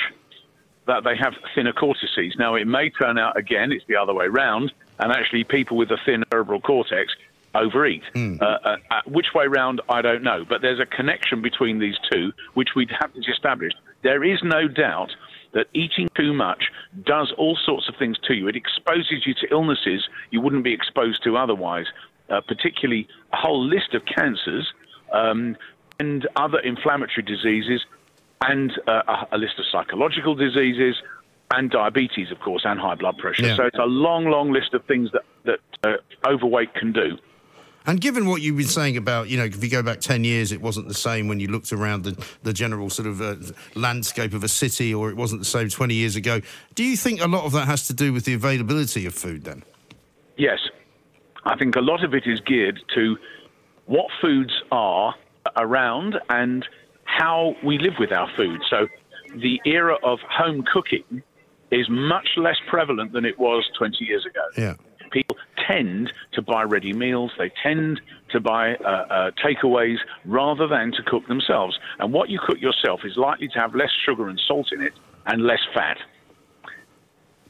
that 0.86 1.04
they 1.04 1.16
have 1.16 1.34
thinner 1.54 1.72
cortices. 1.72 2.34
Now, 2.38 2.54
it 2.54 2.66
may 2.66 2.90
turn 2.90 3.18
out 3.18 3.36
again 3.36 3.72
it's 3.72 3.84
the 3.88 3.96
other 3.96 4.14
way 4.14 4.28
round, 4.28 4.72
and 4.98 5.12
actually 5.12 5.44
people 5.44 5.76
with 5.76 5.90
a 5.90 5.98
thin 6.04 6.24
cerebral 6.30 6.60
cortex 6.60 7.12
overeat. 7.54 8.02
Uh, 8.40 8.44
uh, 8.44 8.76
uh, 8.90 9.00
which 9.06 9.26
way 9.34 9.46
round, 9.46 9.80
I 9.88 10.02
don't 10.02 10.22
know, 10.22 10.44
but 10.48 10.62
there's 10.62 10.80
a 10.80 10.86
connection 10.86 11.42
between 11.42 11.78
these 11.78 11.96
two, 12.10 12.32
which 12.54 12.70
we 12.76 12.86
haven't 12.98 13.26
established. 13.28 13.76
There 14.02 14.22
is 14.22 14.40
no 14.42 14.68
doubt 14.68 15.10
that 15.52 15.66
eating 15.72 16.08
too 16.14 16.34
much 16.34 16.64
does 17.04 17.32
all 17.38 17.56
sorts 17.64 17.88
of 17.88 17.96
things 17.98 18.18
to 18.28 18.34
you. 18.34 18.46
It 18.46 18.56
exposes 18.56 19.26
you 19.26 19.34
to 19.34 19.48
illnesses 19.50 20.06
you 20.30 20.40
wouldn't 20.40 20.64
be 20.64 20.72
exposed 20.72 21.24
to 21.24 21.36
otherwise, 21.36 21.86
uh, 22.28 22.42
particularly 22.42 23.08
a 23.32 23.36
whole 23.36 23.64
list 23.64 23.94
of 23.94 24.02
cancers 24.04 24.72
um, 25.12 25.56
and 25.98 26.28
other 26.36 26.58
inflammatory 26.58 27.22
diseases, 27.22 27.84
and 28.40 28.72
uh, 28.86 29.02
a, 29.08 29.36
a 29.36 29.38
list 29.38 29.58
of 29.58 29.64
psychological 29.70 30.34
diseases, 30.34 30.96
and 31.50 31.70
diabetes, 31.70 32.30
of 32.30 32.40
course, 32.40 32.62
and 32.64 32.80
high 32.80 32.94
blood 32.94 33.18
pressure. 33.18 33.46
Yeah. 33.46 33.56
So 33.56 33.64
it's 33.64 33.78
a 33.78 33.84
long, 33.84 34.26
long 34.26 34.52
list 34.52 34.74
of 34.74 34.84
things 34.84 35.10
that, 35.12 35.22
that 35.44 35.60
uh, 35.84 36.28
overweight 36.28 36.74
can 36.74 36.92
do. 36.92 37.18
And 37.88 38.00
given 38.00 38.26
what 38.26 38.42
you've 38.42 38.56
been 38.56 38.66
saying 38.66 38.96
about, 38.96 39.28
you 39.28 39.36
know, 39.36 39.44
if 39.44 39.62
you 39.62 39.70
go 39.70 39.82
back 39.82 40.00
10 40.00 40.24
years, 40.24 40.50
it 40.50 40.60
wasn't 40.60 40.88
the 40.88 40.94
same 40.94 41.28
when 41.28 41.38
you 41.38 41.46
looked 41.46 41.72
around 41.72 42.02
the, 42.02 42.26
the 42.42 42.52
general 42.52 42.90
sort 42.90 43.06
of 43.06 43.22
uh, 43.22 43.36
landscape 43.76 44.34
of 44.34 44.42
a 44.42 44.48
city, 44.48 44.92
or 44.92 45.08
it 45.08 45.16
wasn't 45.16 45.40
the 45.40 45.46
same 45.46 45.68
20 45.68 45.94
years 45.94 46.16
ago. 46.16 46.40
Do 46.74 46.82
you 46.82 46.96
think 46.96 47.20
a 47.20 47.28
lot 47.28 47.44
of 47.44 47.52
that 47.52 47.66
has 47.66 47.86
to 47.86 47.94
do 47.94 48.12
with 48.12 48.24
the 48.24 48.34
availability 48.34 49.06
of 49.06 49.14
food 49.14 49.44
then? 49.44 49.62
Yes. 50.36 50.58
I 51.44 51.56
think 51.56 51.76
a 51.76 51.80
lot 51.80 52.02
of 52.02 52.12
it 52.12 52.26
is 52.26 52.40
geared 52.40 52.80
to 52.96 53.16
what 53.86 54.06
foods 54.20 54.52
are 54.70 55.14
around 55.56 56.16
and 56.28 56.66
how 57.04 57.54
we 57.64 57.78
live 57.78 57.94
with 57.98 58.12
our 58.12 58.28
food. 58.36 58.60
So 58.68 58.88
the 59.34 59.60
era 59.64 59.96
of 60.02 60.18
home 60.28 60.64
cooking 60.70 61.22
is 61.70 61.88
much 61.88 62.28
less 62.36 62.56
prevalent 62.68 63.12
than 63.12 63.24
it 63.24 63.38
was 63.38 63.68
20 63.78 64.04
years 64.04 64.24
ago. 64.26 64.42
Yeah. 64.56 64.74
People 65.10 65.36
tend 65.66 66.12
to 66.32 66.42
buy 66.42 66.62
ready 66.62 66.92
meals. 66.92 67.32
They 67.38 67.50
tend 67.62 68.00
to 68.30 68.40
buy 68.40 68.74
uh, 68.76 68.88
uh, 68.88 69.30
takeaways 69.44 69.96
rather 70.24 70.66
than 70.66 70.92
to 70.92 71.02
cook 71.02 71.26
themselves. 71.26 71.78
And 71.98 72.12
what 72.12 72.28
you 72.28 72.38
cook 72.44 72.60
yourself 72.60 73.00
is 73.04 73.16
likely 73.16 73.48
to 73.48 73.58
have 73.58 73.74
less 73.74 73.90
sugar 74.04 74.28
and 74.28 74.40
salt 74.46 74.68
in 74.72 74.82
it 74.82 74.92
and 75.26 75.42
less 75.42 75.60
fat. 75.74 75.98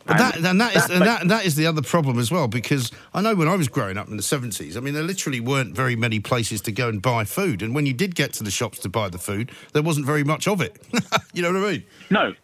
But 0.07 0.19
that, 0.19 0.37
and 0.37 0.61
that 0.61 0.77
is 0.77 0.89
and 0.89 1.03
that, 1.03 1.23
and 1.23 1.31
that 1.33 1.45
is 1.45 1.57
the 1.57 1.67
other 1.67 1.83
problem 1.83 2.19
as 2.21 2.31
well 2.31 2.47
because 2.47 2.93
I 3.13 3.21
know 3.21 3.35
when 3.35 3.49
I 3.49 3.57
was 3.57 3.67
growing 3.67 3.99
up 3.99 4.09
in 4.09 4.17
the 4.17 4.23
seventies, 4.23 4.77
I 4.77 4.81
mean 4.81 4.95
there 4.95 5.03
literally 5.03 5.41
weren't 5.41 5.75
very 5.75 5.97
many 5.97 6.21
places 6.21 6.61
to 6.63 6.73
go 6.73 6.89
and 6.89 7.03
buy 7.03 7.25
food, 7.25 7.61
and 7.61 7.75
when 7.75 7.87
you 7.87 7.93
did 7.93 8.15
get 8.15 8.33
to 8.35 8.45
the 8.45 8.51
shops 8.51 8.79
to 8.81 8.89
buy 8.89 9.09
the 9.09 9.19
food, 9.19 9.51
there 9.73 9.83
wasn't 9.83 10.07
very 10.07 10.23
much 10.23 10.47
of 10.47 10.61
it. 10.61 10.81
you 11.35 11.43
know 11.43 11.53
what 11.53 11.69
I 11.69 11.73
mean? 11.73 11.85
No, 12.11 12.35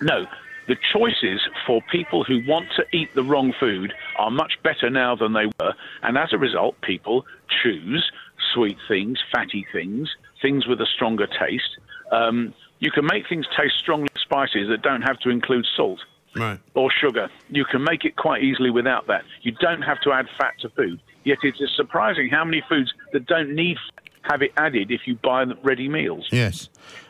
no. 0.00 0.26
The 0.66 0.76
choices 0.92 1.40
for 1.66 1.82
people 1.90 2.24
who 2.24 2.40
want 2.46 2.68
to 2.76 2.84
eat 2.96 3.14
the 3.14 3.22
wrong 3.22 3.52
food 3.60 3.92
are 4.16 4.30
much 4.30 4.54
better 4.62 4.88
now 4.88 5.16
than 5.16 5.32
they 5.32 5.46
were, 5.60 5.74
and 6.02 6.16
as 6.16 6.32
a 6.32 6.38
result, 6.38 6.80
people 6.80 7.26
choose 7.62 8.10
sweet 8.54 8.78
things, 8.86 9.18
fatty 9.32 9.66
things, 9.72 10.08
things 10.40 10.66
with 10.66 10.80
a 10.80 10.86
stronger 10.86 11.26
taste. 11.26 11.76
Um, 12.12 12.54
you 12.78 12.90
can 12.90 13.04
make 13.04 13.28
things 13.28 13.46
taste 13.58 13.74
strongly 13.80 14.08
spices 14.16 14.68
that 14.68 14.82
don't 14.82 15.02
have 15.02 15.18
to 15.20 15.30
include 15.30 15.66
salt 15.76 16.00
Right. 16.36 16.58
or 16.74 16.90
sugar. 16.90 17.30
You 17.48 17.64
can 17.64 17.84
make 17.84 18.04
it 18.04 18.16
quite 18.16 18.42
easily 18.42 18.70
without 18.70 19.06
that. 19.06 19.22
You 19.42 19.52
don't 19.52 19.82
have 19.82 20.00
to 20.00 20.12
add 20.12 20.26
fat 20.38 20.54
to 20.60 20.68
food. 20.70 21.00
Yet 21.24 21.38
it 21.42 21.54
is 21.60 21.70
surprising 21.76 22.28
how 22.28 22.44
many 22.44 22.62
foods 22.68 22.92
that 23.12 23.26
don't 23.26 23.54
need 23.54 23.76
fat 23.76 24.04
have 24.32 24.42
it 24.42 24.52
added 24.56 24.90
if 24.90 25.02
you 25.06 25.16
buy 25.16 25.44
ready 25.62 25.88
meals. 25.88 26.28
Yes, 26.32 26.68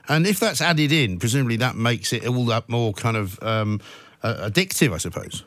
and 0.09 0.27
if 0.27 0.41
that's 0.41 0.61
added 0.61 0.93
in, 0.93 1.19
presumably 1.19 1.57
that 1.57 1.77
makes 1.77 2.13
it 2.13 2.27
all 2.27 2.45
that 2.47 2.69
more 2.69 2.93
kind 2.93 3.17
of 3.17 3.41
um, 3.43 3.81
uh, 4.23 4.51
addictive, 4.51 4.93
I 4.93 4.99
suppose. 4.99 5.45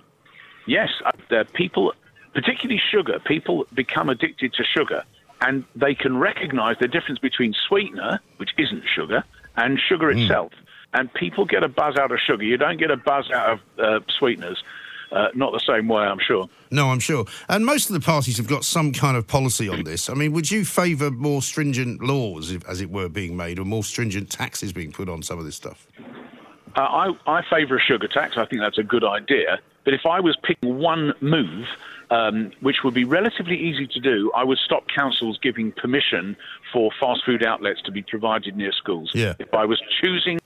Yes, 0.65 0.89
uh, 1.29 1.43
people, 1.53 1.93
particularly 2.33 2.81
sugar, 2.91 3.19
people 3.19 3.67
become 3.73 4.09
addicted 4.09 4.53
to 4.53 4.63
sugar 4.63 5.03
and 5.41 5.63
they 5.75 5.93
can 5.93 6.17
recognize 6.17 6.77
the 6.79 6.87
difference 6.87 7.19
between 7.19 7.53
sweetener, 7.67 8.19
which 8.37 8.49
isn't 8.57 8.83
sugar, 8.93 9.23
and 9.55 9.79
sugar 9.79 10.09
itself. 10.09 10.51
And 10.93 11.13
people 11.13 11.45
get 11.45 11.63
a 11.63 11.67
buzz 11.67 11.97
out 11.97 12.11
of 12.11 12.19
sugar. 12.19 12.43
You 12.43 12.57
don't 12.57 12.77
get 12.77 12.91
a 12.91 12.97
buzz 12.97 13.29
out 13.31 13.49
of 13.49 13.59
uh, 13.77 13.99
sweeteners. 14.17 14.63
Uh, 15.11 15.29
not 15.33 15.53
the 15.53 15.61
same 15.65 15.87
way, 15.87 16.03
I'm 16.03 16.19
sure. 16.19 16.49
No, 16.69 16.89
I'm 16.89 16.99
sure. 16.99 17.25
And 17.47 17.65
most 17.65 17.89
of 17.89 17.93
the 17.93 17.99
parties 18.01 18.37
have 18.37 18.47
got 18.47 18.65
some 18.65 18.91
kind 18.91 19.15
of 19.15 19.25
policy 19.25 19.69
on 19.69 19.83
this. 19.83 20.09
I 20.09 20.13
mean, 20.13 20.33
would 20.33 20.51
you 20.51 20.65
favour 20.65 21.11
more 21.11 21.41
stringent 21.41 22.03
laws, 22.03 22.53
as 22.67 22.81
it 22.81 22.89
were, 22.89 23.07
being 23.07 23.37
made, 23.37 23.57
or 23.59 23.65
more 23.65 23.83
stringent 23.83 24.29
taxes 24.29 24.73
being 24.73 24.91
put 24.91 25.07
on 25.07 25.21
some 25.21 25.39
of 25.39 25.45
this 25.45 25.55
stuff? 25.55 25.87
Uh, 26.75 26.81
I, 26.81 27.11
I 27.25 27.41
favour 27.49 27.77
a 27.77 27.81
sugar 27.81 28.07
tax. 28.07 28.37
I 28.37 28.45
think 28.45 28.61
that's 28.61 28.77
a 28.77 28.83
good 28.83 29.03
idea. 29.03 29.59
But 29.85 29.93
if 29.93 30.05
I 30.05 30.19
was 30.19 30.37
picking 30.43 30.77
one 30.77 31.13
move, 31.21 31.67
um, 32.09 32.51
which 32.59 32.83
would 32.83 32.93
be 32.93 33.05
relatively 33.05 33.57
easy 33.57 33.87
to 33.87 33.99
do, 33.99 34.31
I 34.35 34.43
would 34.43 34.57
stop 34.57 34.83
councils 34.93 35.39
giving 35.41 35.71
permission 35.71 36.35
for 36.73 36.91
fast 36.99 37.23
food 37.25 37.43
outlets 37.43 37.81
to 37.83 37.91
be 37.91 38.01
provided 38.01 38.57
near 38.57 38.73
schools. 38.73 39.11
Yeah. 39.13 39.35
If 39.39 39.53
I 39.53 39.65
was 39.65 39.81
choosing 40.01 40.39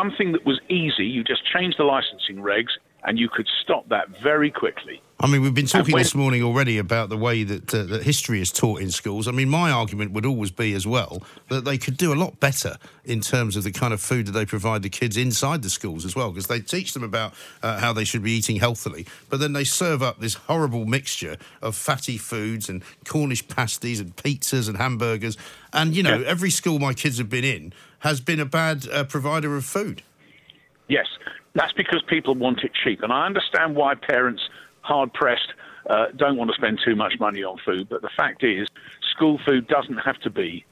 something 0.00 0.32
that 0.32 0.44
was 0.46 0.58
easy, 0.68 1.04
you 1.06 1.22
just 1.24 1.42
change 1.54 1.76
the 1.76 1.84
licensing 1.84 2.36
regs 2.36 2.72
and 3.04 3.18
you 3.18 3.28
could 3.34 3.48
stop 3.62 3.88
that 3.88 4.06
very 4.22 4.50
quickly. 4.50 5.00
I 5.20 5.26
mean, 5.26 5.40
we've 5.42 5.54
been 5.54 5.66
talking 5.66 5.94
when- 5.94 6.02
this 6.02 6.14
morning 6.14 6.42
already 6.42 6.76
about 6.78 7.08
the 7.08 7.16
way 7.16 7.44
that, 7.44 7.74
uh, 7.74 7.82
that 7.84 8.02
history 8.02 8.40
is 8.42 8.52
taught 8.52 8.80
in 8.80 8.90
schools. 8.90 9.26
I 9.26 9.32
mean, 9.32 9.48
my 9.48 9.70
argument 9.70 10.12
would 10.12 10.26
always 10.26 10.50
be 10.50 10.74
as 10.74 10.86
well 10.86 11.22
that 11.48 11.64
they 11.64 11.78
could 11.78 11.96
do 11.96 12.12
a 12.12 12.18
lot 12.24 12.40
better 12.40 12.76
in 13.04 13.20
terms 13.22 13.56
of 13.56 13.64
the 13.64 13.72
kind 13.72 13.92
of 13.94 14.00
food 14.02 14.26
that 14.26 14.32
they 14.32 14.44
provide 14.46 14.82
the 14.82 14.90
kids 14.90 15.16
inside 15.16 15.62
the 15.62 15.70
schools 15.70 16.04
as 16.04 16.14
well, 16.14 16.30
because 16.30 16.46
they 16.46 16.60
teach 16.60 16.92
them 16.94 17.02
about 17.02 17.32
uh, 17.62 17.78
how 17.80 17.92
they 17.94 18.04
should 18.04 18.22
be 18.22 18.32
eating 18.32 18.56
healthily, 18.56 19.06
but 19.30 19.40
then 19.40 19.52
they 19.54 19.64
serve 19.64 20.02
up 20.02 20.20
this 20.20 20.34
horrible 20.34 20.84
mixture 20.86 21.36
of 21.62 21.74
fatty 21.74 22.18
foods 22.18 22.68
and 22.68 22.82
Cornish 23.06 23.46
pasties 23.48 23.98
and 24.00 24.14
pizzas 24.16 24.68
and 24.68 24.76
hamburgers. 24.78 25.36
And, 25.72 25.94
you 25.94 26.02
know, 26.02 26.18
Yeah. 26.18 26.26
every 26.26 26.50
school 26.50 26.78
my 26.78 26.92
kids 26.94 27.16
have 27.18 27.30
been 27.30 27.44
in 27.44 27.72
has 28.00 28.20
been 28.20 28.40
a 28.40 28.44
bad 28.44 28.86
uh, 28.92 29.04
provider 29.04 29.56
of 29.56 29.64
food. 29.64 30.02
Yes, 30.88 31.06
that's 31.54 31.72
because 31.72 32.02
people 32.02 32.34
want 32.34 32.60
it 32.64 32.72
cheap. 32.74 33.02
And 33.02 33.12
I 33.12 33.26
understand 33.26 33.76
why 33.76 33.94
parents, 33.94 34.42
hard 34.82 35.12
pressed, 35.12 35.52
uh, 35.88 36.06
don't 36.16 36.36
want 36.36 36.50
to 36.50 36.56
spend 36.56 36.80
too 36.84 36.96
much 36.96 37.18
money 37.20 37.42
on 37.42 37.58
food. 37.64 37.88
But 37.88 38.02
the 38.02 38.10
fact 38.16 38.42
is, 38.44 38.68
school 39.10 39.38
food 39.46 39.66
doesn't 39.68 39.98
have 39.98 40.18
to 40.20 40.30
be 40.30 40.64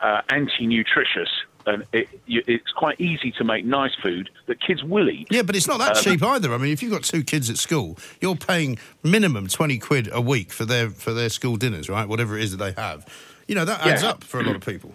uh, 0.00 0.22
anti 0.30 0.66
nutritious. 0.66 1.28
And 1.66 1.84
it, 1.92 2.08
you, 2.26 2.42
it's 2.46 2.70
quite 2.72 2.98
easy 3.00 3.32
to 3.32 3.44
make 3.44 3.66
nice 3.66 3.94
food 4.02 4.30
that 4.46 4.60
kids 4.62 4.82
will 4.82 5.10
eat. 5.10 5.28
Yeah, 5.30 5.42
but 5.42 5.54
it's 5.54 5.68
not 5.68 5.78
that 5.78 5.96
Um, 5.98 6.02
cheap 6.02 6.22
either. 6.22 6.54
I 6.54 6.58
mean, 6.58 6.72
if 6.72 6.82
you've 6.82 6.90
got 6.90 7.04
two 7.04 7.22
kids 7.22 7.50
at 7.50 7.58
school, 7.58 7.98
you're 8.20 8.34
paying 8.34 8.78
minimum 9.02 9.46
twenty 9.46 9.78
quid 9.78 10.08
a 10.10 10.22
week 10.22 10.52
for 10.52 10.64
their 10.64 10.88
for 10.88 11.12
their 11.12 11.28
school 11.28 11.56
dinners, 11.56 11.88
right? 11.90 12.08
Whatever 12.08 12.38
it 12.38 12.44
is 12.44 12.56
that 12.56 12.64
they 12.64 12.80
have. 12.80 13.06
You 13.46 13.56
know 13.56 13.66
that 13.66 13.80
adds 13.86 14.02
Yeah. 14.02 14.10
up 14.10 14.24
for 14.24 14.40
a 14.40 14.42
lot 14.42 14.56
of 14.56 14.64
people. 14.64 14.94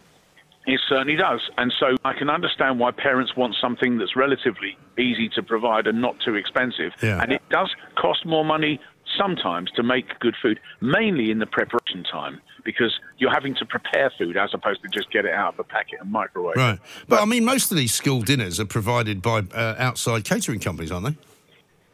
It 0.67 0.79
certainly 0.89 1.15
does. 1.15 1.41
And 1.57 1.71
so 1.79 1.95
I 2.03 2.13
can 2.13 2.29
understand 2.29 2.79
why 2.79 2.91
parents 2.91 3.35
want 3.35 3.55
something 3.61 3.97
that's 3.97 4.15
relatively 4.15 4.77
easy 4.97 5.29
to 5.35 5.43
provide 5.43 5.85
and 5.87 6.01
not 6.01 6.15
too 6.25 6.35
expensive. 6.35 6.91
Yeah. 7.01 7.21
And 7.21 7.31
it 7.31 7.41
does 7.49 7.69
cost 7.95 8.25
more 8.25 8.43
money 8.43 8.79
sometimes 9.17 9.69
to 9.75 9.83
make 9.83 10.19
good 10.19 10.35
food, 10.41 10.59
mainly 10.81 11.29
in 11.29 11.39
the 11.39 11.45
preparation 11.45 12.03
time, 12.11 12.41
because 12.63 12.99
you're 13.17 13.33
having 13.33 13.55
to 13.55 13.65
prepare 13.65 14.11
food 14.17 14.37
as 14.37 14.49
opposed 14.53 14.81
to 14.81 14.89
just 14.89 15.11
get 15.11 15.25
it 15.25 15.33
out 15.33 15.53
of 15.53 15.59
a 15.59 15.63
packet 15.63 15.99
and 16.01 16.11
microwave. 16.11 16.55
Right. 16.55 16.79
But 17.07 17.21
I 17.21 17.25
mean, 17.25 17.45
most 17.45 17.71
of 17.71 17.77
these 17.77 17.93
school 17.93 18.21
dinners 18.21 18.59
are 18.59 18.65
provided 18.65 19.21
by 19.21 19.43
uh, 19.53 19.75
outside 19.77 20.25
catering 20.25 20.59
companies, 20.59 20.91
aren't 20.91 21.05
they? 21.05 21.17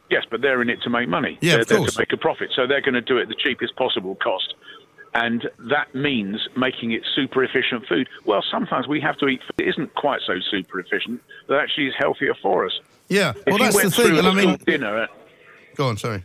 Yes, 0.09 0.23
but 0.29 0.41
they're 0.41 0.61
in 0.61 0.69
it 0.69 0.81
to 0.83 0.89
make 0.89 1.07
money. 1.07 1.37
Yeah, 1.41 1.53
they're 1.53 1.61
of 1.61 1.67
course. 1.69 1.93
to 1.93 1.99
make 1.99 2.11
a 2.11 2.17
profit. 2.17 2.49
So 2.53 2.67
they're 2.67 2.81
going 2.81 2.95
to 2.95 3.01
do 3.01 3.17
it 3.17 3.23
at 3.23 3.27
the 3.29 3.35
cheapest 3.35 3.75
possible 3.77 4.15
cost. 4.15 4.53
And 5.13 5.49
that 5.69 5.93
means 5.93 6.47
making 6.55 6.93
it 6.93 7.03
super 7.15 7.43
efficient 7.43 7.85
food. 7.87 8.07
Well, 8.25 8.43
sometimes 8.49 8.87
we 8.87 9.01
have 9.01 9.17
to 9.17 9.27
eat 9.27 9.41
food 9.41 9.55
that 9.57 9.67
isn't 9.67 9.93
quite 9.95 10.21
so 10.25 10.35
super 10.49 10.79
efficient, 10.79 11.21
that 11.47 11.59
actually 11.59 11.87
is 11.87 11.93
healthier 11.97 12.33
for 12.41 12.65
us. 12.65 12.79
Yeah. 13.09 13.31
If 13.31 13.45
well, 13.47 13.57
you 13.57 13.71
that's 13.71 13.81
the 13.81 13.91
thing. 13.91 14.17
And 14.17 14.27
I 14.27 14.33
mean, 14.33 14.57
dinner, 14.65 15.07
go 15.75 15.87
on. 15.89 15.97
Sorry. 15.97 16.23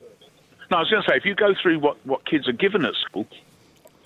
no, 0.70 0.76
I 0.76 0.80
was 0.80 0.90
going 0.90 1.02
to 1.02 1.08
say, 1.08 1.16
if 1.16 1.24
you 1.24 1.34
go 1.34 1.52
through 1.60 1.80
what, 1.80 1.96
what 2.06 2.24
kids 2.26 2.48
are 2.48 2.52
given 2.52 2.84
at 2.84 2.94
school, 3.08 3.26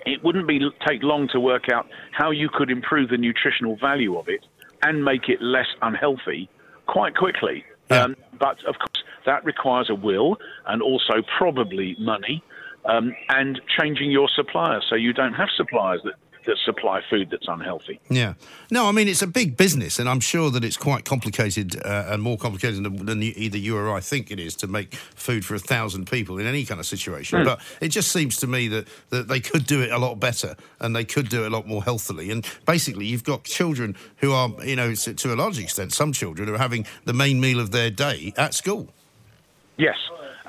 it 0.05 0.23
wouldn't 0.23 0.47
be 0.47 0.59
take 0.87 1.03
long 1.03 1.27
to 1.29 1.39
work 1.39 1.69
out 1.69 1.87
how 2.11 2.31
you 2.31 2.49
could 2.51 2.71
improve 2.71 3.09
the 3.09 3.17
nutritional 3.17 3.75
value 3.75 4.17
of 4.17 4.27
it 4.29 4.43
and 4.81 5.05
make 5.05 5.29
it 5.29 5.41
less 5.41 5.67
unhealthy 5.83 6.49
quite 6.87 7.15
quickly. 7.15 7.63
Yeah. 7.91 8.03
Um, 8.03 8.15
but 8.39 8.57
of 8.65 8.79
course, 8.79 9.03
that 9.25 9.45
requires 9.45 9.89
a 9.91 9.95
will 9.95 10.37
and 10.65 10.81
also 10.81 11.21
probably 11.37 11.95
money 11.99 12.43
um, 12.85 13.15
and 13.29 13.61
changing 13.79 14.11
your 14.11 14.29
suppliers 14.35 14.85
so 14.89 14.95
you 14.95 15.13
don't 15.13 15.33
have 15.33 15.49
suppliers 15.55 16.01
that, 16.03 16.15
that 16.45 16.57
supply 16.65 17.01
food 17.07 17.29
that's 17.29 17.47
unhealthy. 17.47 17.99
Yeah. 18.09 18.33
No, 18.71 18.87
I 18.87 18.91
mean, 18.91 19.07
it's 19.07 19.21
a 19.21 19.27
big 19.27 19.57
business, 19.57 19.99
and 19.99 20.09
I'm 20.09 20.19
sure 20.19 20.49
that 20.49 20.63
it's 20.63 20.77
quite 20.77 21.05
complicated 21.05 21.79
uh, 21.85 22.05
and 22.07 22.23
more 22.23 22.37
complicated 22.37 22.83
than, 22.83 23.05
than 23.05 23.21
either 23.21 23.57
you 23.59 23.77
or 23.77 23.93
I 23.93 23.99
think 23.99 24.31
it 24.31 24.39
is 24.39 24.55
to 24.57 24.67
make 24.67 24.95
food 24.95 25.45
for 25.45 25.53
a 25.53 25.59
thousand 25.59 26.09
people 26.09 26.39
in 26.39 26.47
any 26.47 26.65
kind 26.65 26.79
of 26.79 26.87
situation. 26.87 27.43
But 27.43 27.61
it 27.79 27.89
just 27.89 28.11
seems 28.11 28.37
to 28.37 28.47
me 28.47 28.67
that, 28.69 28.87
that 29.09 29.27
they 29.27 29.39
could 29.39 29.67
do 29.67 29.81
it 29.81 29.91
a 29.91 29.99
lot 29.99 30.19
better 30.19 30.55
and 30.79 30.95
they 30.95 31.05
could 31.05 31.29
do 31.29 31.43
it 31.43 31.47
a 31.47 31.55
lot 31.55 31.67
more 31.67 31.83
healthily. 31.83 32.31
And 32.31 32.45
basically, 32.65 33.05
you've 33.05 33.23
got 33.23 33.43
children 33.43 33.95
who 34.17 34.31
are, 34.33 34.49
you 34.65 34.75
know, 34.75 34.95
to, 34.95 35.13
to 35.13 35.33
a 35.33 35.35
large 35.35 35.59
extent, 35.59 35.93
some 35.93 36.11
children 36.11 36.47
who 36.47 36.55
are 36.55 36.59
having 36.59 36.87
the 37.05 37.13
main 37.13 37.39
meal 37.39 37.59
of 37.59 37.69
their 37.69 37.91
day 37.91 38.33
at 38.35 38.55
school. 38.55 38.89
Yes, 39.77 39.97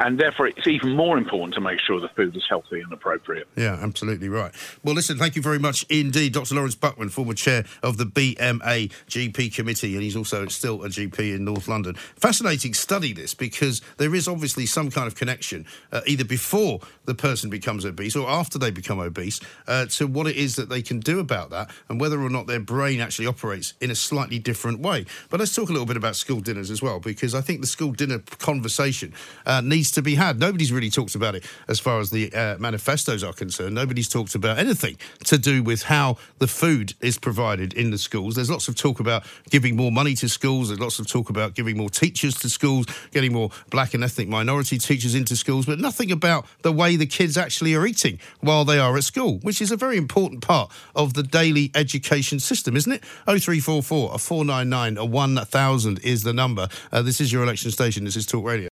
and 0.02 0.18
therefore 0.18 0.48
it's 0.48 0.66
even 0.66 0.96
more 0.96 1.16
important 1.16 1.54
to 1.54 1.60
make 1.60 1.78
sure 1.80 2.00
the 2.00 2.08
food 2.08 2.36
is 2.36 2.44
healthy 2.48 2.80
and 2.80 2.92
appropriate. 2.92 3.46
Yeah, 3.56 3.78
absolutely 3.80 4.28
right. 4.28 4.52
Well, 4.82 4.94
listen, 4.94 5.16
thank 5.16 5.36
you 5.36 5.42
very 5.42 5.58
much 5.58 5.84
indeed, 5.88 6.32
Dr. 6.32 6.56
Lawrence 6.56 6.74
Buckman, 6.74 7.08
former 7.08 7.34
chair 7.34 7.64
of 7.82 7.96
the 7.98 8.04
BMA 8.04 8.90
GP 9.08 9.54
committee, 9.54 9.94
and 9.94 10.02
he's 10.02 10.16
also 10.16 10.46
still 10.48 10.82
a 10.82 10.88
GP 10.88 11.36
in 11.36 11.44
North 11.44 11.68
London. 11.68 11.94
Fascinating 11.94 12.74
study, 12.74 13.12
this, 13.12 13.32
because 13.32 13.80
there 13.98 14.14
is 14.14 14.26
obviously 14.26 14.66
some 14.66 14.90
kind 14.90 15.06
of 15.06 15.14
connection, 15.14 15.64
uh, 15.92 16.00
either 16.06 16.24
before 16.24 16.80
the 17.04 17.14
person 17.14 17.48
becomes 17.48 17.84
obese 17.84 18.16
or 18.16 18.28
after 18.28 18.58
they 18.58 18.70
become 18.70 18.98
obese, 18.98 19.40
uh, 19.68 19.86
to 19.86 20.06
what 20.06 20.26
it 20.26 20.36
is 20.36 20.56
that 20.56 20.68
they 20.68 20.82
can 20.82 20.98
do 20.98 21.20
about 21.20 21.50
that 21.50 21.70
and 21.88 22.00
whether 22.00 22.20
or 22.20 22.30
not 22.30 22.46
their 22.46 22.60
brain 22.60 23.00
actually 23.00 23.26
operates 23.26 23.74
in 23.80 23.90
a 23.90 23.94
slightly 23.94 24.38
different 24.38 24.80
way. 24.80 25.06
But 25.30 25.38
let's 25.38 25.54
talk 25.54 25.68
a 25.68 25.72
little 25.72 25.86
bit 25.86 25.96
about 25.96 26.16
school 26.16 26.40
dinners 26.40 26.70
as 26.70 26.82
well, 26.82 26.98
because 26.98 27.34
I 27.34 27.40
think 27.40 27.60
the 27.60 27.66
school 27.68 27.92
dinner 27.92 28.18
conversation 28.18 29.14
uh, 29.46 29.60
needs 29.60 29.91
to 29.92 30.02
be 30.02 30.14
had. 30.14 30.38
Nobody's 30.38 30.72
really 30.72 30.90
talked 30.90 31.14
about 31.14 31.34
it 31.34 31.44
as 31.68 31.80
far 31.80 32.00
as 32.00 32.10
the 32.10 32.32
uh, 32.32 32.56
manifestos 32.58 33.22
are 33.22 33.32
concerned. 33.32 33.74
Nobody's 33.74 34.08
talked 34.08 34.34
about 34.34 34.58
anything 34.58 34.96
to 35.24 35.38
do 35.38 35.62
with 35.62 35.84
how 35.84 36.16
the 36.38 36.46
food 36.46 36.94
is 37.00 37.18
provided 37.18 37.72
in 37.74 37.90
the 37.90 37.98
schools. 37.98 38.34
There's 38.34 38.50
lots 38.50 38.68
of 38.68 38.76
talk 38.76 39.00
about 39.00 39.24
giving 39.50 39.76
more 39.76 39.92
money 39.92 40.14
to 40.16 40.28
schools. 40.28 40.68
There's 40.68 40.80
lots 40.80 40.98
of 40.98 41.06
talk 41.06 41.30
about 41.30 41.54
giving 41.54 41.76
more 41.76 41.90
teachers 41.90 42.34
to 42.40 42.48
schools, 42.48 42.86
getting 43.10 43.32
more 43.32 43.50
black 43.70 43.94
and 43.94 44.02
ethnic 44.04 44.28
minority 44.28 44.78
teachers 44.78 45.14
into 45.14 45.36
schools, 45.36 45.66
but 45.66 45.78
nothing 45.78 46.10
about 46.10 46.46
the 46.62 46.72
way 46.72 46.96
the 46.96 47.06
kids 47.06 47.36
actually 47.36 47.74
are 47.74 47.86
eating 47.86 48.18
while 48.40 48.64
they 48.64 48.78
are 48.78 48.96
at 48.96 49.04
school, 49.04 49.38
which 49.42 49.60
is 49.60 49.70
a 49.70 49.76
very 49.76 49.96
important 49.96 50.42
part 50.42 50.70
of 50.94 51.14
the 51.14 51.22
daily 51.22 51.70
education 51.74 52.40
system, 52.40 52.76
isn't 52.76 52.92
it? 52.92 53.04
0344 53.26 54.10
a 54.14 54.18
499 54.18 54.96
a 54.98 55.04
1000 55.04 55.98
is 56.00 56.22
the 56.22 56.32
number. 56.32 56.68
Uh, 56.90 57.02
this 57.02 57.20
is 57.20 57.32
your 57.32 57.42
election 57.42 57.70
station. 57.70 58.04
This 58.04 58.16
is 58.16 58.26
Talk 58.26 58.44
Radio. 58.44 58.71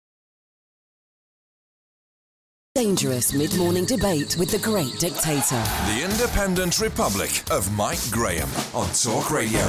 Dangerous 2.80 3.34
mid-morning 3.34 3.84
debate 3.84 4.38
with 4.38 4.50
the 4.50 4.58
great 4.58 4.98
dictator. 4.98 5.62
The 5.84 6.00
Independent 6.02 6.80
Republic 6.80 7.42
of 7.50 7.70
Mike 7.76 8.00
Graham 8.10 8.48
on 8.72 8.88
Talk 8.94 9.30
Radio. 9.30 9.60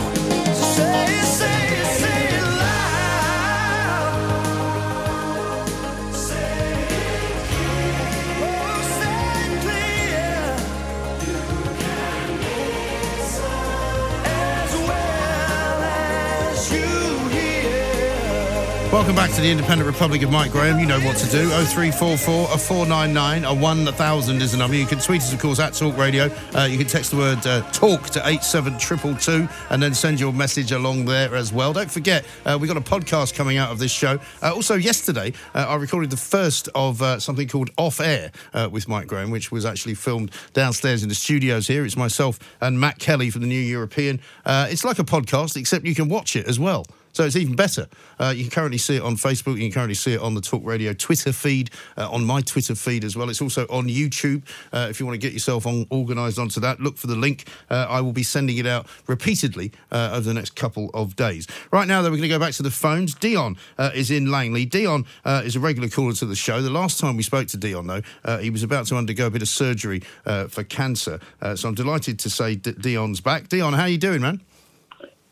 Welcome 18.91 19.15
back 19.15 19.31
to 19.31 19.39
the 19.39 19.49
Independent 19.49 19.87
Republic 19.87 20.21
of 20.21 20.31
Mike 20.31 20.51
Graham. 20.51 20.77
You 20.77 20.85
know 20.85 20.99
what 20.99 21.15
to 21.15 21.31
do. 21.31 21.47
0344 21.47 22.49
a 22.53 22.57
499 22.57 23.45
a 23.45 23.53
1000 23.53 24.41
is 24.41 24.51
the 24.51 24.57
number. 24.57 24.75
You 24.75 24.85
can 24.85 24.99
tweet 24.99 25.21
us, 25.21 25.31
of 25.31 25.39
course, 25.39 25.59
at 25.61 25.73
Talk 25.73 25.95
Radio. 25.95 26.29
Uh, 26.53 26.67
you 26.69 26.77
can 26.77 26.87
text 26.87 27.11
the 27.11 27.17
word 27.17 27.37
uh, 27.47 27.61
talk 27.71 28.09
to 28.09 28.19
87222 28.19 29.47
and 29.69 29.81
then 29.81 29.93
send 29.93 30.19
your 30.19 30.33
message 30.33 30.73
along 30.73 31.05
there 31.05 31.33
as 31.33 31.53
well. 31.53 31.71
Don't 31.71 31.89
forget, 31.89 32.25
uh, 32.45 32.57
we've 32.59 32.67
got 32.67 32.75
a 32.75 32.81
podcast 32.81 33.33
coming 33.33 33.55
out 33.55 33.71
of 33.71 33.79
this 33.79 33.93
show. 33.93 34.19
Uh, 34.43 34.53
also, 34.53 34.75
yesterday, 34.75 35.31
uh, 35.55 35.67
I 35.69 35.75
recorded 35.75 36.09
the 36.09 36.17
first 36.17 36.67
of 36.75 37.01
uh, 37.01 37.17
something 37.17 37.47
called 37.47 37.69
Off 37.77 38.01
Air 38.01 38.33
with 38.71 38.89
Mike 38.89 39.07
Graham, 39.07 39.31
which 39.31 39.53
was 39.53 39.65
actually 39.65 39.95
filmed 39.95 40.31
downstairs 40.51 41.01
in 41.01 41.07
the 41.07 41.15
studios 41.15 41.65
here. 41.65 41.85
It's 41.85 41.95
myself 41.95 42.39
and 42.59 42.77
Matt 42.77 42.99
Kelly 42.99 43.29
from 43.29 43.39
the 43.39 43.47
New 43.47 43.55
European. 43.55 44.19
it's 44.45 44.83
like 44.83 44.99
a 44.99 45.05
podcast, 45.05 45.55
except 45.55 45.85
you 45.85 45.95
can 45.95 46.09
watch 46.09 46.35
it 46.35 46.45
as 46.45 46.59
well. 46.59 46.85
So 47.13 47.25
it's 47.25 47.35
even 47.35 47.55
better. 47.55 47.87
Uh, 48.19 48.33
you 48.35 48.43
can 48.43 48.51
currently 48.51 48.77
see 48.77 48.95
it 48.95 49.01
on 49.01 49.15
Facebook. 49.15 49.55
You 49.55 49.63
can 49.63 49.71
currently 49.71 49.95
see 49.95 50.13
it 50.13 50.21
on 50.21 50.33
the 50.33 50.41
Talk 50.41 50.61
Radio 50.63 50.93
Twitter 50.93 51.33
feed, 51.33 51.69
uh, 51.97 52.09
on 52.09 52.23
my 52.23 52.41
Twitter 52.41 52.75
feed 52.75 53.03
as 53.03 53.15
well. 53.15 53.29
It's 53.29 53.41
also 53.41 53.65
on 53.69 53.87
YouTube. 53.87 54.43
Uh, 54.71 54.87
if 54.89 54.99
you 54.99 55.05
want 55.05 55.19
to 55.19 55.25
get 55.25 55.33
yourself 55.33 55.65
on, 55.65 55.85
organised 55.91 56.39
onto 56.39 56.59
that, 56.61 56.79
look 56.79 56.97
for 56.97 57.07
the 57.07 57.15
link. 57.15 57.47
Uh, 57.69 57.87
I 57.89 58.01
will 58.01 58.13
be 58.13 58.23
sending 58.23 58.57
it 58.57 58.65
out 58.65 58.87
repeatedly 59.07 59.71
uh, 59.91 60.11
over 60.13 60.21
the 60.21 60.33
next 60.33 60.55
couple 60.55 60.89
of 60.93 61.15
days. 61.15 61.47
Right 61.71 61.87
now, 61.87 62.01
though, 62.01 62.09
we're 62.09 62.17
going 62.17 62.29
to 62.29 62.35
go 62.35 62.39
back 62.39 62.53
to 62.53 62.63
the 62.63 62.71
phones. 62.71 63.13
Dion 63.15 63.57
uh, 63.77 63.91
is 63.93 64.11
in 64.11 64.31
Langley. 64.31 64.65
Dion 64.65 65.05
is 65.25 65.55
a 65.55 65.59
regular 65.59 65.89
caller 65.89 66.13
to 66.13 66.25
the 66.25 66.35
show. 66.35 66.61
The 66.61 66.69
last 66.69 66.99
time 66.99 67.17
we 67.17 67.23
spoke 67.23 67.47
to 67.49 67.57
Dion, 67.57 67.87
though, 67.87 68.37
he 68.39 68.49
was 68.49 68.63
about 68.63 68.87
to 68.87 68.95
undergo 68.95 69.27
a 69.27 69.29
bit 69.29 69.41
of 69.41 69.47
surgery 69.47 70.01
for 70.49 70.63
cancer. 70.63 71.19
so 71.55 71.67
I'm 71.67 71.75
delighted 71.75 72.19
to 72.19 72.29
say 72.29 72.55
D- 72.55 72.73
Dion's 72.73 73.21
back. 73.21 73.49
Dion, 73.49 73.73
how 73.73 73.83
are 73.83 73.89
you 73.89 73.97
doing, 73.97 74.21
man? 74.21 74.41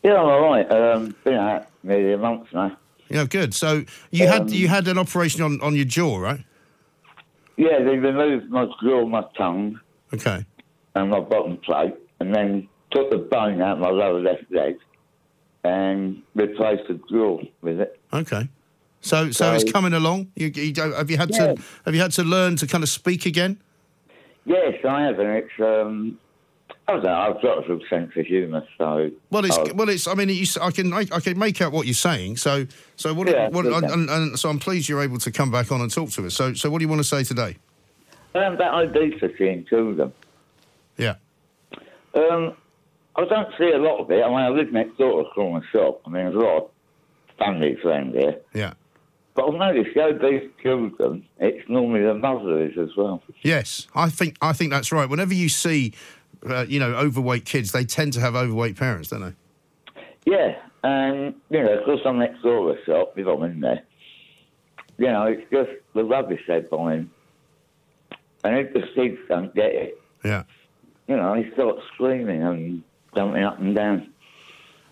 Yeah, 0.02 0.14
I'm 0.14 0.26
all 0.26 0.40
right. 0.50 0.70
Um, 0.70 1.14
been 1.24 1.34
out 1.34 1.66
nearly 1.82 2.12
a 2.12 2.18
month 2.18 2.48
now. 2.52 2.76
Yeah, 3.08 3.24
good. 3.24 3.54
So 3.54 3.84
you 4.10 4.26
um, 4.26 4.32
had 4.32 4.50
you 4.50 4.68
had 4.68 4.88
an 4.88 4.98
operation 4.98 5.42
on, 5.42 5.60
on 5.60 5.74
your 5.74 5.84
jaw, 5.84 6.18
right? 6.18 6.40
Yeah, 7.56 7.78
they 7.78 7.98
removed 7.98 8.48
my 8.50 8.66
jaw, 8.82 9.06
my 9.06 9.24
tongue, 9.36 9.78
okay, 10.14 10.46
and 10.94 11.10
my 11.10 11.20
bottom 11.20 11.58
plate, 11.58 11.94
and 12.20 12.34
then 12.34 12.68
took 12.90 13.10
the 13.10 13.18
bone 13.18 13.60
out 13.60 13.74
of 13.74 13.78
my 13.80 13.90
lower 13.90 14.20
left 14.20 14.44
leg, 14.50 14.78
and 15.64 16.22
replaced 16.34 16.88
the 16.88 17.00
jaw 17.10 17.40
with 17.62 17.80
it. 17.80 18.00
Okay. 18.12 18.48
So, 19.02 19.26
so, 19.26 19.32
so 19.32 19.54
it's 19.54 19.70
coming 19.70 19.94
along. 19.94 20.30
You, 20.36 20.48
you 20.48 20.72
have 20.76 21.10
you 21.10 21.16
had 21.16 21.30
yeah. 21.30 21.54
to 21.54 21.62
have 21.84 21.94
you 21.94 22.00
had 22.00 22.12
to 22.12 22.22
learn 22.22 22.56
to 22.56 22.66
kind 22.66 22.84
of 22.84 22.88
speak 22.88 23.26
again? 23.26 23.60
Yes, 24.44 24.74
I 24.88 25.02
have, 25.02 25.18
and 25.18 25.30
it's 25.30 25.60
um, 25.60 26.18
I 26.90 26.94
don't 26.94 27.04
know. 27.04 27.14
I've 27.14 27.42
got 27.42 27.68
a 27.68 27.72
of 27.72 27.82
sense 27.88 28.10
of 28.16 28.26
humour, 28.26 28.66
so. 28.76 29.10
Well, 29.30 29.44
it's 29.44 29.58
well, 29.74 29.88
it's. 29.88 30.08
I 30.08 30.14
mean, 30.14 30.28
you, 30.28 30.44
I 30.60 30.70
can 30.70 30.92
I, 30.92 31.06
I, 31.12 31.20
can 31.20 31.38
make 31.38 31.60
out 31.60 31.72
what 31.72 31.86
you're 31.86 31.94
saying. 31.94 32.38
So 32.38 32.66
so 32.96 33.14
what? 33.14 33.28
Yeah, 33.28 33.48
what 33.48 33.66
and, 33.66 34.10
and, 34.10 34.38
so 34.38 34.50
I'm 34.50 34.58
pleased 34.58 34.88
you're 34.88 35.02
able 35.02 35.18
to 35.18 35.30
come 35.30 35.50
back 35.50 35.70
on 35.70 35.80
and 35.80 35.92
talk 35.92 36.10
to 36.10 36.26
us. 36.26 36.34
So 36.34 36.54
so 36.54 36.68
what 36.68 36.78
do 36.78 36.84
you 36.84 36.88
want 36.88 37.00
to 37.00 37.04
say 37.04 37.22
today? 37.22 37.56
Um, 38.34 38.56
that 38.58 38.74
obesity 38.74 39.48
in 39.48 39.66
children. 39.66 40.12
Yeah. 40.96 41.14
Um, 42.14 42.56
I 43.16 43.24
don't 43.24 43.48
see 43.58 43.70
a 43.70 43.78
lot 43.78 44.00
of 44.00 44.10
it. 44.10 44.22
I 44.22 44.28
mean, 44.28 44.38
I 44.38 44.48
live 44.48 44.72
next 44.72 44.98
door 44.98 45.22
to 45.22 45.28
a 45.28 45.32
corner 45.32 45.64
shop. 45.72 46.00
I 46.06 46.10
mean, 46.10 46.24
there's 46.24 46.34
a 46.34 46.38
lot 46.38 46.56
of 46.58 46.70
family 47.38 47.76
around 47.84 48.14
here. 48.14 48.36
Yeah. 48.52 48.74
But 49.34 49.48
I've 49.48 49.54
noticed 49.54 49.94
the 49.94 50.02
obese 50.02 50.50
children, 50.62 51.24
it's 51.38 51.68
normally 51.68 52.02
the 52.02 52.14
mothers 52.14 52.76
as 52.78 52.96
well. 52.96 53.22
Yes, 53.42 53.86
I 53.94 54.10
think 54.10 54.36
I 54.42 54.52
think 54.52 54.70
that's 54.70 54.90
right. 54.90 55.08
Whenever 55.08 55.34
you 55.34 55.48
see 55.48 55.94
uh, 56.48 56.64
you 56.68 56.78
know, 56.78 56.94
overweight 56.94 57.44
kids, 57.44 57.72
they 57.72 57.84
tend 57.84 58.12
to 58.14 58.20
have 58.20 58.34
overweight 58.34 58.76
parents, 58.76 59.08
don't 59.08 59.20
they? 59.20 59.34
Yeah, 60.26 60.56
and 60.82 61.34
you 61.50 61.62
know, 61.62 61.76
because 61.78 62.00
I'm 62.04 62.18
next 62.18 62.42
door 62.42 62.74
to 62.74 62.84
shop, 62.84 63.14
if 63.16 63.26
I'm 63.26 63.42
in 63.44 63.60
there, 63.60 63.82
you 64.98 65.06
know, 65.06 65.24
it's 65.24 65.50
just 65.50 65.70
the 65.94 66.04
rubbish 66.04 66.40
they 66.46 66.60
buy 66.60 66.94
And 66.94 67.08
if 68.44 68.72
the 68.72 68.82
kids 68.94 69.18
don't 69.28 69.54
get 69.54 69.74
it, 69.74 70.00
yeah, 70.24 70.44
you 71.08 71.16
know, 71.16 71.34
they 71.34 71.50
start 71.52 71.76
screaming 71.94 72.42
and 72.42 72.82
jumping 73.14 73.42
up 73.42 73.58
and 73.58 73.74
down. 73.74 74.12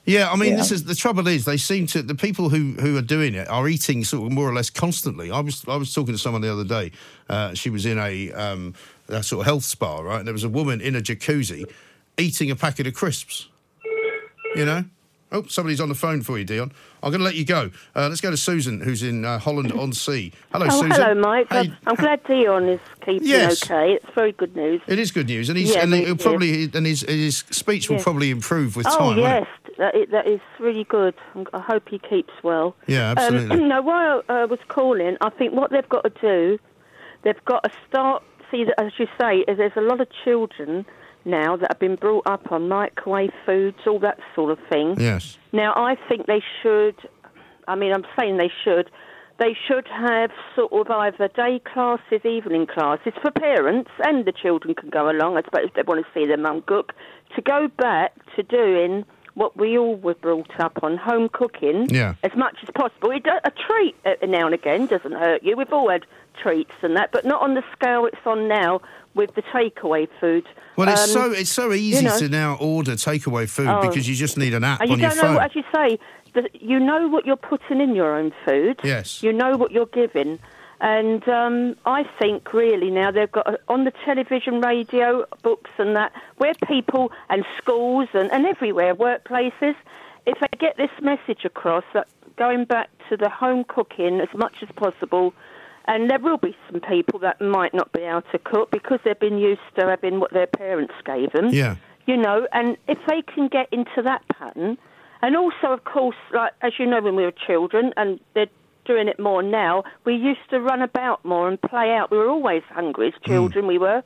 Yeah, 0.09 0.31
I 0.33 0.37
mean, 0.37 0.53
yeah. 0.53 0.57
this 0.57 0.73
is 0.73 0.85
the 0.85 0.95
trouble. 0.95 1.27
Is 1.27 1.45
they 1.45 1.59
seem 1.59 1.87
to 1.89 2.01
the 2.01 2.15
people 2.15 2.49
who 2.49 2.73
who 2.81 2.97
are 2.97 3.03
doing 3.03 3.35
it 3.35 3.47
are 3.49 3.69
eating 3.69 4.05
sort 4.05 4.27
of 4.27 4.33
more 4.33 4.49
or 4.49 4.55
less 4.55 4.71
constantly. 4.71 5.31
I 5.31 5.41
was 5.41 5.63
I 5.69 5.77
was 5.77 5.93
talking 5.93 6.15
to 6.15 6.19
someone 6.19 6.41
the 6.41 6.51
other 6.51 6.65
day. 6.65 6.93
Uh, 7.29 7.53
she 7.53 7.69
was 7.69 7.85
in 7.85 7.99
a 7.99 8.33
um, 8.33 8.75
a 9.09 9.23
sort 9.23 9.41
of 9.41 9.47
health 9.47 9.65
spa, 9.65 10.01
right? 10.01 10.19
And 10.19 10.27
there 10.27 10.33
was 10.33 10.45
a 10.45 10.49
woman 10.49 10.81
in 10.81 10.95
a 10.95 11.01
jacuzzi 11.01 11.71
eating 12.17 12.51
a 12.51 12.57
packet 12.57 12.87
of 12.87 12.95
crisps. 12.95 13.49
You 14.55 14.65
know? 14.65 14.85
Oh, 15.31 15.45
somebody's 15.47 15.81
on 15.81 15.91
the 15.91 15.95
phone 15.95 16.23
for 16.23 16.39
you, 16.39 16.45
Dion. 16.45 16.73
I'm 17.03 17.11
going 17.11 17.21
to 17.21 17.25
let 17.25 17.35
you 17.35 17.45
go. 17.45 17.71
Uh, 17.95 18.09
let's 18.09 18.23
go 18.23 18.31
to 18.31 18.37
Susan, 18.37 18.81
who's 18.81 19.03
in 19.03 19.27
uh, 19.27 19.39
Holland 19.39 19.73
on 19.73 19.93
Sea. 19.93 20.33
Hello, 20.53 20.67
oh, 20.71 20.83
Susan. 20.83 20.91
Hello, 20.91 21.15
Mike. 21.15 21.49
Hey. 21.51 21.73
I'm 21.87 21.97
glad 21.97 22.25
Dion 22.25 22.67
is 22.69 22.81
keeping 23.05 23.29
yes. 23.29 23.63
okay. 23.63 23.93
It's 23.93 24.15
very 24.15 24.33
good 24.33 24.57
news. 24.57 24.81
It 24.87 24.99
is 24.99 25.11
good 25.11 25.27
news, 25.27 25.51
and 25.51 25.59
he's 25.59 25.75
yeah, 25.75 25.83
and 25.83 25.93
he'll 25.93 26.17
probably 26.17 26.65
and 26.73 26.87
his 26.87 27.03
his 27.03 27.45
speech 27.51 27.91
will 27.91 27.97
yes. 27.97 28.05
probably 28.05 28.31
improve 28.31 28.75
with 28.75 28.87
oh, 28.87 28.99
time. 28.99 29.19
Oh 29.19 29.23
yes, 29.23 29.47
that 29.77 29.95
is, 29.95 30.11
that 30.11 30.27
is 30.27 30.41
really 30.59 30.85
good. 30.85 31.15
I 31.53 31.61
hope 31.61 31.89
he 31.91 31.99
keeps 31.99 32.33
well. 32.43 32.75
Yeah, 32.87 33.11
absolutely. 33.17 33.61
Um, 33.61 33.69
no, 33.69 33.83
while 33.83 34.23
I 34.31 34.45
uh, 34.45 34.47
was 34.47 34.61
calling, 34.69 35.19
I 35.21 35.29
think 35.29 35.53
what 35.53 35.71
they've 35.71 35.89
got 35.89 36.03
to 36.05 36.21
do, 36.21 36.59
they've 37.23 37.45
got 37.45 37.65
to 37.65 37.71
start 37.87 38.23
see, 38.51 38.65
as 38.79 38.93
you 38.99 39.07
say, 39.21 39.45
there's 39.47 39.73
a 39.77 39.81
lot 39.81 40.01
of 40.01 40.09
children 40.25 40.87
now 41.25 41.57
that 41.57 41.73
have 41.73 41.79
been 41.79 41.97
brought 41.97 42.27
up 42.27 42.51
on 42.53 42.69
microwave 42.69 43.33
foods, 43.45 43.79
all 43.87 43.99
that 44.01 44.19
sort 44.35 44.51
of 44.51 44.59
thing. 44.71 44.99
Yes. 44.99 45.39
Now, 45.53 45.73
I 45.77 45.97
think 46.09 46.27
they 46.27 46.43
should, 46.63 46.97
I 47.67 47.75
mean, 47.75 47.93
I'm 47.93 48.05
saying 48.19 48.39
they 48.39 48.51
should, 48.65 48.91
they 49.39 49.57
should 49.67 49.87
have 49.89 50.31
sort 50.57 50.73
of 50.73 50.91
either 50.91 51.29
day 51.29 51.61
classes, 51.73 52.25
evening 52.25 52.67
classes 52.67 53.13
for 53.23 53.31
parents, 53.31 53.91
and 54.05 54.25
the 54.25 54.33
children 54.33 54.75
can 54.75 54.91
go 54.91 55.11
along, 55.11 55.37
I 55.37 55.43
suppose, 55.43 55.67
if 55.67 55.75
they 55.75 55.83
want 55.83 56.05
to 56.05 56.13
see 56.13 56.27
their 56.27 56.39
mum 56.39 56.63
cook, 56.67 56.93
to 57.37 57.43
go 57.43 57.69
back 57.69 58.15
to 58.37 58.43
doing 58.43 59.05
what 59.39 59.57
we 59.57 59.79
all 59.79 59.97
were 59.97 60.15
brought 60.15 60.59
up 60.59 60.83
on, 60.83 60.97
home 60.97 61.29
cooking, 61.29 61.89
yeah. 61.91 62.15
as 62.25 62.35
much 62.37 62.57
as 62.63 62.69
possible. 62.75 63.13
A 63.13 63.51
treat 63.51 63.97
now 64.23 64.47
and 64.47 64.55
again 64.55 64.87
doesn't 64.87 65.13
hurt 65.13 65.43
you. 65.45 65.57
We've 65.57 65.73
all 65.73 65.89
had 65.89 66.05
treats 66.43 66.73
and 66.83 66.97
that, 66.97 67.13
but 67.13 67.25
not 67.25 67.41
on 67.41 67.55
the 67.55 67.63
scale 67.73 68.07
it's 68.07 68.27
on 68.27 68.49
now 68.49 68.81
with 69.15 69.35
the 69.35 69.43
takeaway 69.43 70.09
food. 70.21 70.45
Well, 70.77 70.89
it's 70.89 71.03
um, 71.03 71.09
so 71.09 71.33
it's 71.33 71.51
so 71.51 71.73
easy 71.73 71.97
you 71.97 72.03
know, 72.03 72.19
to 72.19 72.29
now 72.29 72.57
order 72.61 72.93
takeaway 72.93 73.49
food 73.49 73.69
oh, 73.69 73.89
because 73.89 74.09
you 74.09 74.15
just 74.15 74.37
need 74.37 74.55
an 74.55 74.65
app 74.65 74.81
and 74.81 74.91
you 74.91 74.95
on 74.95 75.01
don't 75.01 75.15
your 75.15 75.23
phone. 75.23 75.35
Know, 75.35 75.41
as 75.41 75.55
you 75.55 75.63
say, 75.75 75.99
the, 76.35 76.49
you 76.53 76.81
know 76.81 77.09
what 77.09 77.25
you're 77.25 77.37
putting 77.37 77.81
in 77.81 77.95
your 77.95 78.17
own 78.17 78.33
food. 78.45 78.81
Yes. 78.83 79.23
You 79.23 79.33
know 79.33 79.57
what 79.57 79.71
you're 79.71 79.87
giving. 79.87 80.39
And 80.81 81.29
um, 81.29 81.77
I 81.87 82.05
think 82.21 82.53
really 82.53 82.91
now 82.91 83.11
they've 83.11 83.31
got 83.31 83.47
uh, 83.47 83.57
on 83.69 83.85
the 83.85 83.93
television, 84.05 84.61
radio, 84.61 85.25
books, 85.43 85.71
and 85.79 85.97
that, 85.97 86.13
where 86.37 86.55
people 86.67 87.11
and 87.29 87.45
schools 87.57 88.09
and, 88.13 88.31
and 88.31 88.47
everywhere, 88.47 88.95
workplaces, 88.95 89.75
if 90.27 90.39
they 90.41 90.59
get 90.59 90.77
this 90.77 90.91
message 91.03 91.45
across 91.45 91.85
that 91.95 92.07
going 92.37 92.65
back 92.65 92.91
to 93.09 93.17
the 93.17 93.29
home 93.29 93.65
cooking 93.65 94.21
as 94.21 94.29
much 94.35 94.63
as 94.63 94.69
possible, 94.77 95.35
and 95.87 96.09
there 96.09 96.21
will 96.21 96.37
be 96.37 96.55
some 96.71 96.81
people 96.81 97.19
that 97.21 97.41
might 97.41 97.75
not 97.75 97.91
be 97.93 98.03
able 98.03 98.23
to 98.31 98.39
cook 98.39 98.71
because 98.71 99.01
they've 99.05 99.19
been 99.19 99.39
used 99.39 99.61
to 99.79 99.87
having 99.87 100.21
what 100.21 100.33
their 100.33 100.47
parents 100.47 100.95
gave 101.05 101.33
them. 101.33 101.49
Yeah. 101.49 101.77
You 102.07 102.17
know, 102.17 102.47
and 102.53 102.77
if 102.87 102.99
they 103.09 103.23
can 103.23 103.49
get 103.49 103.69
into 103.73 104.03
that 104.03 104.23
pattern, 104.29 104.79
and 105.23 105.37
also, 105.37 105.73
of 105.73 105.85
course, 105.85 106.17
like 106.33 106.53
as 106.63 106.73
you 106.79 106.87
know, 106.87 107.01
when 107.01 107.17
we 107.17 107.25
were 107.25 107.33
children, 107.33 107.93
and 107.97 108.21
they'd 108.35 108.51
doing 108.89 109.07
it 109.07 109.21
more 109.21 109.43
now. 109.43 109.85
We 110.05 110.15
used 110.17 110.51
to 110.51 110.61
run 110.61 110.83
about 110.83 111.25
more 111.25 111.49
and 111.49 111.61
play 111.61 111.95
out. 111.95 112.11
We 112.11 112.19
were 112.19 112.29
always 112.29 112.63
hungry 112.71 113.09
as 113.09 113.15
children, 113.25 113.69
we 113.69 113.79
were. 113.79 114.03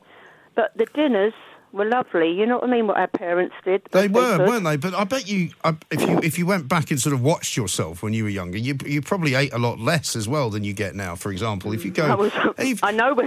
But 0.55 0.77
the 0.77 0.85
dinners 0.93 1.33
were 1.73 1.85
lovely. 1.85 2.31
You 2.31 2.45
know 2.45 2.57
what 2.59 2.69
I 2.69 2.71
mean? 2.71 2.87
What 2.87 2.97
our 2.97 3.07
parents 3.07 3.55
did. 3.65 3.81
They 3.91 4.07
were, 4.07 4.37
weren't 4.37 4.63
they? 4.63 4.77
But 4.77 4.93
I 4.93 5.03
bet 5.03 5.27
you, 5.27 5.49
if 5.91 6.01
you 6.01 6.19
if 6.19 6.37
you 6.37 6.45
went 6.45 6.67
back 6.67 6.91
and 6.91 7.01
sort 7.01 7.13
of 7.13 7.21
watched 7.21 7.57
yourself 7.57 8.03
when 8.03 8.13
you 8.13 8.23
were 8.23 8.29
younger, 8.29 8.57
you 8.57 8.77
you 8.85 9.01
probably 9.01 9.33
ate 9.33 9.51
a 9.53 9.57
lot 9.57 9.79
less 9.79 10.15
as 10.15 10.27
well 10.27 10.49
than 10.51 10.63
you 10.63 10.73
get 10.73 10.95
now. 10.95 11.15
For 11.15 11.31
example, 11.31 11.73
if 11.73 11.83
you 11.83 11.91
go, 11.91 12.05
I, 12.05 12.15
was, 12.15 12.31
I 12.83 12.91
know 12.91 13.17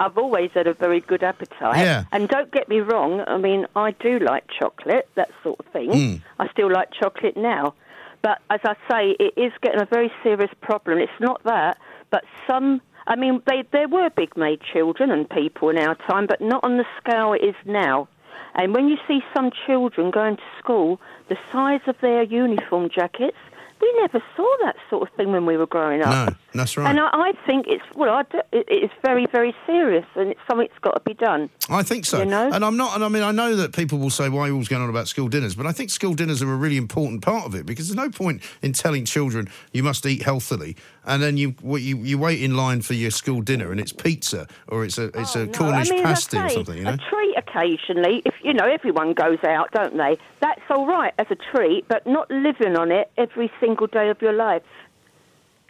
I've 0.00 0.16
always 0.16 0.50
had 0.52 0.66
a 0.66 0.74
very 0.74 1.00
good 1.00 1.22
appetite. 1.22 1.78
Yeah. 1.78 2.04
And 2.10 2.28
don't 2.28 2.50
get 2.50 2.68
me 2.68 2.80
wrong, 2.80 3.20
I 3.26 3.36
mean, 3.36 3.66
I 3.76 3.92
do 3.92 4.18
like 4.18 4.44
chocolate, 4.58 5.08
that 5.14 5.30
sort 5.42 5.60
of 5.60 5.66
thing. 5.66 5.90
Mm. 5.90 6.22
I 6.38 6.48
still 6.48 6.72
like 6.72 6.88
chocolate 6.98 7.36
now. 7.36 7.74
But 8.22 8.40
as 8.50 8.60
I 8.64 8.74
say, 8.90 9.16
it 9.18 9.34
is 9.36 9.52
getting 9.62 9.80
a 9.80 9.86
very 9.86 10.10
serious 10.22 10.50
problem. 10.60 10.98
It's 10.98 11.12
not 11.20 11.42
that, 11.44 11.78
but 12.10 12.24
some. 12.46 12.80
I 13.06 13.16
mean, 13.16 13.42
they, 13.46 13.64
there 13.72 13.88
were 13.88 14.10
big 14.10 14.36
made 14.36 14.60
children 14.72 15.10
and 15.10 15.28
people 15.28 15.70
in 15.70 15.78
our 15.78 15.96
time, 16.08 16.26
but 16.28 16.40
not 16.40 16.62
on 16.62 16.76
the 16.76 16.84
scale 17.00 17.32
it 17.32 17.44
is 17.44 17.56
now. 17.66 18.08
And 18.54 18.74
when 18.74 18.88
you 18.88 18.96
see 19.08 19.22
some 19.34 19.50
children 19.66 20.10
going 20.10 20.36
to 20.36 20.42
school, 20.58 21.00
the 21.28 21.36
size 21.52 21.80
of 21.86 21.96
their 22.00 22.22
uniform 22.22 22.90
jackets, 22.94 23.36
we 23.82 23.92
never 23.98 24.22
saw 24.36 24.48
that 24.62 24.76
sort 24.88 25.08
of 25.08 25.14
thing 25.16 25.32
when 25.32 25.44
we 25.44 25.56
were 25.56 25.66
growing 25.66 26.02
up. 26.02 26.28
no, 26.28 26.36
that's 26.54 26.76
right. 26.76 26.88
And 26.88 27.00
I, 27.00 27.10
I 27.12 27.32
think 27.46 27.66
it's 27.68 27.84
well, 27.94 28.14
I 28.14 28.20
it, 28.52 28.66
it's 28.68 28.94
very, 29.04 29.26
very 29.26 29.54
serious, 29.66 30.06
and 30.14 30.30
it's 30.30 30.40
something 30.48 30.68
that's 30.68 30.80
got 30.80 30.94
to 30.94 31.00
be 31.00 31.14
done. 31.14 31.50
I 31.68 31.82
think 31.82 32.06
so. 32.06 32.20
You 32.20 32.26
know? 32.26 32.50
And 32.50 32.64
I'm 32.64 32.76
not, 32.76 32.94
and 32.94 33.04
I 33.04 33.08
mean, 33.08 33.22
I 33.22 33.32
know 33.32 33.56
that 33.56 33.74
people 33.74 33.98
will 33.98 34.10
say, 34.10 34.28
why 34.28 34.42
are 34.42 34.46
you 34.46 34.54
always 34.54 34.68
going 34.68 34.82
on 34.82 34.88
about 34.88 35.08
school 35.08 35.28
dinners? 35.28 35.54
But 35.54 35.66
I 35.66 35.72
think 35.72 35.90
school 35.90 36.14
dinners 36.14 36.42
are 36.42 36.52
a 36.52 36.56
really 36.56 36.78
important 36.78 37.22
part 37.22 37.44
of 37.44 37.54
it 37.54 37.66
because 37.66 37.88
there's 37.88 37.96
no 37.96 38.10
point 38.10 38.42
in 38.62 38.72
telling 38.72 39.04
children 39.04 39.48
you 39.72 39.82
must 39.82 40.06
eat 40.06 40.22
healthily 40.22 40.76
and 41.04 41.22
then 41.22 41.36
you 41.36 41.54
you, 41.72 41.98
you 41.98 42.18
wait 42.18 42.40
in 42.40 42.56
line 42.56 42.80
for 42.82 42.94
your 42.94 43.10
school 43.10 43.42
dinner 43.42 43.72
and 43.72 43.80
it's 43.80 43.92
pizza 43.92 44.46
or 44.68 44.84
it's 44.84 44.98
a 44.98 45.06
it's 45.18 45.36
a 45.36 45.42
Oh, 45.42 45.46
No, 45.46 45.52
Cornish 45.52 45.90
I 45.90 45.94
mean, 45.94 46.04
pasty 46.04 46.38
I 46.38 46.46
or 46.46 46.48
something, 46.50 46.78
you 46.78 46.84
know? 46.84 46.92
A 46.92 46.96
treat 46.96 47.34
occasionally, 47.36 48.22
if 48.24 48.34
you 48.42 48.54
know, 48.54 48.66
everyone 48.66 49.12
goes 49.12 49.42
out, 49.44 49.72
don't 49.72 49.96
they? 49.96 50.16
That's 50.40 50.60
all 50.70 50.86
right 50.86 51.12
as 51.18 51.26
a 51.30 51.36
treat, 51.36 51.88
but 51.88 52.06
not 52.06 52.30
living 52.30 52.76
on 52.76 52.92
it 52.92 53.10
every 53.18 53.50
single 53.58 53.71
day 53.76 54.08
of 54.08 54.20
your 54.22 54.32
life. 54.32 54.62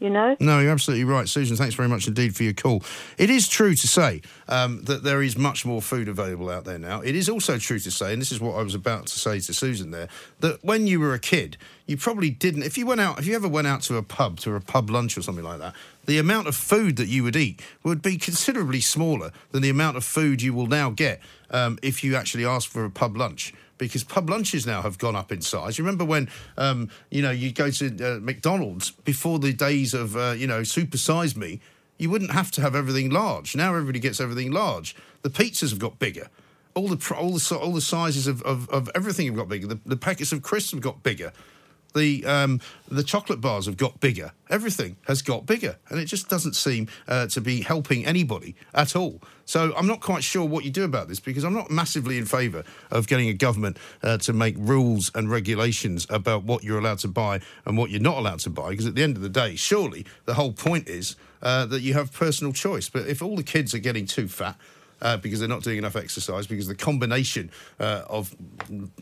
You 0.03 0.11
know? 0.11 0.37
No, 0.41 0.59
you're 0.59 0.73
absolutely 0.73 1.05
right, 1.05 1.29
Susan. 1.29 1.57
Thanks 1.57 1.77
very 1.77 1.89
much 1.89 2.09
indeed 2.09 2.35
for 2.35 2.43
your 2.43 2.55
call. 2.55 2.83
It 3.19 3.31
is 3.31 3.47
true 3.47 3.77
to 3.77 3.87
say 3.87 4.23
um, 4.49 4.83
that 4.85 5.05
there 5.05 5.23
is 5.23 5.39
much 5.39 5.65
more 5.65 5.81
food 5.81 6.09
available 6.09 6.51
out 6.51 6.65
there 6.65 6.79
now. 6.79 7.03
It 7.03 7.15
is 7.15 7.29
also 7.29 7.57
true 7.57 7.79
to 7.79 7.91
say, 7.93 8.13
and 8.13 8.21
this 8.21 8.33
is 8.33 8.41
what 8.41 8.57
I 8.57 8.65
was 8.65 8.75
about 8.75 9.07
to 9.07 9.17
say 9.17 9.39
to 9.39 9.55
Susan 9.55 9.93
there, 9.93 10.09
that 10.41 10.59
when 10.65 10.89
you 10.89 10.99
were 10.99 11.15
a 11.15 11.21
kid, 11.21 11.57
you 11.87 11.97
probably 11.97 12.31
didn't. 12.31 12.65
If 12.65 12.77
you 12.77 12.85
went 12.85 13.01
out, 13.01 13.21
if 13.21 13.29
you 13.29 13.37
ever 13.37 13.47
went 13.47 13.69
out 13.69 13.83
to 13.83 13.97
a 13.97 14.03
pub, 14.03 14.41
to 14.41 14.57
a 14.57 14.61
pub 14.61 14.91
lunch 14.91 15.17
or 15.17 15.23
something 15.23 15.45
like 15.45 15.61
that, 15.61 15.73
the 16.07 16.19
amount 16.19 16.49
of 16.49 16.57
food 16.57 16.97
that 16.97 17.07
you 17.07 17.23
would 17.23 17.37
eat 17.37 17.63
would 17.85 18.03
be 18.03 18.19
considerably 18.19 18.81
smaller 18.81 19.31
than 19.53 19.63
the 19.63 19.71
amount 19.71 19.97
of 19.97 20.03
food 20.03 20.43
you 20.43 20.53
will 20.53 20.67
now 20.67 20.91
get 20.91 21.21
um, 21.53 21.79
if 21.81 22.03
you 22.03 22.17
actually 22.17 22.45
ask 22.45 22.69
for 22.69 22.85
a 22.85 22.91
pub 22.91 23.17
lunch 23.17 23.55
because 23.87 24.05
pub 24.05 24.29
lunches 24.29 24.67
now 24.67 24.83
have 24.83 24.99
gone 24.99 25.17
up 25.17 25.33
in 25.33 25.41
size. 25.41 25.79
You 25.79 25.85
remember 25.85 26.05
when, 26.05 26.29
um, 26.57 26.89
you 27.11 27.23
know, 27.23 27.31
you 27.31 27.53
go 27.53 27.71
to 27.71 28.17
uh, 28.17 28.21
McDonald's 28.21 28.91
before 28.91 29.39
the 29.39 29.53
days 29.53 29.95
of, 29.95 30.17
uh, 30.17 30.35
you 30.37 30.47
know, 30.47 30.63
Super 30.63 30.99
Size 30.99 31.37
Me, 31.37 31.61
you 31.99 32.11
wouldn't 32.11 32.33
have 32.33 32.51
to 32.53 32.61
have 32.61 32.75
everything 32.75 33.11
large. 33.11 33.55
Now 33.55 33.71
everybody 33.75 34.01
gets 34.01 34.21
everything 34.21 34.51
large. 34.51 34.97
The 35.23 35.31
pizzas 35.31 35.71
have 35.71 35.79
got 35.79 35.99
bigger. 35.99 36.29
All 36.75 36.89
the 36.89 37.15
all 37.15 37.33
the 37.33 37.59
all 37.59 37.73
the 37.73 37.83
sizes 37.83 38.27
of, 38.27 38.43
of, 38.43 38.69
of 38.71 38.91
everything 38.95 39.27
have 39.27 39.37
got 39.37 39.49
bigger. 39.49 39.67
The, 39.67 39.79
the 39.85 39.97
packets 39.97 40.33
of 40.33 40.43
crisps 40.43 40.73
have 40.73 40.81
got 40.81 41.03
bigger. 41.03 41.33
The 41.95 42.25
um, 42.25 42.61
the 42.89 43.03
chocolate 43.03 43.41
bars 43.41 43.67
have 43.67 43.77
got 43.77 44.01
bigger. 44.01 44.33
Everything 44.49 44.97
has 45.07 45.23
got 45.23 45.47
bigger, 45.47 45.77
and 45.89 45.99
it 45.99 46.07
just 46.07 46.29
doesn't 46.29 46.55
seem 46.55 46.89
uh, 47.09 47.27
to 47.29 47.41
be 47.41 47.63
helping 47.63 48.07
anybody 48.07 48.55
at 48.75 48.97
all. 48.97 49.21
So 49.45 49.75
I'm 49.77 49.87
not 49.87 50.01
quite 50.01 50.25
sure 50.25 50.47
what 50.47 50.65
you 50.65 50.71
do 50.71 50.85
about 50.85 51.09
this 51.09 51.21
because 51.21 51.45
I'm 51.45 51.55
not 51.55 51.71
massively 51.71 52.17
in 52.17 52.25
favour 52.25 52.65
of 52.91 53.07
getting 53.07 53.29
a 53.29 53.35
government 53.35 53.77
uh, 54.03 54.19
to 54.19 54.33
make 54.33 54.55
rules 54.59 55.11
and 55.15 55.31
regulations 55.31 56.07
about 56.09 56.45
what 56.45 56.63
you're 56.63 56.79
allowed 56.79 57.01
to 57.01 57.09
buy 57.09 57.41
and 57.67 57.77
what 57.77 57.91
you're 57.91 58.01
not 58.01 58.19
allowed 58.19 58.39
to 58.41 58.51
buy. 58.51 58.71
Because 58.71 58.87
at 58.87 58.95
the 58.95 59.03
end 59.03 59.17
of 59.17 59.23
the 59.23 59.29
day, 59.29 59.57
surely 59.57 60.07
the 60.25 60.35
whole 60.35 60.53
point 60.53 60.89
is 60.89 61.17
uh, 61.43 61.67
that 61.67 61.81
you 61.81 61.95
have 61.95 62.13
personal 62.13 62.53
choice. 62.53 62.89
But 62.89 63.07
if 63.09 63.21
all 63.21 63.37
the 63.37 63.43
kids 63.43 63.75
are 63.75 63.79
getting 63.79 64.07
too 64.07 64.29
fat, 64.29 64.57
uh, 65.03 65.19
because 65.19 65.41
they're 65.41 65.49
not 65.49 65.63
doing 65.63 65.79
enough 65.79 65.97
exercise, 65.97 66.47
because 66.47 66.67
the 66.67 66.75
combination 66.75 67.51
uh, 67.79 68.03
of 68.09 68.35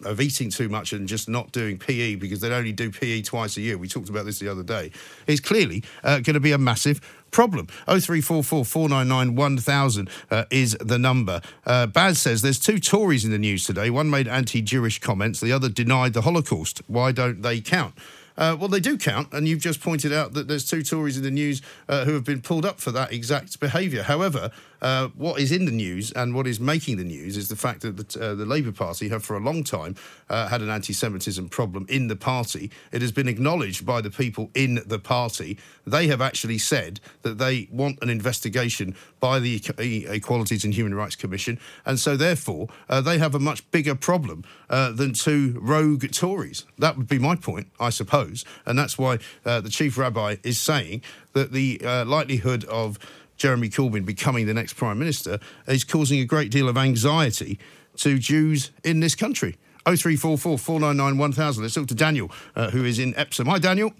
of 0.04 0.20
eating 0.20 0.50
too 0.50 0.68
much 0.68 0.92
and 0.92 1.06
just 1.06 1.28
not 1.28 1.52
doing 1.52 1.78
PE 1.78 2.16
because 2.16 2.40
they 2.40 2.50
only 2.52 2.72
do 2.72 2.90
PE 2.90 3.22
twice 3.22 3.56
a 3.56 3.60
year. 3.60 3.78
We 3.78 3.86
talked 3.86 4.08
about 4.08 4.24
this 4.24 4.38
the 4.38 4.48
other 4.48 4.64
day. 4.64 4.90
Is 5.26 5.40
clearly 5.40 5.84
uh, 6.02 6.20
going 6.20 6.34
to 6.34 6.40
be 6.40 6.52
a 6.52 6.58
massive 6.58 7.00
problem. 7.30 7.66
0344 7.86 8.64
499 8.64 9.36
1000 9.36 10.10
uh, 10.30 10.44
is 10.50 10.76
the 10.80 10.98
number. 10.98 11.40
Uh, 11.64 11.86
Baz 11.86 12.20
says 12.20 12.42
there's 12.42 12.58
two 12.58 12.78
Tories 12.78 13.24
in 13.24 13.30
the 13.30 13.38
news 13.38 13.64
today. 13.64 13.90
One 13.90 14.10
made 14.10 14.26
anti-Jewish 14.26 14.98
comments, 14.98 15.40
the 15.40 15.52
other 15.52 15.68
denied 15.68 16.12
the 16.12 16.22
Holocaust. 16.22 16.82
Why 16.86 17.12
don't 17.12 17.42
they 17.42 17.60
count? 17.60 17.94
Uh, 18.36 18.56
well, 18.58 18.68
they 18.68 18.80
do 18.80 18.96
count, 18.96 19.32
and 19.34 19.46
you've 19.46 19.60
just 19.60 19.82
pointed 19.82 20.14
out 20.14 20.32
that 20.32 20.48
there's 20.48 20.68
two 20.68 20.82
Tories 20.82 21.18
in 21.18 21.22
the 21.22 21.30
news 21.30 21.60
uh, 21.88 22.06
who 22.06 22.14
have 22.14 22.24
been 22.24 22.40
pulled 22.40 22.64
up 22.64 22.80
for 22.80 22.90
that 22.90 23.12
exact 23.12 23.60
behaviour. 23.60 24.02
However, 24.02 24.50
uh, 24.82 25.08
what 25.08 25.40
is 25.40 25.52
in 25.52 25.64
the 25.64 25.72
news 25.72 26.12
and 26.12 26.34
what 26.34 26.46
is 26.46 26.58
making 26.60 26.96
the 26.96 27.04
news 27.04 27.36
is 27.36 27.48
the 27.48 27.56
fact 27.56 27.82
that 27.82 27.96
the, 27.96 28.20
uh, 28.20 28.34
the 28.34 28.46
Labour 28.46 28.72
Party 28.72 29.08
have 29.08 29.24
for 29.24 29.36
a 29.36 29.40
long 29.40 29.62
time 29.62 29.94
uh, 30.28 30.48
had 30.48 30.62
an 30.62 30.70
anti 30.70 30.92
Semitism 30.92 31.48
problem 31.48 31.86
in 31.88 32.08
the 32.08 32.16
party. 32.16 32.70
It 32.92 33.02
has 33.02 33.12
been 33.12 33.28
acknowledged 33.28 33.84
by 33.84 34.00
the 34.00 34.10
people 34.10 34.50
in 34.54 34.82
the 34.86 34.98
party. 34.98 35.58
They 35.86 36.06
have 36.08 36.20
actually 36.20 36.58
said 36.58 37.00
that 37.22 37.38
they 37.38 37.68
want 37.70 37.98
an 38.02 38.10
investigation 38.10 38.94
by 39.18 39.38
the 39.38 39.62
E- 39.80 40.06
Equalities 40.08 40.64
and 40.64 40.74
Human 40.74 40.94
Rights 40.94 41.16
Commission, 41.16 41.58
and 41.84 41.98
so 41.98 42.16
therefore 42.16 42.68
uh, 42.88 43.00
they 43.00 43.18
have 43.18 43.34
a 43.34 43.38
much 43.40 43.68
bigger 43.70 43.94
problem 43.94 44.44
uh, 44.68 44.92
than 44.92 45.12
two 45.12 45.58
rogue 45.60 46.10
Tories. 46.10 46.64
That 46.78 46.96
would 46.96 47.08
be 47.08 47.18
my 47.18 47.36
point, 47.36 47.68
I 47.78 47.90
suppose, 47.90 48.44
and 48.64 48.78
that's 48.78 48.96
why 48.96 49.18
uh, 49.44 49.60
the 49.60 49.70
chief 49.70 49.98
rabbi 49.98 50.36
is 50.42 50.58
saying 50.58 51.02
that 51.32 51.52
the 51.52 51.80
likelihood 52.06 52.64
of 52.64 52.98
Jeremy 53.40 53.70
Corbyn 53.70 54.04
becoming 54.04 54.46
the 54.46 54.52
next 54.52 54.74
prime 54.74 54.98
minister 54.98 55.40
is 55.66 55.82
causing 55.82 56.20
a 56.20 56.26
great 56.26 56.50
deal 56.50 56.68
of 56.68 56.76
anxiety 56.76 57.58
to 57.96 58.18
Jews 58.18 58.70
in 58.84 59.00
this 59.00 59.14
country. 59.14 59.56
0344 59.86 60.58
499 60.58 61.18
1000. 61.18 61.62
Let's 61.62 61.74
talk 61.74 61.86
to 61.86 61.94
Daniel, 61.94 62.30
uh, 62.54 62.68
who 62.70 62.84
is 62.84 62.98
in 62.98 63.16
Epsom. 63.16 63.46
Hi, 63.46 63.58
Daniel. 63.58 63.94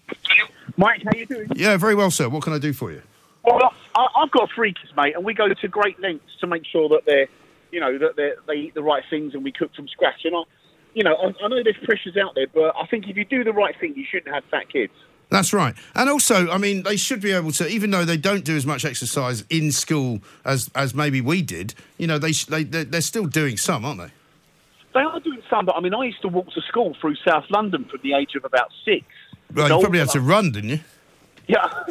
Mike, 0.77 1.01
how 1.05 1.13
are 1.13 1.17
you 1.17 1.25
doing? 1.25 1.49
Yeah, 1.57 1.79
very 1.79 1.95
well, 1.95 2.11
sir. 2.11 2.29
What 2.29 2.43
can 2.43 2.53
I 2.53 2.59
do 2.59 2.75
for 2.75 2.93
you? 2.93 3.01
Well, 3.43 3.73
I, 3.95 4.07
I've 4.15 4.31
got 4.31 4.51
three 4.55 4.75
kids, 4.75 4.93
mate, 4.95 5.15
and 5.17 5.25
we 5.25 5.33
go 5.33 5.49
to 5.49 5.69
great 5.69 5.99
lengths 6.01 6.37
to 6.41 6.47
make 6.47 6.67
sure 6.67 6.91
that 6.91 7.07
they're, 7.07 7.27
you 7.73 7.81
know, 7.81 7.97
that 7.97 8.17
they 8.17 8.33
they 8.47 8.61
eat 8.61 8.75
the 8.75 8.83
right 8.83 9.03
things 9.09 9.33
and 9.33 9.43
we 9.43 9.53
cook 9.53 9.75
from 9.75 9.89
scratch. 9.89 10.21
And 10.25 10.37
I, 10.37 10.43
you 10.93 11.03
know, 11.03 11.15
I, 11.15 11.33
I 11.43 11.49
know 11.49 11.63
there's 11.65 11.79
pressures 11.83 12.19
out 12.19 12.35
there, 12.35 12.47
but 12.53 12.75
I 12.77 12.85
think 12.89 13.09
if 13.09 13.17
you 13.17 13.25
do 13.25 13.43
the 13.43 13.55
right 13.55 13.75
thing, 13.81 13.95
you 13.97 14.05
shouldn't 14.05 14.35
have 14.35 14.45
fat 14.51 14.71
kids. 14.71 14.93
That's 15.31 15.53
right. 15.53 15.75
And 15.95 16.11
also, 16.11 16.51
I 16.51 16.59
mean, 16.59 16.83
they 16.83 16.97
should 16.97 17.21
be 17.21 17.33
able 17.33 17.53
to, 17.53 17.69
even 17.69 17.91
though 17.91 18.05
they 18.05 18.17
don't 18.17 18.45
do 18.45 18.57
as 18.57 18.67
much 18.67 18.85
exercise 18.85 19.45
in 19.49 19.71
school 19.71 20.21
as, 20.45 20.71
as 20.75 20.93
maybe 20.93 21.21
we 21.21 21.41
did, 21.41 21.75
you 21.99 22.07
know, 22.07 22.19
they, 22.19 22.33
they, 22.33 22.65
they're 22.65 23.01
still 23.01 23.27
doing 23.27 23.57
some, 23.57 23.85
aren't 23.85 24.01
they? 24.01 24.11
They 24.93 25.01
are 25.01 25.21
doing 25.21 25.41
some, 25.49 25.67
but 25.67 25.77
I 25.77 25.81
mean, 25.81 25.95
I 25.95 26.05
used 26.05 26.21
to 26.23 26.29
walk 26.29 26.51
to 26.53 26.61
school 26.63 26.97
through 27.01 27.15
South 27.25 27.45
London 27.49 27.85
from 27.85 28.01
the 28.03 28.15
age 28.15 28.35
of 28.35 28.45
about 28.45 28.71
six. 28.85 29.05
Well, 29.55 29.69
you 29.69 29.81
probably 29.81 30.01
had 30.01 30.11
to 30.11 30.21
run, 30.21 30.51
didn't 30.51 30.71
you? 30.71 30.81
Yeah, 31.47 31.69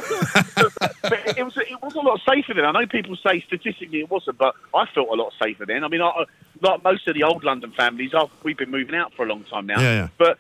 but 1.01 1.37
it 1.37 1.43
was 1.43 1.57
it 1.57 1.81
was 1.81 1.93
a 1.93 1.99
lot 1.99 2.21
safer 2.29 2.53
then. 2.53 2.63
I 2.63 2.71
know 2.71 2.87
people 2.87 3.17
say 3.17 3.41
statistically 3.45 3.99
it 3.99 4.09
wasn't, 4.09 4.37
but 4.37 4.55
I 4.73 4.85
felt 4.93 5.09
a 5.09 5.15
lot 5.15 5.33
safer 5.41 5.65
then. 5.65 5.83
I 5.83 5.89
mean, 5.89 6.01
I, 6.01 6.25
like 6.61 6.81
most 6.81 7.07
of 7.09 7.15
the 7.15 7.23
old 7.23 7.43
London 7.43 7.73
families, 7.75 8.11
I've, 8.13 8.29
we've 8.43 8.57
been 8.57 8.71
moving 8.71 8.95
out 8.95 9.13
for 9.15 9.25
a 9.25 9.27
long 9.27 9.43
time 9.43 9.65
now. 9.65 9.81
Yeah, 9.81 9.93
yeah. 9.93 10.07
But 10.17 10.39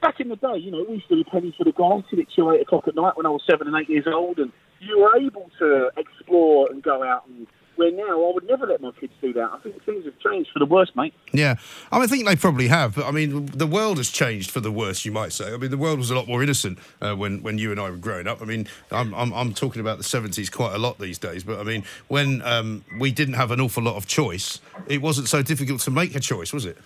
back 0.00 0.20
in 0.20 0.28
the 0.28 0.36
day, 0.36 0.56
you 0.58 0.70
know, 0.70 0.84
we 0.88 0.96
used 0.96 1.08
to 1.08 1.16
do 1.16 1.24
pennies 1.24 1.54
for 1.56 1.64
the 1.64 1.72
till 1.72 2.20
at 2.20 2.26
two, 2.34 2.50
eight 2.50 2.62
o'clock 2.62 2.88
at 2.88 2.94
night 2.94 3.16
when 3.16 3.26
I 3.26 3.30
was 3.30 3.42
seven 3.48 3.66
and 3.66 3.76
eight 3.76 3.88
years 3.88 4.06
old, 4.06 4.38
and 4.38 4.52
you 4.80 5.00
were 5.00 5.16
able 5.16 5.50
to 5.58 5.90
explore 5.96 6.70
and 6.70 6.82
go 6.82 7.02
out. 7.02 7.26
And 7.26 7.46
where 7.76 7.92
now, 7.92 8.28
I 8.28 8.32
would 8.34 8.46
never 8.46 8.66
let 8.66 8.80
my 8.80 8.90
kids 8.92 9.12
do 9.20 9.32
that. 9.34 9.50
I 9.52 9.58
think 9.58 9.84
things 9.84 10.04
have 10.06 10.18
changed 10.18 10.50
for 10.52 10.58
the 10.58 10.66
worse, 10.66 10.90
mate. 10.96 11.14
Yeah, 11.32 11.56
I, 11.92 11.96
mean, 11.96 12.04
I 12.04 12.06
think 12.06 12.26
they 12.26 12.36
probably 12.36 12.68
have, 12.68 12.94
but 12.94 13.04
I 13.04 13.10
mean, 13.10 13.46
the 13.46 13.66
world 13.66 13.98
has 13.98 14.10
changed 14.10 14.50
for 14.50 14.60
the 14.60 14.72
worse, 14.72 15.04
you 15.04 15.12
might 15.12 15.32
say. 15.32 15.52
I 15.52 15.56
mean, 15.56 15.70
the 15.70 15.76
world 15.76 15.98
was 15.98 16.10
a 16.10 16.14
lot 16.14 16.26
more 16.26 16.42
innocent 16.42 16.78
uh, 17.00 17.14
when, 17.14 17.42
when 17.42 17.58
you 17.58 17.70
and 17.70 17.80
I 17.80 17.90
were 17.90 17.96
growing 17.96 18.26
up. 18.26 18.40
I 18.40 18.46
mean, 18.46 18.66
I'm, 18.90 19.14
I'm, 19.14 19.32
I'm 19.32 19.52
talking 19.52 19.80
about 19.80 19.98
the 19.98 20.04
70s 20.04 20.50
quite 20.50 20.74
a 20.74 20.78
lot 20.78 20.98
these 20.98 21.18
days, 21.18 21.44
but 21.44 21.60
I 21.60 21.64
mean, 21.64 21.84
when 22.08 22.42
um, 22.42 22.84
we 22.98 23.12
didn't 23.12 23.34
have 23.34 23.50
an 23.50 23.60
awful 23.60 23.82
lot 23.82 23.96
of 23.96 24.06
choice, 24.06 24.60
it 24.88 25.02
wasn't 25.02 25.28
so 25.28 25.42
difficult 25.42 25.80
to 25.82 25.90
make 25.90 26.14
a 26.14 26.20
choice, 26.20 26.52
was 26.52 26.64
it? 26.64 26.78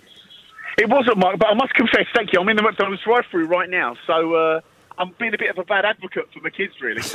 It 0.81 0.89
wasn't, 0.89 1.19
Mike, 1.19 1.39
but 1.39 1.49
I 1.49 1.55
must 1.55 1.75
confess, 1.75 2.07
thank 2.15 2.33
you. 2.33 2.41
I'm 2.41 2.49
in 2.49 2.57
the 2.57 2.63
McDonald's 2.63 3.03
drive-through 3.03 3.47
right 3.47 3.69
now, 3.69 3.97
so 4.07 4.35
uh, 4.35 4.61
I'm 4.97 5.11
being 5.19 5.35
a 5.35 5.39
bit 5.39 5.51
of 5.51 5.59
a 5.59 5.65
bad 5.65 5.85
advocate 5.85 6.33
for 6.33 6.41
my 6.41 6.51
kids, 6.51 6.73
really. 6.81 7.03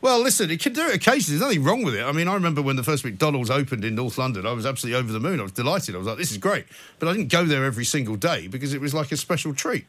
Well, 0.00 0.20
listen, 0.20 0.50
it 0.50 0.60
can 0.60 0.72
do 0.72 0.86
it 0.88 0.96
occasionally. 0.96 1.38
There's 1.38 1.48
nothing 1.48 1.62
wrong 1.64 1.84
with 1.84 1.94
it. 1.94 2.02
I 2.02 2.10
mean, 2.12 2.26
I 2.26 2.34
remember 2.34 2.60
when 2.60 2.74
the 2.76 2.82
first 2.82 3.04
McDonald's 3.04 3.50
opened 3.50 3.84
in 3.84 3.94
North 3.94 4.18
London, 4.18 4.46
I 4.46 4.52
was 4.52 4.66
absolutely 4.66 4.98
over 5.00 5.12
the 5.12 5.20
moon. 5.20 5.38
I 5.38 5.44
was 5.44 5.52
delighted. 5.52 5.94
I 5.94 5.98
was 5.98 6.06
like, 6.08 6.18
this 6.18 6.32
is 6.32 6.38
great. 6.38 6.66
But 6.98 7.08
I 7.08 7.12
didn't 7.12 7.28
go 7.30 7.44
there 7.44 7.64
every 7.64 7.84
single 7.84 8.16
day 8.16 8.48
because 8.48 8.74
it 8.74 8.80
was 8.80 8.92
like 8.92 9.12
a 9.12 9.16
special 9.16 9.54
treat. 9.54 9.86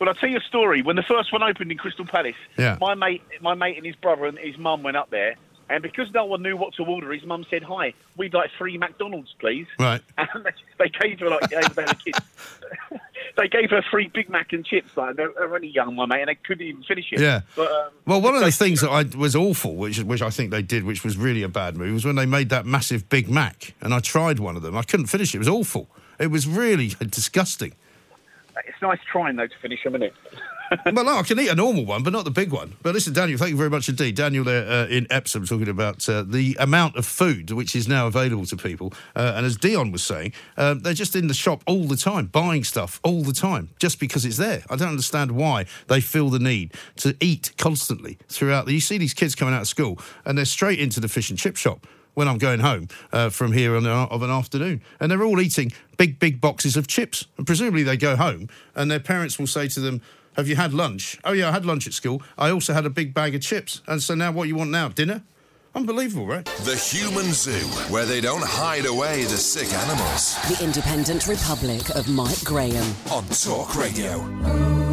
Well, 0.00 0.08
I'll 0.08 0.14
tell 0.14 0.30
you 0.30 0.38
a 0.38 0.42
story. 0.42 0.80
When 0.80 0.96
the 0.96 1.02
first 1.02 1.32
one 1.32 1.42
opened 1.42 1.70
in 1.70 1.76
Crystal 1.76 2.06
Palace, 2.06 2.34
Yeah. 2.56 2.78
my 2.80 2.94
mate, 2.94 3.22
my 3.42 3.54
mate 3.54 3.76
and 3.76 3.84
his 3.84 3.96
brother 3.96 4.24
and 4.24 4.38
his 4.38 4.56
mum 4.56 4.82
went 4.82 4.96
up 4.96 5.10
there, 5.10 5.36
and 5.68 5.82
because 5.82 6.12
no 6.12 6.24
one 6.24 6.42
knew 6.42 6.56
what 6.56 6.74
to 6.74 6.84
order, 6.84 7.12
his 7.12 7.24
mum 7.24 7.44
said, 7.50 7.62
"Hi, 7.64 7.92
we'd 8.16 8.34
like 8.34 8.50
three 8.56 8.78
McDonald's, 8.78 9.34
please." 9.38 9.66
Right. 9.78 10.00
And 10.18 10.46
they, 10.78 10.88
gave 10.88 11.20
her 11.20 11.30
like 11.30 11.48
they 11.50 11.56
were 11.56 11.94
kids. 11.94 12.18
they 13.36 13.48
gave 13.48 13.70
her 13.70 13.82
three 13.90 14.08
Big 14.08 14.28
Mac 14.28 14.52
and 14.52 14.64
chips. 14.64 14.96
Like 14.96 15.16
they're, 15.16 15.30
they're 15.36 15.54
only 15.54 15.68
young, 15.68 15.94
my 15.94 16.06
mate, 16.06 16.20
and 16.20 16.28
they 16.28 16.34
couldn't 16.34 16.66
even 16.66 16.82
finish 16.82 17.06
it. 17.12 17.20
Yeah. 17.20 17.40
But, 17.54 17.70
um, 17.70 17.90
Well, 18.06 18.20
one 18.20 18.34
of 18.34 18.42
the 18.42 18.52
things 18.52 18.80
that 18.80 18.90
I 18.90 19.04
was 19.16 19.34
awful, 19.34 19.74
which 19.76 19.98
which 20.00 20.22
I 20.22 20.30
think 20.30 20.50
they 20.50 20.62
did, 20.62 20.84
which 20.84 21.04
was 21.04 21.16
really 21.16 21.42
a 21.42 21.48
bad 21.48 21.76
move, 21.76 21.94
was 21.94 22.04
when 22.04 22.16
they 22.16 22.26
made 22.26 22.48
that 22.50 22.66
massive 22.66 23.08
Big 23.08 23.28
Mac, 23.28 23.74
and 23.80 23.94
I 23.94 24.00
tried 24.00 24.38
one 24.38 24.56
of 24.56 24.62
them. 24.62 24.76
I 24.76 24.82
couldn't 24.82 25.06
finish 25.06 25.34
it. 25.34 25.36
It 25.36 25.40
was 25.40 25.48
awful. 25.48 25.88
It 26.18 26.28
was 26.28 26.46
really 26.46 26.88
disgusting. 27.00 27.72
it's 28.66 28.80
nice 28.82 28.98
trying 29.10 29.36
though 29.36 29.46
to 29.46 29.58
finish 29.60 29.82
them, 29.84 29.94
isn't 29.96 30.04
it? 30.08 30.14
well, 30.92 31.04
no, 31.04 31.18
I 31.18 31.22
can 31.22 31.38
eat 31.38 31.48
a 31.48 31.54
normal 31.54 31.84
one, 31.84 32.02
but 32.02 32.12
not 32.12 32.24
the 32.24 32.30
big 32.30 32.52
one. 32.52 32.74
But 32.82 32.94
listen, 32.94 33.12
Daniel, 33.12 33.38
thank 33.38 33.50
you 33.50 33.56
very 33.56 33.70
much 33.70 33.88
indeed. 33.88 34.14
Daniel 34.14 34.48
uh, 34.48 34.86
in 34.88 35.06
Epsom 35.10 35.46
talking 35.46 35.68
about 35.68 36.08
uh, 36.08 36.22
the 36.22 36.56
amount 36.58 36.96
of 36.96 37.06
food 37.06 37.50
which 37.50 37.76
is 37.76 37.86
now 37.88 38.06
available 38.06 38.46
to 38.46 38.56
people. 38.56 38.92
Uh, 39.14 39.34
and 39.36 39.46
as 39.46 39.56
Dion 39.56 39.92
was 39.92 40.02
saying, 40.02 40.32
uh, 40.56 40.74
they're 40.74 40.94
just 40.94 41.16
in 41.16 41.28
the 41.28 41.34
shop 41.34 41.62
all 41.66 41.84
the 41.84 41.96
time, 41.96 42.26
buying 42.26 42.64
stuff 42.64 43.00
all 43.04 43.22
the 43.22 43.32
time, 43.32 43.70
just 43.78 44.00
because 44.00 44.24
it's 44.24 44.36
there. 44.36 44.62
I 44.70 44.76
don't 44.76 44.88
understand 44.88 45.32
why 45.32 45.66
they 45.88 46.00
feel 46.00 46.30
the 46.30 46.38
need 46.38 46.74
to 46.96 47.16
eat 47.20 47.52
constantly 47.58 48.18
throughout. 48.28 48.68
You 48.68 48.80
see 48.80 48.98
these 48.98 49.14
kids 49.14 49.34
coming 49.34 49.54
out 49.54 49.62
of 49.62 49.68
school 49.68 49.98
and 50.24 50.36
they're 50.36 50.44
straight 50.44 50.80
into 50.80 51.00
the 51.00 51.08
fish 51.08 51.30
and 51.30 51.38
chip 51.38 51.56
shop 51.56 51.86
when 52.16 52.28
I'm 52.28 52.38
going 52.38 52.60
home 52.60 52.88
uh, 53.12 53.28
from 53.28 53.52
here 53.52 53.76
on 53.76 53.84
a, 53.84 53.90
of 53.90 54.22
an 54.22 54.30
afternoon. 54.30 54.80
And 54.98 55.12
they're 55.12 55.22
all 55.22 55.38
eating 55.38 55.70
big, 55.98 56.18
big 56.18 56.40
boxes 56.40 56.74
of 56.74 56.86
chips. 56.86 57.26
And 57.36 57.46
presumably 57.46 57.82
they 57.82 57.98
go 57.98 58.16
home 58.16 58.48
and 58.74 58.90
their 58.90 59.00
parents 59.00 59.38
will 59.38 59.46
say 59.46 59.68
to 59.68 59.80
them, 59.80 60.00
Have 60.36 60.48
you 60.48 60.56
had 60.56 60.74
lunch? 60.74 61.18
Oh, 61.24 61.32
yeah, 61.32 61.48
I 61.48 61.52
had 61.52 61.64
lunch 61.64 61.86
at 61.86 61.94
school. 61.94 62.22
I 62.36 62.50
also 62.50 62.74
had 62.74 62.84
a 62.84 62.90
big 62.90 63.14
bag 63.14 63.34
of 63.34 63.40
chips. 63.40 63.80
And 63.86 64.02
so 64.02 64.14
now 64.14 64.32
what 64.32 64.48
you 64.48 64.54
want 64.54 64.70
now? 64.70 64.88
Dinner? 64.88 65.22
Unbelievable, 65.74 66.26
right? 66.26 66.44
The 66.64 66.76
Human 66.76 67.32
Zoo, 67.32 67.66
where 67.90 68.04
they 68.04 68.20
don't 68.20 68.44
hide 68.44 68.84
away 68.84 69.24
the 69.24 69.38
sick 69.38 69.72
animals. 69.72 70.36
The 70.48 70.62
Independent 70.62 71.26
Republic 71.26 71.88
of 71.90 72.08
Mike 72.08 72.44
Graham. 72.44 72.94
On 73.10 73.24
Talk 73.28 73.76
Radio. 73.76 74.85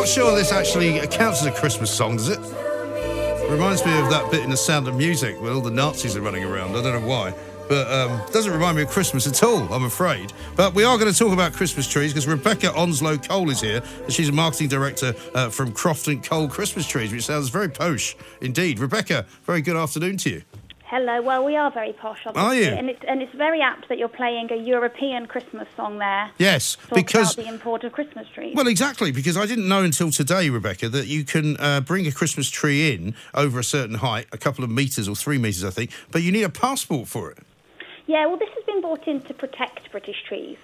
Not 0.00 0.08
sure 0.08 0.34
this 0.34 0.50
actually 0.50 0.98
counts 1.08 1.42
as 1.42 1.46
a 1.46 1.52
Christmas 1.52 1.90
song, 1.90 2.16
does 2.16 2.30
it? 2.30 2.38
Reminds 3.50 3.84
me 3.84 3.92
of 4.00 4.08
that 4.08 4.30
bit 4.30 4.42
in 4.42 4.48
The 4.48 4.56
Sound 4.56 4.88
of 4.88 4.96
Music 4.96 5.38
where 5.42 5.52
all 5.52 5.60
the 5.60 5.70
Nazis 5.70 6.16
are 6.16 6.22
running 6.22 6.42
around. 6.42 6.70
I 6.70 6.82
don't 6.82 7.02
know 7.02 7.06
why. 7.06 7.34
But 7.68 7.86
um, 7.92 8.22
doesn't 8.32 8.50
remind 8.50 8.78
me 8.78 8.84
of 8.84 8.88
Christmas 8.88 9.26
at 9.26 9.42
all, 9.42 9.70
I'm 9.70 9.84
afraid. 9.84 10.32
But 10.56 10.72
we 10.72 10.84
are 10.84 10.96
going 10.96 11.12
to 11.12 11.18
talk 11.18 11.34
about 11.34 11.52
Christmas 11.52 11.86
trees 11.86 12.14
because 12.14 12.26
Rebecca 12.26 12.72
Onslow 12.72 13.18
Cole 13.18 13.50
is 13.50 13.60
here. 13.60 13.82
She's 14.08 14.30
a 14.30 14.32
marketing 14.32 14.68
director 14.68 15.14
uh, 15.34 15.50
from 15.50 15.70
Croft 15.70 16.08
and 16.08 16.24
Cole 16.24 16.48
Christmas 16.48 16.88
Trees, 16.88 17.12
which 17.12 17.26
sounds 17.26 17.50
very 17.50 17.68
posh 17.68 18.16
indeed. 18.40 18.78
Rebecca, 18.78 19.26
very 19.44 19.60
good 19.60 19.76
afternoon 19.76 20.16
to 20.16 20.30
you. 20.30 20.42
Hello. 20.90 21.22
Well, 21.22 21.44
we 21.44 21.54
are 21.54 21.70
very 21.70 21.92
posh, 21.92 22.26
obviously, 22.26 22.64
Are 22.66 22.72
you? 22.72 22.76
and 22.76 22.90
it's 22.90 23.00
and 23.06 23.22
it's 23.22 23.32
very 23.36 23.60
apt 23.60 23.88
that 23.88 23.96
you're 23.96 24.08
playing 24.08 24.50
a 24.50 24.56
European 24.56 25.26
Christmas 25.26 25.68
song 25.76 25.98
there. 25.98 26.32
Yes, 26.36 26.76
because 26.92 27.34
about 27.34 27.44
the 27.44 27.48
import 27.48 27.84
of 27.84 27.92
Christmas 27.92 28.26
trees. 28.34 28.56
Well, 28.56 28.66
exactly, 28.66 29.12
because 29.12 29.36
I 29.36 29.46
didn't 29.46 29.68
know 29.68 29.84
until 29.84 30.10
today, 30.10 30.50
Rebecca, 30.50 30.88
that 30.88 31.06
you 31.06 31.22
can 31.22 31.56
uh, 31.60 31.80
bring 31.80 32.08
a 32.08 32.10
Christmas 32.10 32.50
tree 32.50 32.92
in 32.92 33.14
over 33.34 33.60
a 33.60 33.62
certain 33.62 33.98
height, 33.98 34.26
a 34.32 34.36
couple 34.36 34.64
of 34.64 34.70
metres 34.70 35.08
or 35.08 35.14
three 35.14 35.38
metres, 35.38 35.64
I 35.64 35.70
think, 35.70 35.92
but 36.10 36.22
you 36.22 36.32
need 36.32 36.42
a 36.42 36.48
passport 36.50 37.06
for 37.06 37.30
it. 37.30 37.38
Yeah, 38.08 38.26
well, 38.26 38.36
this 38.36 38.50
has 38.56 38.64
been 38.64 38.80
brought 38.80 39.06
in 39.06 39.22
to 39.22 39.34
protect 39.34 39.92
British 39.92 40.24
trees. 40.26 40.58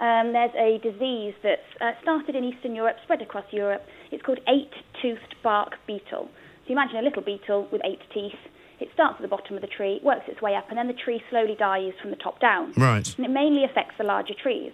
Um, 0.00 0.32
there's 0.32 0.50
a 0.56 0.78
disease 0.82 1.34
that's 1.44 1.62
uh, 1.80 1.92
started 2.02 2.34
in 2.34 2.42
Eastern 2.42 2.74
Europe, 2.74 2.96
spread 3.04 3.22
across 3.22 3.44
Europe. 3.52 3.86
It's 4.10 4.24
called 4.24 4.40
eight-toothed 4.48 5.36
bark 5.44 5.76
beetle. 5.86 6.28
So 6.32 6.64
you 6.66 6.72
imagine 6.72 6.96
a 6.96 7.02
little 7.02 7.22
beetle 7.22 7.68
with 7.70 7.80
eight 7.84 8.00
teeth. 8.12 8.34
It 8.80 8.88
starts 8.94 9.16
at 9.16 9.22
the 9.22 9.28
bottom 9.28 9.56
of 9.56 9.62
the 9.62 9.68
tree, 9.68 10.00
works 10.02 10.24
its 10.28 10.40
way 10.40 10.54
up, 10.54 10.66
and 10.68 10.78
then 10.78 10.86
the 10.86 10.94
tree 10.94 11.22
slowly 11.30 11.56
dies 11.58 11.92
from 12.00 12.10
the 12.10 12.16
top 12.16 12.40
down. 12.40 12.72
Right. 12.76 13.06
And 13.16 13.26
it 13.26 13.30
mainly 13.30 13.64
affects 13.64 13.94
the 13.98 14.04
larger 14.04 14.34
trees. 14.34 14.72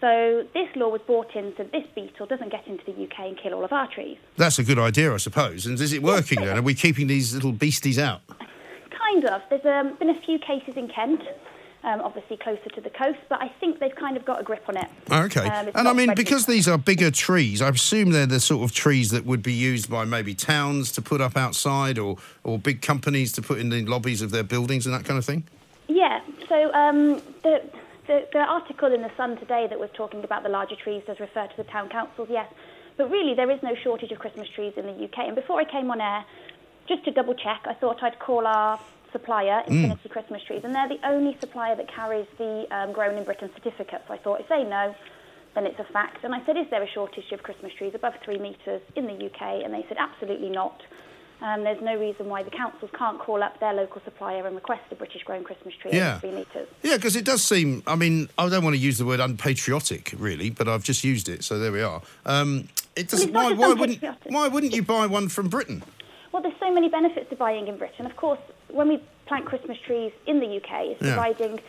So 0.00 0.44
this 0.52 0.68
law 0.76 0.88
was 0.88 1.00
brought 1.06 1.34
in 1.34 1.54
so 1.56 1.64
this 1.72 1.84
beetle 1.94 2.26
doesn't 2.26 2.50
get 2.50 2.66
into 2.66 2.84
the 2.84 2.92
UK 2.92 3.20
and 3.20 3.38
kill 3.40 3.54
all 3.54 3.64
of 3.64 3.72
our 3.72 3.88
trees. 3.90 4.18
That's 4.36 4.58
a 4.58 4.64
good 4.64 4.78
idea, 4.78 5.14
I 5.14 5.16
suppose. 5.18 5.66
And 5.66 5.80
is 5.80 5.92
it 5.92 6.02
working 6.02 6.44
then? 6.44 6.58
Are 6.58 6.62
we 6.62 6.74
keeping 6.74 7.06
these 7.06 7.32
little 7.32 7.52
beasties 7.52 7.98
out? 7.98 8.20
Kind 8.28 9.24
of. 9.24 9.40
There's 9.48 9.64
um, 9.64 9.96
been 9.98 10.10
a 10.10 10.20
few 10.26 10.38
cases 10.38 10.74
in 10.76 10.88
Kent, 10.88 11.22
um, 11.84 12.00
obviously 12.00 12.36
closer 12.36 12.68
to 12.70 12.80
the 12.80 12.90
coast, 12.90 13.18
but 13.28 13.40
I 13.40 13.48
think 13.60 13.78
they've 13.78 13.94
kind 13.94 14.16
of 14.16 14.24
got 14.24 14.40
a 14.40 14.42
grip 14.42 14.64
on 14.68 14.76
it. 14.76 14.88
Okay. 15.10 15.46
Um, 15.46 15.70
and 15.74 15.88
I 15.88 15.92
mean, 15.92 16.14
because 16.14 16.46
these 16.46 16.66
are 16.66 16.78
bigger 16.78 17.10
trees, 17.10 17.60
I 17.60 17.68
assume 17.68 18.10
they're 18.10 18.26
the 18.26 18.40
sort 18.40 18.68
of 18.68 18.74
trees 18.74 19.10
that 19.10 19.24
would 19.26 19.42
be 19.42 19.52
used 19.52 19.90
by 19.90 20.04
maybe 20.04 20.34
towns 20.34 20.90
to 20.92 21.02
put 21.02 21.20
up 21.20 21.36
outside 21.36 21.98
or, 21.98 22.16
or 22.42 22.58
big 22.58 22.80
companies 22.80 23.32
to 23.32 23.42
put 23.42 23.58
in 23.58 23.68
the 23.68 23.84
lobbies 23.84 24.22
of 24.22 24.30
their 24.30 24.42
buildings 24.42 24.86
and 24.86 24.94
that 24.94 25.04
kind 25.04 25.18
of 25.18 25.24
thing? 25.24 25.44
Yeah. 25.88 26.20
So 26.48 26.72
um, 26.72 27.22
the, 27.42 27.62
the 28.06 28.26
the 28.32 28.38
article 28.38 28.92
in 28.92 29.02
the 29.02 29.10
Sun 29.16 29.36
today 29.36 29.66
that 29.68 29.78
was 29.78 29.90
talking 29.94 30.24
about 30.24 30.42
the 30.42 30.48
larger 30.48 30.76
trees 30.76 31.02
does 31.06 31.20
refer 31.20 31.46
to 31.46 31.56
the 31.56 31.64
town 31.64 31.88
councils, 31.90 32.28
yes. 32.30 32.48
But 32.96 33.10
really, 33.10 33.34
there 33.34 33.50
is 33.50 33.62
no 33.62 33.74
shortage 33.74 34.12
of 34.12 34.18
Christmas 34.18 34.48
trees 34.54 34.72
in 34.76 34.86
the 34.86 35.04
UK. 35.04 35.18
And 35.26 35.34
before 35.34 35.60
I 35.60 35.64
came 35.64 35.90
on 35.90 36.00
air, 36.00 36.24
just 36.88 37.04
to 37.04 37.10
double 37.10 37.34
check, 37.34 37.62
I 37.66 37.74
thought 37.74 38.02
I'd 38.02 38.18
call 38.18 38.46
our 38.46 38.78
supplier, 39.18 39.62
Mm. 39.62 39.68
Infinity 39.84 40.08
Christmas 40.10 40.42
Trees, 40.46 40.62
and 40.64 40.74
they're 40.74 40.88
the 40.96 41.00
only 41.06 41.36
supplier 41.40 41.74
that 41.76 41.88
carries 41.88 42.26
the 42.36 42.66
um, 42.76 42.92
Grown 42.92 43.16
in 43.16 43.24
Britain 43.24 43.48
certificate. 43.54 44.02
So 44.06 44.12
I 44.14 44.18
thought 44.18 44.40
if 44.40 44.48
they 44.48 44.64
know, 44.64 44.94
then 45.54 45.64
it's 45.66 45.78
a 45.78 45.84
fact. 45.84 46.24
And 46.24 46.34
I 46.34 46.44
said, 46.44 46.56
is 46.58 46.66
there 46.70 46.82
a 46.82 46.88
shortage 46.88 47.30
of 47.32 47.42
Christmas 47.42 47.72
trees 47.78 47.92
above 47.94 48.14
three 48.24 48.38
metres 48.38 48.82
in 48.96 49.06
the 49.06 49.14
UK? 49.14 49.40
And 49.64 49.72
they 49.72 49.84
said, 49.88 49.96
absolutely 49.98 50.50
not. 50.50 50.82
Um, 51.40 51.62
there's 51.62 51.82
no 51.82 51.96
reason 51.98 52.28
why 52.28 52.42
the 52.42 52.50
councils 52.50 52.90
can't 52.98 53.18
call 53.18 53.42
up 53.42 53.58
their 53.60 53.72
local 53.72 54.00
supplier 54.04 54.46
and 54.46 54.54
request 54.54 54.82
a 54.90 54.94
British 54.94 55.22
grown 55.24 55.44
Christmas 55.44 55.74
tree 55.80 55.90
Yeah. 55.92 56.18
three 56.18 56.30
metres. 56.32 56.68
Yeah, 56.82 56.96
because 56.96 57.16
it 57.16 57.24
does 57.24 57.42
seem. 57.42 57.82
I 57.86 57.96
mean, 57.96 58.28
I 58.38 58.48
don't 58.48 58.64
want 58.64 58.74
to 58.76 58.80
use 58.80 58.98
the 58.98 59.04
word 59.04 59.20
unpatriotic, 59.20 60.14
really, 60.18 60.50
but 60.50 60.68
I've 60.68 60.84
just 60.84 61.04
used 61.04 61.28
it, 61.28 61.44
so 61.44 61.58
there 61.58 61.72
we 61.72 61.82
are. 61.82 62.00
Um, 62.24 62.68
it 62.96 63.08
doesn't. 63.08 63.32
Why, 63.32 63.52
why 63.52 63.72
wouldn't? 63.74 64.02
Why 64.28 64.48
wouldn't 64.48 64.74
you 64.74 64.82
buy 64.82 65.06
one 65.06 65.28
from 65.28 65.48
Britain? 65.48 65.82
Well, 66.32 66.42
there's 66.42 66.58
so 66.60 66.72
many 66.72 66.88
benefits 66.88 67.28
to 67.30 67.36
buying 67.36 67.68
in 67.68 67.76
Britain. 67.78 68.06
Of 68.06 68.16
course, 68.16 68.40
when 68.74 68.88
we 68.88 69.02
plant 69.26 69.46
Christmas 69.46 69.78
trees 69.86 70.12
in 70.26 70.40
the 70.40 70.46
UK, 70.56 70.86
it's 70.90 71.02
Yeah. 71.02 71.14
providing. 71.14 71.60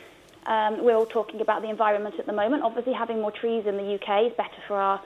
Um, 0.45 0.83
we're 0.83 0.95
all 0.95 1.05
talking 1.07 1.41
about 1.41 1.61
the 1.61 1.69
environment 1.69 2.15
at 2.19 2.25
the 2.25 2.33
moment. 2.33 2.63
Obviously, 2.63 2.93
having 2.93 3.21
more 3.21 3.31
trees 3.31 3.65
in 3.65 3.77
the 3.77 3.95
UK 3.95 4.25
is 4.27 4.33
better 4.33 4.61
for 4.67 4.75
our 4.77 4.99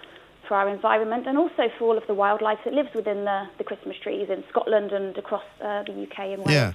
for 0.48 0.56
our 0.56 0.68
environment 0.70 1.28
and 1.28 1.38
also 1.38 1.70
for 1.78 1.84
all 1.86 1.98
of 1.98 2.08
the 2.08 2.14
wildlife 2.14 2.58
that 2.64 2.74
lives 2.74 2.90
within 2.96 3.24
the, 3.24 3.48
the 3.60 3.64
Christmas 3.64 3.96
trees 3.98 4.30
in 4.32 4.44
Scotland 4.50 4.92
and 4.92 5.16
across 5.16 5.44
uh, 5.62 5.84
the 5.84 5.92
UK 6.04 6.20
and 6.34 6.44
Wales. 6.44 6.50
Yeah. 6.50 6.74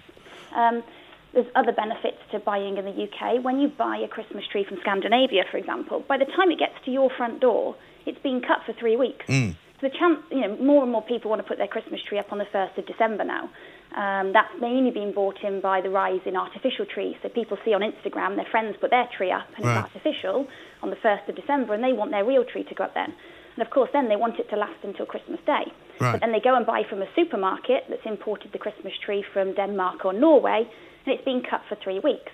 Um, 0.55 0.85
there's 1.33 1.47
other 1.57 1.73
benefits 1.73 2.19
to 2.31 2.39
buying 2.39 2.77
in 2.77 2.85
the 2.85 2.93
UK. 3.09 3.43
When 3.43 3.59
you 3.59 3.67
buy 3.69 3.97
a 3.97 4.07
Christmas 4.07 4.47
tree 4.47 4.63
from 4.63 4.79
Scandinavia, 4.81 5.45
for 5.51 5.57
example, 5.57 6.05
by 6.07 6.19
the 6.19 6.25
time 6.27 6.53
it 6.53 6.59
gets 6.61 6.75
to 6.85 6.93
your 6.93 7.11
front 7.11 7.41
door, 7.41 7.75
it's 8.07 8.21
been 8.21 8.41
cut 8.41 8.61
for 8.65 8.73
three 8.75 8.97
weeks. 8.97 9.27
Mm. 9.27 9.57
So 9.81 9.89
the 9.89 9.95
chance, 9.99 10.21
you 10.31 10.41
know, 10.41 10.57
more 10.63 10.83
and 10.83 10.93
more 10.93 11.03
people 11.03 11.31
want 11.31 11.43
to 11.43 11.49
put 11.49 11.59
their 11.59 11.67
Christmas 11.69 12.01
tree 12.09 12.19
up 12.19 12.33
on 12.33 12.39
the 12.39 12.47
1st 12.47 12.79
of 12.79 12.87
December 12.87 13.25
now. 13.25 13.51
Um, 13.95 14.33
that's 14.33 14.51
mainly 14.61 14.91
been 14.91 15.13
brought 15.13 15.43
in 15.43 15.61
by 15.61 15.81
the 15.81 15.91
rise 15.91 16.21
in 16.27 16.37
artificial 16.37 16.87
trees. 16.87 17.17
So 17.23 17.29
people 17.29 17.59
see 17.65 17.75
on 17.75 17.81
Instagram 17.83 18.37
their 18.37 18.47
friends 18.51 18.77
put 18.81 18.91
their 18.91 19.09
tree 19.17 19.31
up 19.31 19.47
and 19.57 19.65
Right. 19.65 19.79
it's 19.85 19.95
artificial 19.95 20.47
on 20.83 20.91
the 20.91 20.97
1st 20.97 21.29
of 21.29 21.35
December 21.37 21.75
and 21.75 21.83
they 21.83 21.93
want 21.93 22.11
their 22.11 22.25
real 22.25 22.45
tree 22.45 22.65
to 22.65 22.75
go 22.75 22.85
up 22.85 22.95
then. 22.95 23.13
And 23.57 23.63
of 23.63 23.71
course, 23.71 23.91
then 23.93 24.09
they 24.09 24.17
want 24.17 24.41
it 24.41 24.51
to 24.51 24.57
last 24.57 24.83
until 24.83 25.07
Christmas 25.07 25.39
Day. 25.47 25.71
Right. 26.01 26.13
But 26.13 26.21
then 26.21 26.33
they 26.33 26.41
go 26.41 26.57
and 26.57 26.67
buy 26.67 26.83
from 26.89 27.03
a 27.03 27.09
supermarket 27.15 27.85
that's 27.89 28.05
imported 28.05 28.51
the 28.53 28.59
Christmas 28.59 28.93
tree 29.05 29.23
from 29.33 29.55
Denmark 29.55 30.05
or 30.05 30.13
Norway 30.13 30.67
and 31.07 31.15
it's 31.15 31.25
been 31.25 31.43
cut 31.43 31.63
for 31.69 31.77
three 31.77 32.01
weeks. 32.01 32.33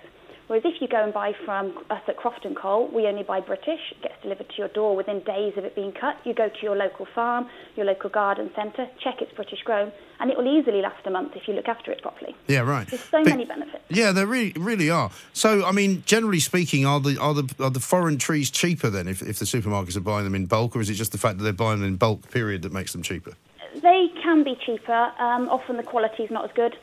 Whereas 0.51 0.65
if 0.65 0.81
you 0.81 0.89
go 0.89 1.01
and 1.01 1.13
buy 1.13 1.31
from 1.45 1.77
us 1.89 2.01
at 2.09 2.17
Croft 2.17 2.43
and 2.43 2.57
Cole, 2.57 2.89
we 2.93 3.07
only 3.07 3.23
buy 3.23 3.39
British. 3.39 3.79
It 3.91 4.01
gets 4.01 4.21
delivered 4.21 4.49
to 4.49 4.55
your 4.57 4.67
door 4.67 4.97
within 4.97 5.21
days 5.21 5.53
of 5.55 5.63
it 5.63 5.75
being 5.75 5.93
cut. 5.93 6.17
You 6.25 6.33
go 6.33 6.49
to 6.49 6.61
your 6.61 6.75
local 6.75 7.07
farm, 7.15 7.47
your 7.77 7.85
local 7.85 8.09
garden 8.09 8.51
centre, 8.53 8.85
check 9.01 9.21
it's 9.21 9.31
British 9.31 9.63
grown, 9.63 9.93
and 10.19 10.29
it 10.29 10.35
will 10.35 10.45
easily 10.59 10.81
last 10.81 11.07
a 11.07 11.09
month 11.09 11.37
if 11.37 11.47
you 11.47 11.53
look 11.53 11.69
after 11.69 11.89
it 11.89 12.01
properly. 12.01 12.35
Yeah, 12.49 12.63
right. 12.69 12.85
There's 12.85 13.01
so 13.01 13.23
But- 13.23 13.29
many 13.29 13.45
benefits. 13.45 13.81
Yeah, 13.87 14.11
they 14.11 14.25
really, 14.25 14.51
really 14.57 14.89
are. 14.89 15.11
So, 15.31 15.63
I 15.63 15.71
mean, 15.71 16.03
generally 16.05 16.41
speaking, 16.41 16.85
are 16.85 16.99
the 16.99 17.17
are 17.17 17.33
the 17.33 17.55
are 17.63 17.69
the 17.69 17.79
foreign 17.79 18.17
trees 18.17 18.51
cheaper 18.51 18.89
then 18.89 19.07
if, 19.07 19.21
if 19.21 19.39
the 19.39 19.45
supermarkets 19.45 19.95
are 19.95 20.01
buying 20.01 20.25
them 20.25 20.35
in 20.35 20.47
bulk, 20.47 20.75
or 20.75 20.81
is 20.81 20.89
it 20.89 20.95
just 20.95 21.13
the 21.13 21.17
fact 21.17 21.37
that 21.37 21.45
they're 21.45 21.53
buying 21.53 21.79
them 21.79 21.87
in 21.87 21.95
bulk 21.95 22.29
period 22.29 22.63
that 22.63 22.73
makes 22.73 22.91
them 22.91 23.03
cheaper? 23.03 23.31
They 23.81 24.09
can 24.21 24.43
be 24.43 24.57
cheaper. 24.65 25.13
Um, 25.17 25.47
often 25.47 25.77
the 25.77 25.83
quality 25.83 26.23
is 26.23 26.29
not 26.29 26.43
as 26.43 26.51
good. 26.53 26.75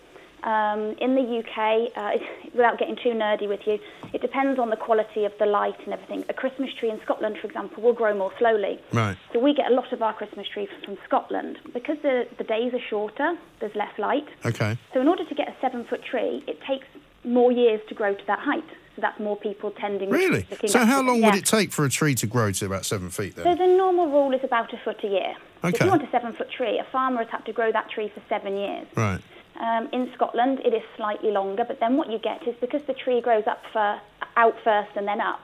Um, 0.42 0.94
in 1.00 1.14
the 1.14 1.42
UK, 1.42 1.90
uh, 1.96 2.18
without 2.52 2.78
getting 2.78 2.96
too 2.96 3.10
nerdy 3.10 3.48
with 3.48 3.60
you, 3.66 3.78
it 4.12 4.20
depends 4.20 4.58
on 4.58 4.70
the 4.70 4.76
quality 4.76 5.24
of 5.24 5.32
the 5.38 5.46
light 5.46 5.78
and 5.84 5.92
everything. 5.92 6.24
A 6.28 6.34
Christmas 6.34 6.70
tree 6.78 6.90
in 6.90 7.00
Scotland, 7.02 7.38
for 7.40 7.46
example, 7.46 7.82
will 7.82 7.92
grow 7.92 8.16
more 8.16 8.32
slowly. 8.38 8.78
Right. 8.92 9.16
So 9.32 9.40
we 9.40 9.54
get 9.54 9.70
a 9.70 9.74
lot 9.74 9.92
of 9.92 10.02
our 10.02 10.14
Christmas 10.14 10.46
trees 10.48 10.68
from 10.84 10.96
Scotland. 11.04 11.58
Because 11.72 11.98
the, 12.02 12.26
the 12.38 12.44
days 12.44 12.72
are 12.74 12.80
shorter, 12.88 13.36
there's 13.60 13.74
less 13.74 13.96
light. 13.98 14.26
Okay. 14.44 14.78
So 14.94 15.00
in 15.00 15.08
order 15.08 15.24
to 15.24 15.34
get 15.34 15.48
a 15.48 15.54
seven 15.60 15.84
foot 15.84 16.04
tree, 16.04 16.44
it 16.46 16.60
takes 16.62 16.86
more 17.24 17.52
years 17.52 17.80
to 17.88 17.94
grow 17.94 18.14
to 18.14 18.26
that 18.26 18.38
height. 18.38 18.64
So 18.96 19.02
that's 19.02 19.20
more 19.20 19.36
people 19.36 19.70
tending. 19.70 20.10
Really? 20.10 20.46
looking 20.50 20.70
So 20.70 20.84
how 20.84 21.02
long 21.02 21.20
would 21.22 21.36
it 21.36 21.44
take 21.44 21.70
for 21.70 21.84
a 21.84 21.88
tree 21.88 22.16
to 22.16 22.26
grow 22.26 22.50
to 22.50 22.66
about 22.66 22.84
seven 22.84 23.10
feet 23.10 23.36
Then? 23.36 23.44
So 23.44 23.54
the 23.54 23.76
normal 23.76 24.06
rule 24.08 24.34
is 24.34 24.40
about 24.42 24.72
a 24.72 24.76
foot 24.78 25.04
a 25.04 25.08
year. 25.08 25.34
So 25.62 25.68
If 25.68 25.80
you 25.80 25.86
want 25.86 26.02
a 26.02 26.10
seven 26.10 26.32
foot 26.32 26.50
tree, 26.50 26.78
a 26.78 26.90
farmer 26.90 27.18
has 27.18 27.28
had 27.30 27.44
to 27.46 27.52
grow 27.52 27.70
that 27.70 27.90
tree 27.90 28.10
for 28.12 28.22
seven 28.28 28.56
years. 28.56 28.86
Right. 28.96 29.20
Um, 29.58 29.88
in 29.92 30.10
Scotland, 30.14 30.60
it 30.64 30.72
is 30.72 30.82
slightly 30.96 31.30
longer, 31.30 31.64
but 31.64 31.80
then 31.80 31.96
what 31.96 32.10
you 32.10 32.18
get 32.18 32.46
is 32.46 32.54
because 32.60 32.82
the 32.86 32.94
tree 32.94 33.20
grows 33.20 33.46
up 33.46 33.62
for, 33.72 34.00
out 34.36 34.54
first 34.62 34.90
and 34.94 35.06
then 35.06 35.20
up, 35.20 35.40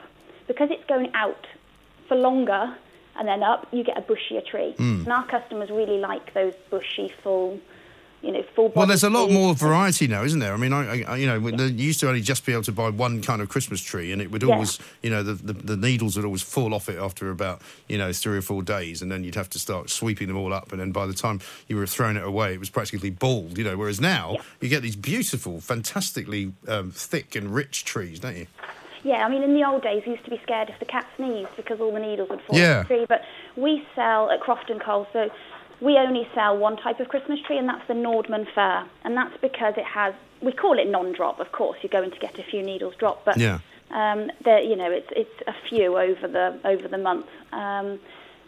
because 0.46 0.70
it's 0.70 0.84
going 0.84 1.10
out 1.14 1.46
for 2.06 2.16
longer 2.16 2.76
and 3.16 3.26
then 3.26 3.42
up, 3.42 3.66
you 3.72 3.82
get 3.82 3.98
a 3.98 4.02
bushier 4.02 4.44
tree. 4.44 4.74
Mm. 4.78 5.04
And 5.04 5.08
our 5.08 5.26
customers 5.26 5.70
really 5.70 5.98
like 5.98 6.32
those 6.34 6.54
bushy, 6.70 7.12
full, 7.22 7.60
you 8.24 8.32
know, 8.32 8.42
full. 8.54 8.70
Well, 8.74 8.86
there's 8.86 9.04
a 9.04 9.10
lot 9.10 9.26
trees. 9.26 9.38
more 9.38 9.54
variety 9.54 10.06
now, 10.06 10.22
isn't 10.24 10.38
there? 10.38 10.54
I 10.54 10.56
mean, 10.56 10.72
I, 10.72 11.02
I 11.02 11.16
you 11.16 11.26
know, 11.26 11.36
you 11.36 11.66
used 11.68 12.00
to 12.00 12.08
only 12.08 12.20
just 12.22 12.46
be 12.46 12.52
able 12.52 12.62
to 12.64 12.72
buy 12.72 12.88
one 12.90 13.20
kind 13.22 13.42
of 13.42 13.48
Christmas 13.48 13.80
tree, 13.82 14.12
and 14.12 14.22
it 14.22 14.30
would 14.30 14.42
Yeah. 14.42 14.54
always, 14.54 14.78
you 15.02 15.10
know, 15.10 15.22
the, 15.22 15.34
the, 15.34 15.52
the 15.52 15.76
needles 15.76 16.16
would 16.16 16.24
always 16.24 16.42
fall 16.42 16.72
off 16.72 16.88
it 16.88 16.98
after 16.98 17.30
about, 17.30 17.60
you 17.88 17.98
know, 17.98 18.12
three 18.12 18.38
or 18.38 18.42
four 18.42 18.62
days, 18.62 19.02
and 19.02 19.12
then 19.12 19.22
you'd 19.24 19.34
have 19.34 19.50
to 19.50 19.58
start 19.58 19.90
sweeping 19.90 20.28
them 20.28 20.36
all 20.36 20.52
up, 20.52 20.72
and 20.72 20.80
then 20.80 20.90
by 20.92 21.06
the 21.06 21.14
time 21.14 21.40
you 21.68 21.76
were 21.76 21.86
throwing 21.86 22.16
it 22.16 22.24
away, 22.24 22.54
it 22.54 22.60
was 22.60 22.70
practically 22.70 23.10
bald, 23.10 23.58
you 23.58 23.64
know. 23.64 23.76
Whereas 23.76 24.00
now 24.00 24.36
you 24.60 24.68
get 24.68 24.82
these 24.82 24.96
beautiful, 24.96 25.60
fantastically 25.60 26.52
um, 26.68 26.90
thick 26.90 27.34
and 27.36 27.54
rich 27.54 27.84
trees, 27.84 28.20
don't 28.20 28.36
you? 28.36 28.46
Yeah, 29.02 29.26
I 29.26 29.28
mean, 29.28 29.42
in 29.42 29.52
the 29.52 29.62
old 29.64 29.82
days, 29.82 30.02
you 30.06 30.12
used 30.12 30.24
to 30.24 30.30
be 30.30 30.40
scared 30.42 30.70
if 30.70 30.78
the 30.78 30.86
cat 30.86 31.06
sneezed 31.16 31.50
because 31.56 31.78
all 31.78 31.92
the 31.92 32.00
needles 32.00 32.30
would 32.30 32.40
fall 32.40 32.58
Yeah. 32.58 32.80
off 32.80 32.88
the 32.88 32.94
tree. 32.96 33.06
But 33.06 33.20
we 33.54 33.86
sell 33.94 34.30
at 34.30 34.40
Croft 34.40 34.70
and 34.70 34.80
Cole, 34.80 35.06
so 35.12 35.28
we 35.80 35.96
only 35.98 36.26
sell 36.34 36.56
one 36.56 36.76
type 36.76 37.00
of 37.00 37.08
Christmas 37.08 37.40
tree, 37.46 37.58
and 37.58 37.68
that's 37.68 37.86
the 37.88 37.94
Nordmann 37.94 38.46
fir. 38.54 38.84
And 39.04 39.16
that's 39.16 39.36
because 39.40 39.74
it 39.76 39.84
has, 39.84 40.14
we 40.40 40.52
call 40.52 40.78
it 40.78 40.88
non-drop, 40.88 41.40
of 41.40 41.52
course. 41.52 41.78
You're 41.82 41.90
going 41.90 42.10
to 42.10 42.18
get 42.18 42.38
a 42.38 42.42
few 42.42 42.62
needles 42.62 42.94
drop, 42.96 43.24
but 43.24 43.36
Yeah. 43.36 43.58
um, 43.90 44.30
you 44.46 44.76
know, 44.76 44.90
it's 44.90 45.08
it's 45.14 45.42
a 45.46 45.54
few 45.68 45.96
over 45.98 46.26
the 46.28 46.58
over 46.64 46.88
the 46.88 46.98
month. 46.98 47.26
Um, 47.52 48.00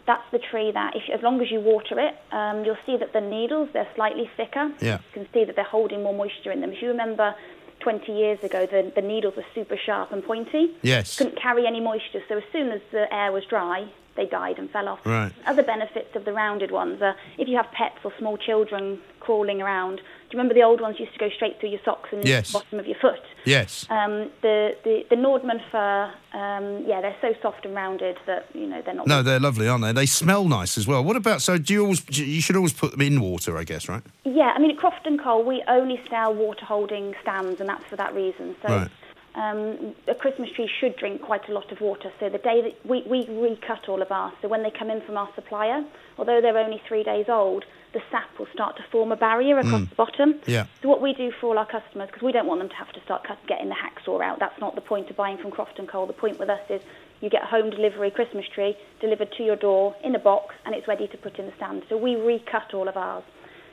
that's 0.05 0.23
the 0.31 0.39
tree 0.39 0.71
that, 0.71 0.95
if, 0.95 1.03
as 1.13 1.21
long 1.21 1.41
as 1.41 1.51
you 1.51 1.59
water 1.59 1.99
it, 1.99 2.15
um, 2.31 2.63
you'll 2.63 2.77
see 2.85 2.95
that 2.95 3.11
the 3.11 3.19
needles 3.19 3.67
they're 3.73 3.87
slightly 3.95 4.29
thicker. 4.37 4.71
Yeah. 4.79 4.99
You 5.13 5.23
can 5.23 5.27
see 5.33 5.43
that 5.43 5.55
they're 5.57 5.65
holding 5.65 6.01
more 6.01 6.13
moisture 6.13 6.51
in 6.51 6.61
them. 6.61 6.71
If 6.71 6.81
you 6.81 6.87
remember, 6.87 7.35
20 7.81 8.11
years 8.11 8.41
ago, 8.43 8.65
the 8.65 8.91
the 8.95 9.01
needles 9.01 9.35
were 9.35 9.45
super 9.53 9.77
sharp 9.77 10.11
and 10.13 10.23
pointy. 10.23 10.75
Yes. 10.81 11.17
Couldn't 11.17 11.35
carry 11.39 11.67
any 11.67 11.79
moisture, 11.81 12.23
so 12.29 12.37
as 12.37 12.43
soon 12.53 12.71
as 12.71 12.81
the 12.91 13.13
air 13.13 13.31
was 13.31 13.43
dry, 13.45 13.87
they 14.17 14.25
died 14.25 14.59
and 14.59 14.69
fell 14.69 14.89
off. 14.89 14.99
Right. 15.05 15.31
Other 15.45 15.63
benefits 15.63 16.13
of 16.15 16.25
the 16.25 16.33
rounded 16.33 16.71
ones 16.71 17.01
are 17.01 17.15
if 17.37 17.47
you 17.47 17.55
have 17.55 17.71
pets 17.71 17.99
or 18.03 18.11
small 18.19 18.37
children 18.37 18.99
crawling 19.21 19.61
around. 19.61 19.97
Do 19.97 20.03
you 20.35 20.37
remember 20.39 20.53
the 20.53 20.63
old 20.63 20.81
ones 20.81 20.99
used 20.99 21.13
to 21.13 21.19
go 21.19 21.29
straight 21.29 21.59
through 21.59 21.69
your 21.69 21.79
socks 21.85 22.09
and 22.11 22.25
Yes. 22.27 22.51
the 22.51 22.59
bottom 22.59 22.79
of 22.79 22.85
your 22.87 22.97
foot? 22.99 23.19
Yes. 23.45 23.85
Um, 23.89 24.29
the, 24.41 24.75
the, 24.83 25.05
the 25.09 25.15
Nordmann 25.15 25.61
fir, 25.71 26.11
um, 26.33 26.83
yeah, 26.85 26.99
they're 27.01 27.15
so 27.21 27.33
soft 27.41 27.65
and 27.65 27.73
rounded 27.73 28.17
that, 28.25 28.47
you 28.53 28.67
know, 28.67 28.81
they're 28.81 28.93
not... 28.93 29.07
No, 29.07 29.23
they're 29.23 29.39
lovely, 29.39 29.67
aren't 29.69 29.83
they? 29.83 29.93
They 29.93 30.05
smell 30.05 30.45
nice 30.45 30.77
as 30.77 30.85
well. 30.87 31.01
What 31.03 31.15
about? 31.15 31.41
So, 31.41 31.57
do 31.57 31.73
you 31.73 31.83
always? 31.83 32.03
You 32.17 32.41
should 32.41 32.57
always 32.57 32.73
put 32.73 32.91
them 32.91 33.01
in 33.01 33.21
water, 33.21 33.57
I 33.57 33.63
guess, 33.63 33.87
right? 33.87 34.03
Yeah, 34.25 34.51
I 34.55 34.59
mean, 34.59 34.71
at 34.71 34.77
Croft 34.77 35.05
and 35.07 35.21
Cole, 35.21 35.43
we 35.43 35.63
only 35.67 36.01
sell 36.09 36.33
water-holding 36.33 37.15
stands, 37.21 37.59
and 37.61 37.69
that's 37.69 37.85
for 37.85 37.95
that 37.95 38.13
reason. 38.13 38.55
So 38.61 38.67
Right. 38.73 38.91
Um, 39.37 39.93
a 40.07 40.15
Christmas 40.15 40.49
tree 40.55 40.67
should 40.79 40.95
drink 40.97 41.21
quite 41.21 41.47
a 41.47 41.53
lot 41.53 41.71
of 41.71 41.79
water. 41.79 42.11
So 42.19 42.27
the 42.27 42.39
day 42.39 42.59
that 42.63 42.73
we, 42.89 43.03
we 43.07 43.19
recut 43.29 43.87
all 43.87 44.01
of 44.01 44.11
ours, 44.11 44.33
so 44.41 44.47
when 44.47 44.63
they 44.63 44.71
come 44.71 44.89
in 44.89 44.99
from 45.01 45.15
our 45.15 45.29
supplier, 45.35 45.85
although 46.17 46.41
they're 46.41 46.57
only 46.57 46.81
three 46.87 47.03
days 47.03 47.27
old, 47.29 47.63
the 47.93 48.01
sap 48.11 48.29
will 48.39 48.47
start 48.51 48.77
to 48.77 48.83
form 48.91 49.11
a 49.11 49.15
barrier 49.15 49.59
across 49.59 49.81
Mm. 49.81 49.89
the 49.89 49.95
bottom. 49.95 50.29
Yeah. 50.47 50.65
So 50.81 50.89
what 50.89 51.01
we 51.03 51.13
do 51.13 51.31
for 51.39 51.47
all 51.47 51.59
our 51.59 51.67
customers, 51.67 52.07
because 52.07 52.23
we 52.23 52.31
don't 52.31 52.47
want 52.47 52.61
them 52.61 52.69
to 52.69 52.75
have 52.75 52.91
to 52.93 53.01
start 53.01 53.25
cut, 53.25 53.37
getting 53.47 53.69
the 53.69 53.75
hacksaw 53.75 54.23
out. 54.23 54.39
That's 54.39 54.59
not 54.59 54.73
the 54.73 54.81
point 54.81 55.11
of 55.11 55.15
buying 55.15 55.37
from 55.37 55.51
Croft 55.51 55.77
and 55.77 55.87
Cole. 55.87 56.07
The 56.07 56.13
point 56.13 56.39
with 56.39 56.49
us 56.49 56.61
is 56.71 56.81
you 57.21 57.29
get 57.29 57.43
a 57.43 57.45
home 57.45 57.69
delivery 57.69 58.09
Christmas 58.09 58.45
tree 58.55 58.75
delivered 58.99 59.31
to 59.37 59.43
your 59.43 59.55
door 59.55 59.95
in 60.03 60.15
a 60.15 60.19
box, 60.19 60.55
and 60.65 60.73
it's 60.73 60.87
ready 60.87 61.07
to 61.09 61.17
put 61.17 61.37
in 61.37 61.45
the 61.45 61.53
stand. 61.57 61.83
So 61.89 61.95
we 61.95 62.15
recut 62.15 62.73
all 62.73 62.87
of 62.87 62.97
ours 62.97 63.23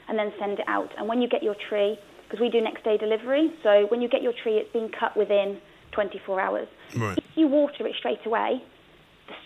and 0.08 0.18
then 0.18 0.30
send 0.38 0.58
it 0.58 0.68
out. 0.68 0.92
And 0.98 1.08
when 1.08 1.22
you 1.22 1.28
get 1.28 1.42
your 1.42 1.56
tree, 1.70 1.98
because 2.34 2.42
we 2.42 2.50
do 2.50 2.60
next 2.60 2.82
day 2.82 2.96
delivery, 2.96 3.52
so 3.62 3.86
when 3.90 4.02
you 4.02 4.08
get 4.08 4.20
your 4.20 4.32
tree, 4.32 4.54
it's 4.54 4.72
been 4.72 4.88
cut 4.88 5.16
within 5.16 5.58
24 5.92 6.40
hours. 6.40 6.68
Right. 6.96 7.16
If 7.16 7.24
you 7.36 7.46
water 7.46 7.86
it 7.86 7.94
straight 7.96 8.26
away, 8.26 8.60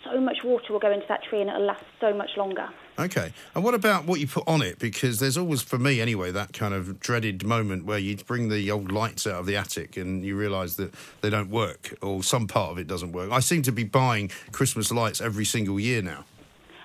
so 0.04 0.18
much 0.18 0.38
water 0.42 0.72
will 0.72 0.80
go 0.80 0.90
into 0.90 1.04
that 1.10 1.22
tree 1.22 1.42
and 1.42 1.50
it'll 1.50 1.66
last 1.66 1.84
so 2.00 2.14
much 2.14 2.30
longer. 2.38 2.70
Okay. 2.98 3.34
And 3.54 3.62
what 3.62 3.74
about 3.74 4.06
what 4.06 4.20
you 4.20 4.26
put 4.26 4.48
on 4.48 4.62
it? 4.62 4.78
Because 4.78 5.20
there's 5.20 5.36
always, 5.36 5.60
for 5.60 5.78
me 5.78 6.00
anyway, 6.00 6.30
that 6.30 6.54
kind 6.54 6.72
of 6.72 6.98
dreaded 6.98 7.44
moment 7.44 7.84
where 7.84 7.98
you 7.98 8.16
bring 8.16 8.48
the 8.48 8.70
old 8.70 8.90
lights 8.90 9.26
out 9.26 9.40
of 9.40 9.46
the 9.46 9.56
attic 9.56 9.98
and 9.98 10.24
you 10.24 10.34
realise 10.34 10.76
that 10.76 10.94
they 11.20 11.28
don't 11.28 11.50
work 11.50 11.94
or 12.00 12.22
some 12.22 12.46
part 12.46 12.70
of 12.70 12.78
it 12.78 12.86
doesn't 12.86 13.12
work. 13.12 13.30
I 13.30 13.40
seem 13.40 13.60
to 13.62 13.72
be 13.72 13.84
buying 13.84 14.30
Christmas 14.50 14.90
lights 14.90 15.20
every 15.20 15.44
single 15.44 15.78
year 15.78 16.00
now. 16.00 16.24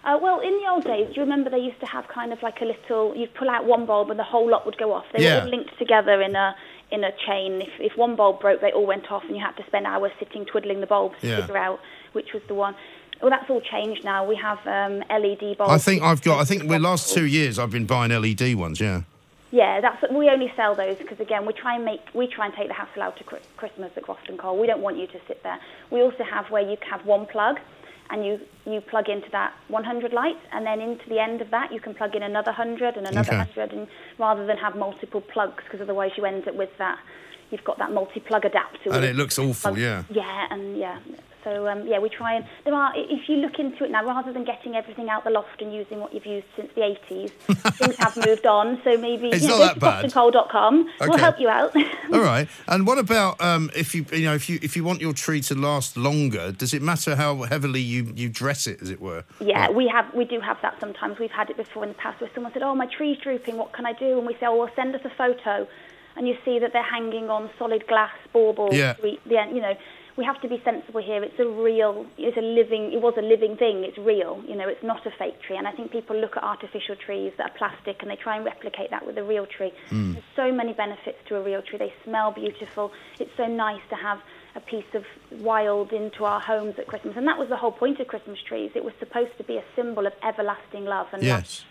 Uh, 0.04 0.20
well, 0.22 0.41
in 0.41 0.51
the 0.62 0.70
old 0.70 0.84
days, 0.84 1.08
do 1.08 1.14
you 1.16 1.22
remember 1.22 1.49
they 1.49 1.60
used 1.60 1.80
to 1.80 1.86
have 1.86 2.08
kind 2.10 2.34
of 2.34 2.41
like 2.43 2.62
a 2.62 2.66
little? 2.66 3.16
You'd 3.16 3.34
pull 3.36 3.49
out 3.49 3.66
one 3.66 3.86
bulb 3.86 4.10
and 4.10 4.20
the 4.20 4.24
whole 4.26 4.49
lot 4.49 4.66
would 4.66 4.78
go 4.78 4.91
off. 4.93 5.06
They 5.14 5.24
Yeah. 5.24 5.43
were 5.43 5.49
linked 5.49 5.78
together 5.78 6.22
in 6.22 6.36
a 6.36 6.56
in 6.91 7.04
a 7.04 7.12
chain. 7.26 7.62
If 7.62 7.72
if 7.80 7.97
one 7.97 8.16
bulb 8.16 8.41
broke, 8.41 8.60
they 8.62 8.72
all 8.72 8.86
went 8.86 9.10
off, 9.12 9.24
and 9.24 9.36
you 9.38 9.41
had 9.41 9.56
to 9.58 9.66
spend 9.66 9.88
hours 9.88 10.12
sitting 10.20 10.45
twiddling 10.45 10.82
the 10.82 10.88
bulbs 10.88 11.16
to 11.22 11.28
figure 11.41 11.58
out 11.58 11.80
which 12.12 12.34
was 12.34 12.43
the 12.47 12.54
one. 12.54 12.76
Well, 13.22 13.30
that's 13.30 13.49
all 13.49 13.62
changed 13.62 14.04
now. 14.04 14.26
We 14.26 14.36
have 14.36 14.60
um, 14.68 15.04
LED 15.10 15.58
bulbs. 15.58 15.72
I 15.74 15.78
think 15.78 16.04
I've 16.04 16.22
got, 16.22 16.41
I 16.41 16.43
think 16.45 16.68
the 16.68 16.78
last 16.80 17.14
two 17.14 17.26
years 17.26 17.58
I've 17.58 17.72
been 17.72 17.86
buying 17.86 18.12
LED 18.12 18.56
ones, 18.56 18.82
yeah. 18.82 19.01
Yeah, 19.51 19.80
that's 19.82 20.04
we 20.12 20.30
only 20.30 20.51
sell 20.58 20.76
those 20.76 20.97
because 20.97 21.20
again 21.22 21.45
we 21.45 21.54
try 21.54 21.76
and 21.76 21.86
make 21.86 22.01
we 22.14 22.28
try 22.28 22.45
and 22.47 22.54
take 22.56 22.68
the 22.68 22.74
hassle 22.74 23.04
out 23.04 23.22
of 23.22 23.26
Christmas 23.56 23.91
at 23.95 24.04
Croft 24.04 24.28
and 24.28 24.38
Cole. 24.38 24.58
We 24.60 24.68
don't 24.68 24.82
want 24.82 24.97
you 24.97 25.08
to 25.08 25.20
sit 25.28 25.43
there. 25.43 25.60
We 25.91 26.01
also 26.01 26.24
have 26.24 26.49
where 26.51 26.64
you 26.70 26.76
have 26.91 27.06
one 27.06 27.26
plug, 27.28 27.60
and 28.10 28.26
you 28.26 28.39
you 28.66 28.82
plug 28.82 29.10
into 29.10 29.30
that 29.32 29.54
100 29.68 30.14
lights, 30.14 30.39
and 30.51 30.66
then 30.66 30.80
into 30.82 31.08
the 31.10 31.20
end 31.20 31.41
of 31.41 31.49
that 31.51 31.72
you 31.72 31.80
can 31.80 31.93
plug 31.93 32.16
in 32.16 32.24
another 32.24 32.51
100 32.51 32.95
and 32.97 33.08
another 33.08 33.28
Okay. 33.30 33.38
100, 33.38 33.74
and 33.74 33.88
rather 34.20 34.45
than 34.45 34.58
have 34.58 34.76
multiple 34.76 35.22
plugs 35.22 35.64
because 35.66 35.82
otherwise 35.82 36.12
you 36.18 36.26
end 36.26 36.47
up 36.47 36.56
with 36.56 36.70
that. 36.78 36.99
You've 37.51 37.64
got 37.64 37.78
that 37.78 37.91
multi-plug 37.91 38.45
adapter. 38.45 38.91
And 38.91 39.06
it 39.06 39.16
looks 39.16 39.38
awful, 39.38 39.54
plugs. 39.74 39.80
yeah. 39.80 40.04
Yeah, 40.10 40.47
and 40.49 40.76
yeah. 40.76 40.97
So 41.44 41.68
um, 41.68 41.86
yeah, 41.88 42.00
we 42.00 42.10
try 42.10 42.36
and 42.36 42.46
there 42.66 42.74
are. 42.74 42.91
If 42.96 43.28
you 43.30 43.38
look 43.38 43.60
into 43.60 43.84
it 43.84 43.91
now, 43.91 44.06
rather 44.06 44.32
than 44.34 44.44
getting 44.46 44.76
everything 44.76 45.10
out 45.10 45.24
the 45.24 45.30
loft 45.30 45.62
and 45.62 45.74
using 45.74 46.00
what 46.00 46.14
you've 46.14 46.26
used 46.26 46.48
since 46.56 46.72
the 46.76 46.82
80s, 46.82 47.30
things 47.78 47.96
have 47.98 48.16
moved 48.26 48.46
on. 48.46 48.80
So 48.84 48.98
maybe 48.98 49.30
It's 49.30 49.44
you 49.44 49.50
know, 49.50 49.58
not 49.60 49.80
go 49.80 49.88
that 49.88 50.02
to 50.02 50.08
bad. 50.08 50.12
croftoncole.com. 50.14 50.89
We'll 51.02 51.18
help 51.18 51.39
you 51.39 51.50
out. 51.50 51.76
All 52.14 52.20
right. 52.22 52.48
And 52.68 52.88
what 52.88 52.98
about 52.98 53.41
um, 53.41 53.70
if 53.76 53.94
you 53.96 54.06
you 54.12 54.26
know 54.26 54.34
if 54.36 54.50
you 54.50 54.60
if 54.62 54.76
you 54.76 54.84
want 54.84 55.02
your 55.02 55.14
tree 55.14 55.41
to 55.41 55.56
last 55.56 55.98
longer? 55.98 56.52
Does 56.52 56.74
it 56.74 56.82
matter 56.82 57.16
how 57.16 57.44
heavily 57.44 57.82
you, 57.82 58.12
you 58.16 58.30
dress 58.30 58.68
it, 58.68 58.82
as 58.82 58.89
it 58.89 59.02
were? 59.02 59.24
Yeah, 59.39 59.70
we 59.70 59.88
have 59.88 60.14
we 60.14 60.26
do 60.26 60.39
have 60.39 60.58
that 60.62 60.80
sometimes. 60.80 61.20
We've 61.20 61.32
had 61.32 61.50
it 61.50 61.58
before 61.58 61.84
in 61.84 61.89
the 61.89 61.96
past 61.96 62.22
where 62.22 62.30
someone 62.34 62.54
said, 62.54 62.64
"Oh, 62.64 62.76
my 62.76 62.86
tree's 62.88 63.18
drooping. 63.18 63.58
What 63.58 63.74
can 63.74 63.86
I 63.86 63.94
do?" 63.94 64.18
And 64.18 64.28
we 64.28 64.34
say, 64.34 64.46
"Oh, 64.46 64.56
well, 64.58 64.70
send 64.76 64.96
us 64.96 65.02
a 65.04 65.10
photo," 65.10 65.68
and 66.16 66.28
you 66.28 66.38
see 66.46 66.60
that 66.60 66.74
they're 66.74 66.84
hanging 66.84 67.30
on 67.30 67.50
solid 67.58 67.88
glass 67.88 68.12
baubles. 68.32 68.76
Yeah. 68.76 68.96
We, 69.04 69.20
yeah, 69.26 69.48
you 69.50 69.62
know, 69.62 69.76
we 70.16 70.24
have 70.26 70.39
to 70.41 70.47
be 70.47 70.61
sensible 70.64 71.01
here. 71.01 71.24
It's 71.24 71.39
a 71.39 71.47
real, 71.47 72.05
it's 72.18 72.38
a 72.38 72.41
living. 72.41 72.93
It 72.93 73.01
was 73.01 73.16
a 73.18 73.22
living 73.22 73.57
thing. 73.57 73.84
It's 73.84 73.97
real. 73.97 74.43
You 74.47 74.55
know, 74.55 74.68
it's 74.68 74.84
not 74.84 75.05
a 75.07 75.11
fake 75.18 75.41
tree. 75.41 75.57
And 75.57 75.68
I 75.68 75.72
think 75.72 75.91
people 75.91 76.16
look 76.16 76.38
at 76.38 76.43
artificial 76.43 76.95
trees 76.95 77.34
that 77.38 77.51
are 77.51 77.57
plastic 77.57 77.97
and 78.01 78.11
they 78.11 78.16
try 78.16 78.36
and 78.36 78.45
replicate 78.45 78.91
that 78.91 79.05
with 79.05 79.18
a 79.18 79.24
real 79.24 79.47
tree. 79.47 79.72
Mm. 79.89 80.14
There's 80.14 80.26
so 80.36 80.51
many 80.51 80.74
benefits 80.74 81.18
to 81.30 81.38
a 81.38 81.43
real 81.43 81.64
tree. 81.64 81.80
They 81.80 81.93
smell 82.03 82.32
beautiful. 82.32 82.91
It's 83.20 83.36
so 83.36 83.47
nice 83.47 83.82
to 83.89 83.95
have 83.95 84.20
a 84.55 84.59
piece 84.59 84.93
of 84.93 85.03
wild 85.41 85.91
into 85.91 86.26
our 86.26 86.39
homes 86.39 86.76
at 86.78 86.86
Christmas. 86.86 87.16
And 87.18 87.28
that 87.28 87.39
was 87.39 87.49
the 87.49 87.57
whole 87.57 87.72
point 87.72 87.99
of 87.99 88.07
Christmas 88.07 88.38
trees. 88.47 88.72
It 88.76 88.84
was 88.84 88.93
supposed 88.99 89.36
to 89.39 89.43
be 89.43 89.57
a 89.57 89.64
symbol 89.76 90.05
of 90.05 90.14
everlasting 90.22 90.86
love 90.86 91.07
and 91.11 91.24
love. 91.24 91.41
Yes. 91.41 91.66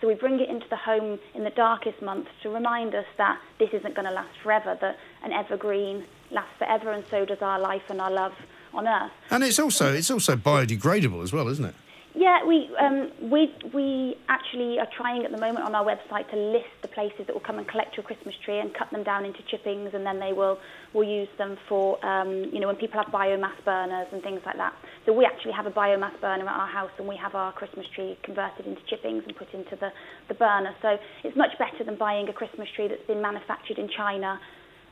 So 0.00 0.08
we 0.08 0.14
bring 0.14 0.38
it 0.40 0.50
into 0.50 0.66
the 0.68 0.76
home 0.76 1.18
in 1.34 1.44
the 1.44 1.50
darkest 1.50 2.02
months 2.02 2.28
to 2.42 2.50
remind 2.50 2.94
us 2.94 3.06
that 3.16 3.40
this 3.58 3.70
isn't 3.72 3.94
going 3.94 4.06
to 4.06 4.12
last 4.12 4.36
forever, 4.42 4.76
that 4.78 4.98
an 5.24 5.32
evergreen 5.32 6.04
lasts 6.30 6.52
forever, 6.58 6.92
and 6.92 7.04
so 7.10 7.24
does 7.24 7.42
our 7.42 7.60
life 7.60 7.82
and 7.88 8.00
our 8.00 8.10
love 8.10 8.32
on 8.72 8.86
earth. 8.86 9.12
And 9.30 9.42
it's 9.42 9.58
also 9.58 9.92
it's 9.92 10.10
also 10.10 10.36
biodegradable 10.36 11.22
as 11.22 11.32
well, 11.32 11.48
isn't 11.48 11.64
it? 11.64 11.74
Yeah, 12.18 12.46
we 12.46 12.70
um, 12.80 13.12
we 13.30 13.52
we 13.74 14.16
actually 14.30 14.78
are 14.78 14.88
trying 14.96 15.26
at 15.26 15.32
the 15.32 15.36
moment 15.36 15.66
on 15.66 15.74
our 15.74 15.84
website 15.84 16.30
to 16.30 16.36
list 16.36 16.72
the 16.80 16.88
places 16.88 17.26
that 17.26 17.34
will 17.34 17.44
come 17.44 17.58
and 17.58 17.68
collect 17.68 17.94
your 17.94 18.04
Christmas 18.04 18.34
tree 18.42 18.58
and 18.58 18.72
cut 18.72 18.90
them 18.90 19.02
down 19.02 19.26
into 19.26 19.42
chippings, 19.50 19.90
and 19.92 20.06
then 20.06 20.18
they 20.18 20.32
will 20.32 20.58
will 20.94 21.04
use 21.04 21.28
them 21.36 21.58
for 21.68 22.02
um, 22.02 22.32
you 22.50 22.58
know 22.58 22.68
when 22.68 22.76
people 22.76 22.98
have 23.02 23.12
biomass 23.12 23.62
burners 23.66 24.06
and 24.12 24.22
things 24.22 24.40
like 24.46 24.56
that. 24.56 24.72
So 25.04 25.12
we 25.12 25.26
actually 25.26 25.52
have 25.52 25.66
a 25.66 25.70
biomass 25.70 26.18
burner 26.22 26.48
at 26.48 26.58
our 26.58 26.66
house, 26.66 26.90
and 26.96 27.06
we 27.06 27.16
have 27.16 27.34
our 27.34 27.52
Christmas 27.52 27.86
tree 27.94 28.16
converted 28.22 28.66
into 28.66 28.80
chippings 28.88 29.22
and 29.26 29.36
put 29.36 29.52
into 29.52 29.76
the 29.76 29.92
the 30.28 30.34
burner. 30.34 30.74
So 30.80 30.96
it's 31.22 31.36
much 31.36 31.52
better 31.58 31.84
than 31.84 31.96
buying 31.96 32.30
a 32.30 32.32
Christmas 32.32 32.68
tree 32.74 32.88
that's 32.88 33.06
been 33.06 33.20
manufactured 33.20 33.76
in 33.76 33.90
China 33.94 34.40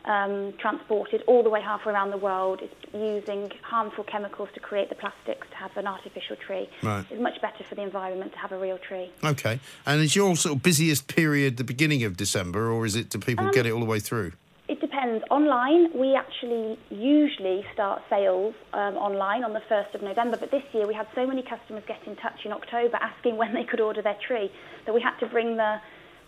um, 0.05 0.53
transported 0.59 1.23
all 1.27 1.43
the 1.43 1.51
way 1.51 1.61
halfway 1.61 1.93
around 1.93 2.11
the 2.11 2.19
world. 2.19 2.61
It's 2.63 2.75
using 2.93 3.51
harmful 3.63 4.05
chemicals 4.05 4.49
to 4.55 4.61
create 4.61 4.89
the 4.89 4.95
plastics 4.95 5.47
to 5.51 5.57
have 5.57 5.77
an 5.77 5.87
artificial 5.87 6.37
tree. 6.37 6.69
Right. 6.83 7.05
It's 7.11 7.21
much 7.21 7.41
better 7.41 7.65
for 7.65 7.75
the 7.75 7.83
environment 7.83 8.33
to 8.33 8.39
have 8.39 8.53
a 8.53 8.59
real 8.59 8.79
tree. 8.79 9.11
Okay. 9.23 9.61
And 9.87 10.01
is 10.01 10.15
your 10.15 10.37
sort 10.37 10.57
of 10.57 10.63
busiest 10.63 11.09
period 11.09 11.57
the 11.57 11.65
beginning 11.65 12.05
of 12.05 12.17
December, 12.17 12.71
or 12.71 12.85
is 12.85 12.97
it 12.97 13.11
do 13.11 13.19
people 13.19 13.47
Um, 13.47 13.53
get 13.53 13.67
it 13.67 13.73
all 13.73 13.81
the 13.81 13.87
way 13.87 14.01
through? 14.01 14.33
It 14.67 14.81
depends. 14.81 15.23
Online, 15.31 15.91
we 15.95 16.15
actually 16.15 16.79
usually 16.89 17.67
start 17.75 18.03
sales 18.09 18.55
um, 18.73 18.97
online 18.97 19.45
on 19.45 19.53
the 19.53 19.61
1st 19.61 19.95
of 19.95 20.03
November, 20.03 20.39
but 20.39 20.51
this 20.51 20.63
year 20.73 20.87
we 20.87 20.95
had 20.95 21.07
so 21.15 21.27
many 21.27 21.43
customers 21.43 21.83
get 21.87 22.01
in 22.07 22.17
touch 22.17 22.47
in 22.47 22.53
October 22.53 22.97
asking 22.97 23.37
when 23.37 23.53
they 23.53 23.65
could 23.65 23.81
order 23.81 24.01
their 24.01 24.17
tree 24.27 24.51
that 24.87 24.95
we 24.95 25.03
had 25.03 25.19
to 25.19 25.27
bring 25.27 25.57
the, 25.59 25.81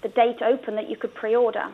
the 0.02 0.08
date 0.10 0.42
open 0.42 0.74
that 0.76 0.90
you 0.90 0.96
could 0.96 1.14
pre-order. 1.14 1.68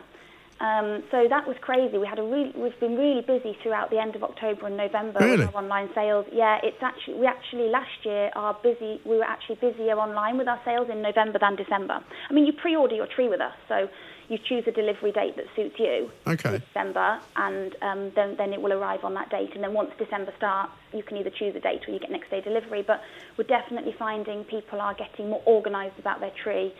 Um, 0.63 1.03
so 1.11 1.27
that 1.27 1.45
was 1.45 1.57
crazy. 1.59 1.97
We 1.97 2.07
had 2.07 2.19
a 2.19 2.23
really, 2.23 2.53
we've 2.55 2.79
been 2.79 2.95
really 2.95 3.19
busy 3.19 3.57
throughout 3.61 3.89
the 3.89 3.99
end 3.99 4.15
of 4.15 4.23
October 4.23 4.67
and 4.67 4.77
November 4.77 5.19
Really? 5.19 5.45
with 5.45 5.53
our 5.53 5.61
online 5.61 5.89
sales. 5.93 6.25
Yeah, 6.31 6.59
it's 6.63 6.81
actually 6.81 7.15
we 7.15 7.25
actually 7.27 7.67
last 7.67 8.05
year 8.05 8.31
are 8.33 8.57
busy. 8.63 9.01
We 9.03 9.17
were 9.17 9.25
actually 9.25 9.55
busier 9.55 9.99
online 9.99 10.37
with 10.37 10.47
our 10.47 10.61
sales 10.63 10.87
in 10.89 11.01
November 11.01 11.37
than 11.37 11.57
December. 11.57 11.99
I 12.29 12.33
mean, 12.33 12.45
you 12.45 12.53
pre-order 12.53 12.95
your 12.95 13.07
tree 13.07 13.27
with 13.27 13.41
us, 13.41 13.51
so 13.67 13.89
you 14.29 14.37
choose 14.37 14.63
a 14.65 14.71
delivery 14.71 15.11
date 15.11 15.35
that 15.35 15.47
suits 15.53 15.75
you. 15.77 16.09
Okay. 16.25 16.59
December, 16.59 17.19
and 17.35 17.75
um, 17.81 18.11
then 18.15 18.37
then 18.37 18.53
it 18.53 18.61
will 18.61 18.71
arrive 18.71 19.03
on 19.03 19.13
that 19.15 19.29
date. 19.29 19.51
And 19.55 19.63
then 19.63 19.73
once 19.73 19.91
December 19.97 20.31
starts, 20.37 20.71
you 20.93 21.03
can 21.03 21.17
either 21.17 21.29
choose 21.29 21.53
a 21.57 21.59
date 21.59 21.81
or 21.85 21.91
you 21.91 21.99
get 21.99 22.09
next 22.09 22.29
day 22.31 22.39
delivery. 22.39 22.83
But 22.87 23.01
we're 23.37 23.43
definitely 23.43 23.95
finding 23.99 24.45
people 24.45 24.79
are 24.79 24.93
getting 24.93 25.29
more 25.29 25.43
organised 25.45 25.99
about 25.99 26.21
their 26.21 26.31
tree, 26.41 26.73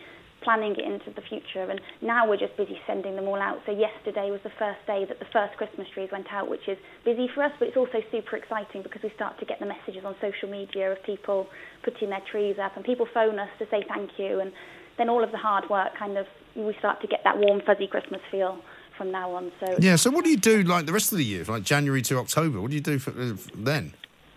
planning 0.44 0.72
it 0.72 0.84
into 0.84 1.10
the 1.10 1.22
future. 1.22 1.64
And 1.70 1.80
now 2.02 2.28
we're 2.28 2.36
just 2.36 2.56
busy 2.56 2.78
sending 2.86 3.16
them 3.16 3.26
all 3.26 3.40
out. 3.40 3.60
So 3.66 3.72
yesterday 3.72 4.30
was 4.30 4.40
the 4.44 4.52
first 4.58 4.80
day 4.86 5.04
that 5.08 5.18
the 5.18 5.26
first 5.32 5.56
Christmas 5.56 5.88
trees 5.94 6.10
went 6.12 6.26
out, 6.30 6.48
which 6.48 6.68
is 6.68 6.78
busy 7.04 7.28
for 7.34 7.42
us, 7.42 7.52
but 7.58 7.68
it's 7.68 7.76
also 7.76 7.98
super 8.12 8.36
exciting 8.36 8.82
because 8.82 9.02
we 9.02 9.10
start 9.14 9.38
to 9.40 9.46
get 9.46 9.58
the 9.58 9.66
messages 9.66 10.04
on 10.04 10.14
social 10.20 10.48
media 10.48 10.92
of 10.92 11.02
people 11.04 11.48
putting 11.82 12.10
their 12.10 12.22
trees 12.30 12.56
up, 12.62 12.76
and 12.76 12.84
people 12.84 13.06
phone 13.12 13.38
us 13.38 13.48
to 13.58 13.66
say 13.70 13.82
thank 13.88 14.10
you, 14.18 14.40
and 14.40 14.52
then 14.98 15.08
all 15.08 15.24
of 15.24 15.32
the 15.32 15.38
hard 15.38 15.68
work 15.68 15.96
kind 15.98 16.16
of 16.16 16.26
we 16.54 16.74
start 16.78 17.00
to 17.00 17.08
get 17.08 17.20
that 17.24 17.36
warm 17.38 17.60
fuzzy 17.66 17.86
Christmas 17.86 18.20
feel 18.30 18.58
from 18.96 19.10
now 19.10 19.32
on. 19.32 19.50
So 19.58 19.76
Yeah. 19.80 19.96
So 19.96 20.10
what 20.10 20.24
do 20.24 20.30
you 20.30 20.36
do 20.36 20.62
like 20.62 20.86
the 20.86 20.92
rest 20.92 21.10
of 21.12 21.18
the 21.18 21.24
year, 21.24 21.44
like 21.44 21.64
January 21.64 22.02
to 22.02 22.18
October? 22.18 22.60
What 22.60 22.70
do 22.70 22.76
you 22.76 22.82
do 22.82 22.98
for, 22.98 23.10
uh, 23.10 23.34
then? 23.56 23.94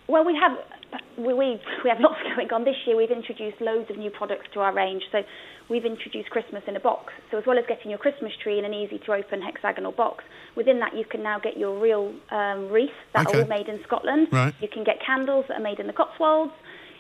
Well, 0.07 0.23
we 0.23 0.37
have 0.39 0.57
we, 1.17 1.33
we 1.33 1.59
we 1.83 1.89
have 1.89 1.99
lots 1.99 2.15
going 2.35 2.51
on 2.53 2.63
this 2.63 2.75
year. 2.85 2.95
We've 2.95 3.11
introduced 3.11 3.59
loads 3.59 3.89
of 3.89 3.97
new 3.97 4.09
products 4.09 4.47
to 4.53 4.61
our 4.61 4.73
range. 4.73 5.03
So 5.11 5.19
we've 5.69 5.85
introduced 5.85 6.29
Christmas 6.29 6.63
in 6.67 6.75
a 6.75 6.79
box. 6.79 7.13
So 7.29 7.37
as 7.37 7.45
well 7.45 7.57
as 7.57 7.65
getting 7.67 7.89
your 7.91 7.99
Christmas 7.99 8.31
tree 8.41 8.57
in 8.57 8.65
an 8.65 8.73
easy 8.73 8.99
to 9.05 9.13
open 9.13 9.41
hexagonal 9.41 9.91
box, 9.91 10.23
within 10.55 10.79
that 10.79 10.95
you 10.95 11.03
can 11.03 11.23
now 11.23 11.39
get 11.39 11.57
your 11.57 11.77
real 11.79 12.13
um, 12.31 12.69
wreaths 12.69 12.93
that 13.13 13.27
Okay. 13.27 13.39
are 13.39 13.41
all 13.41 13.47
made 13.47 13.67
in 13.67 13.83
Scotland. 13.83 14.27
Right. 14.31 14.53
You 14.61 14.69
can 14.69 14.83
get 14.83 14.95
candles 15.05 15.45
that 15.49 15.59
are 15.59 15.63
made 15.63 15.79
in 15.79 15.87
the 15.87 15.93
Cotswolds. 15.93 16.53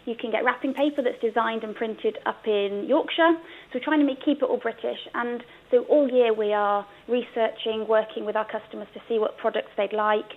You 0.05 0.15
can 0.15 0.31
get 0.31 0.45
wrapping 0.45 0.73
paper 0.73 1.01
that's 1.01 1.19
designed 1.21 1.63
and 1.63 1.75
printed 1.75 2.17
up 2.25 2.47
in 2.47 2.85
Yorkshire. 2.87 3.35
So 3.35 3.71
we're 3.75 3.83
trying 3.83 3.99
to 3.99 4.05
make, 4.05 4.23
keep 4.23 4.37
it 4.41 4.45
all 4.45 4.57
British. 4.57 4.99
And 5.13 5.43
so 5.69 5.83
all 5.89 6.09
year 6.09 6.33
we 6.33 6.53
are 6.53 6.85
researching, 7.09 7.85
working 7.89 8.25
with 8.25 8.35
our 8.37 8.47
customers 8.49 8.87
to 8.93 9.01
see 9.09 9.19
what 9.19 9.37
products 9.37 9.71
they'd 9.75 9.91
like. 9.91 10.31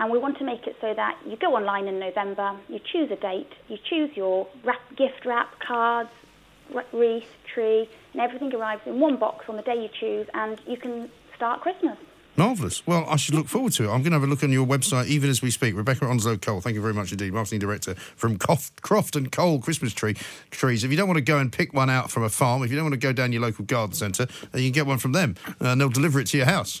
And 0.00 0.10
we 0.10 0.18
want 0.18 0.38
to 0.38 0.44
make 0.44 0.66
it 0.66 0.76
so 0.80 0.94
that 0.94 1.18
you 1.26 1.36
go 1.36 1.54
online 1.54 1.86
in 1.86 1.98
November, 1.98 2.56
you 2.68 2.80
choose 2.90 3.10
a 3.10 3.16
date, 3.16 3.52
you 3.68 3.76
choose 3.84 4.10
your 4.16 4.48
wrap, 4.64 4.80
gift 4.96 5.26
wrap, 5.26 5.60
cards, 5.60 6.08
wreath, 6.90 7.28
tree, 7.52 7.86
and 8.14 8.22
everything 8.22 8.54
arrives 8.54 8.80
in 8.86 8.98
one 8.98 9.18
box 9.18 9.44
on 9.46 9.56
the 9.56 9.62
day 9.62 9.82
you 9.82 9.90
choose, 10.00 10.26
and 10.32 10.58
you 10.66 10.78
can 10.78 11.10
start 11.36 11.60
Christmas. 11.60 11.98
Marvellous. 12.36 12.86
Well, 12.86 13.04
I 13.10 13.16
should 13.16 13.34
look 13.34 13.48
forward 13.48 13.72
to 13.74 13.84
it. 13.84 13.86
I'm 13.88 14.00
going 14.00 14.12
to 14.12 14.18
have 14.18 14.22
a 14.22 14.26
look 14.26 14.42
on 14.42 14.50
your 14.50 14.66
website 14.66 15.08
even 15.08 15.28
as 15.28 15.42
we 15.42 15.50
speak. 15.50 15.76
Rebecca 15.76 16.06
Onslow 16.06 16.38
Cole, 16.38 16.62
thank 16.62 16.74
you 16.76 16.80
very 16.80 16.94
much 16.94 17.12
indeed, 17.12 17.34
marketing 17.34 17.58
director 17.58 17.94
from 17.94 18.38
Croft, 18.38 19.16
and 19.16 19.30
Cole 19.30 19.60
Christmas 19.60 19.92
tree 19.92 20.14
trees. 20.50 20.82
If 20.82 20.90
you 20.90 20.96
don't 20.96 21.08
want 21.08 21.18
to 21.18 21.24
go 21.24 21.36
and 21.36 21.52
pick 21.52 21.74
one 21.74 21.90
out 21.90 22.10
from 22.10 22.22
a 22.22 22.30
farm, 22.30 22.62
if 22.62 22.70
you 22.70 22.76
don't 22.76 22.86
want 22.86 22.94
to 22.94 23.00
go 23.00 23.12
down 23.12 23.32
your 23.32 23.42
local 23.42 23.66
garden 23.66 23.94
centre, 23.94 24.28
you 24.54 24.62
can 24.62 24.72
get 24.72 24.86
one 24.86 24.96
from 24.96 25.12
them, 25.12 25.36
and 25.58 25.78
they'll 25.78 25.90
deliver 25.90 26.20
it 26.20 26.28
to 26.28 26.38
your 26.38 26.46
house. 26.46 26.80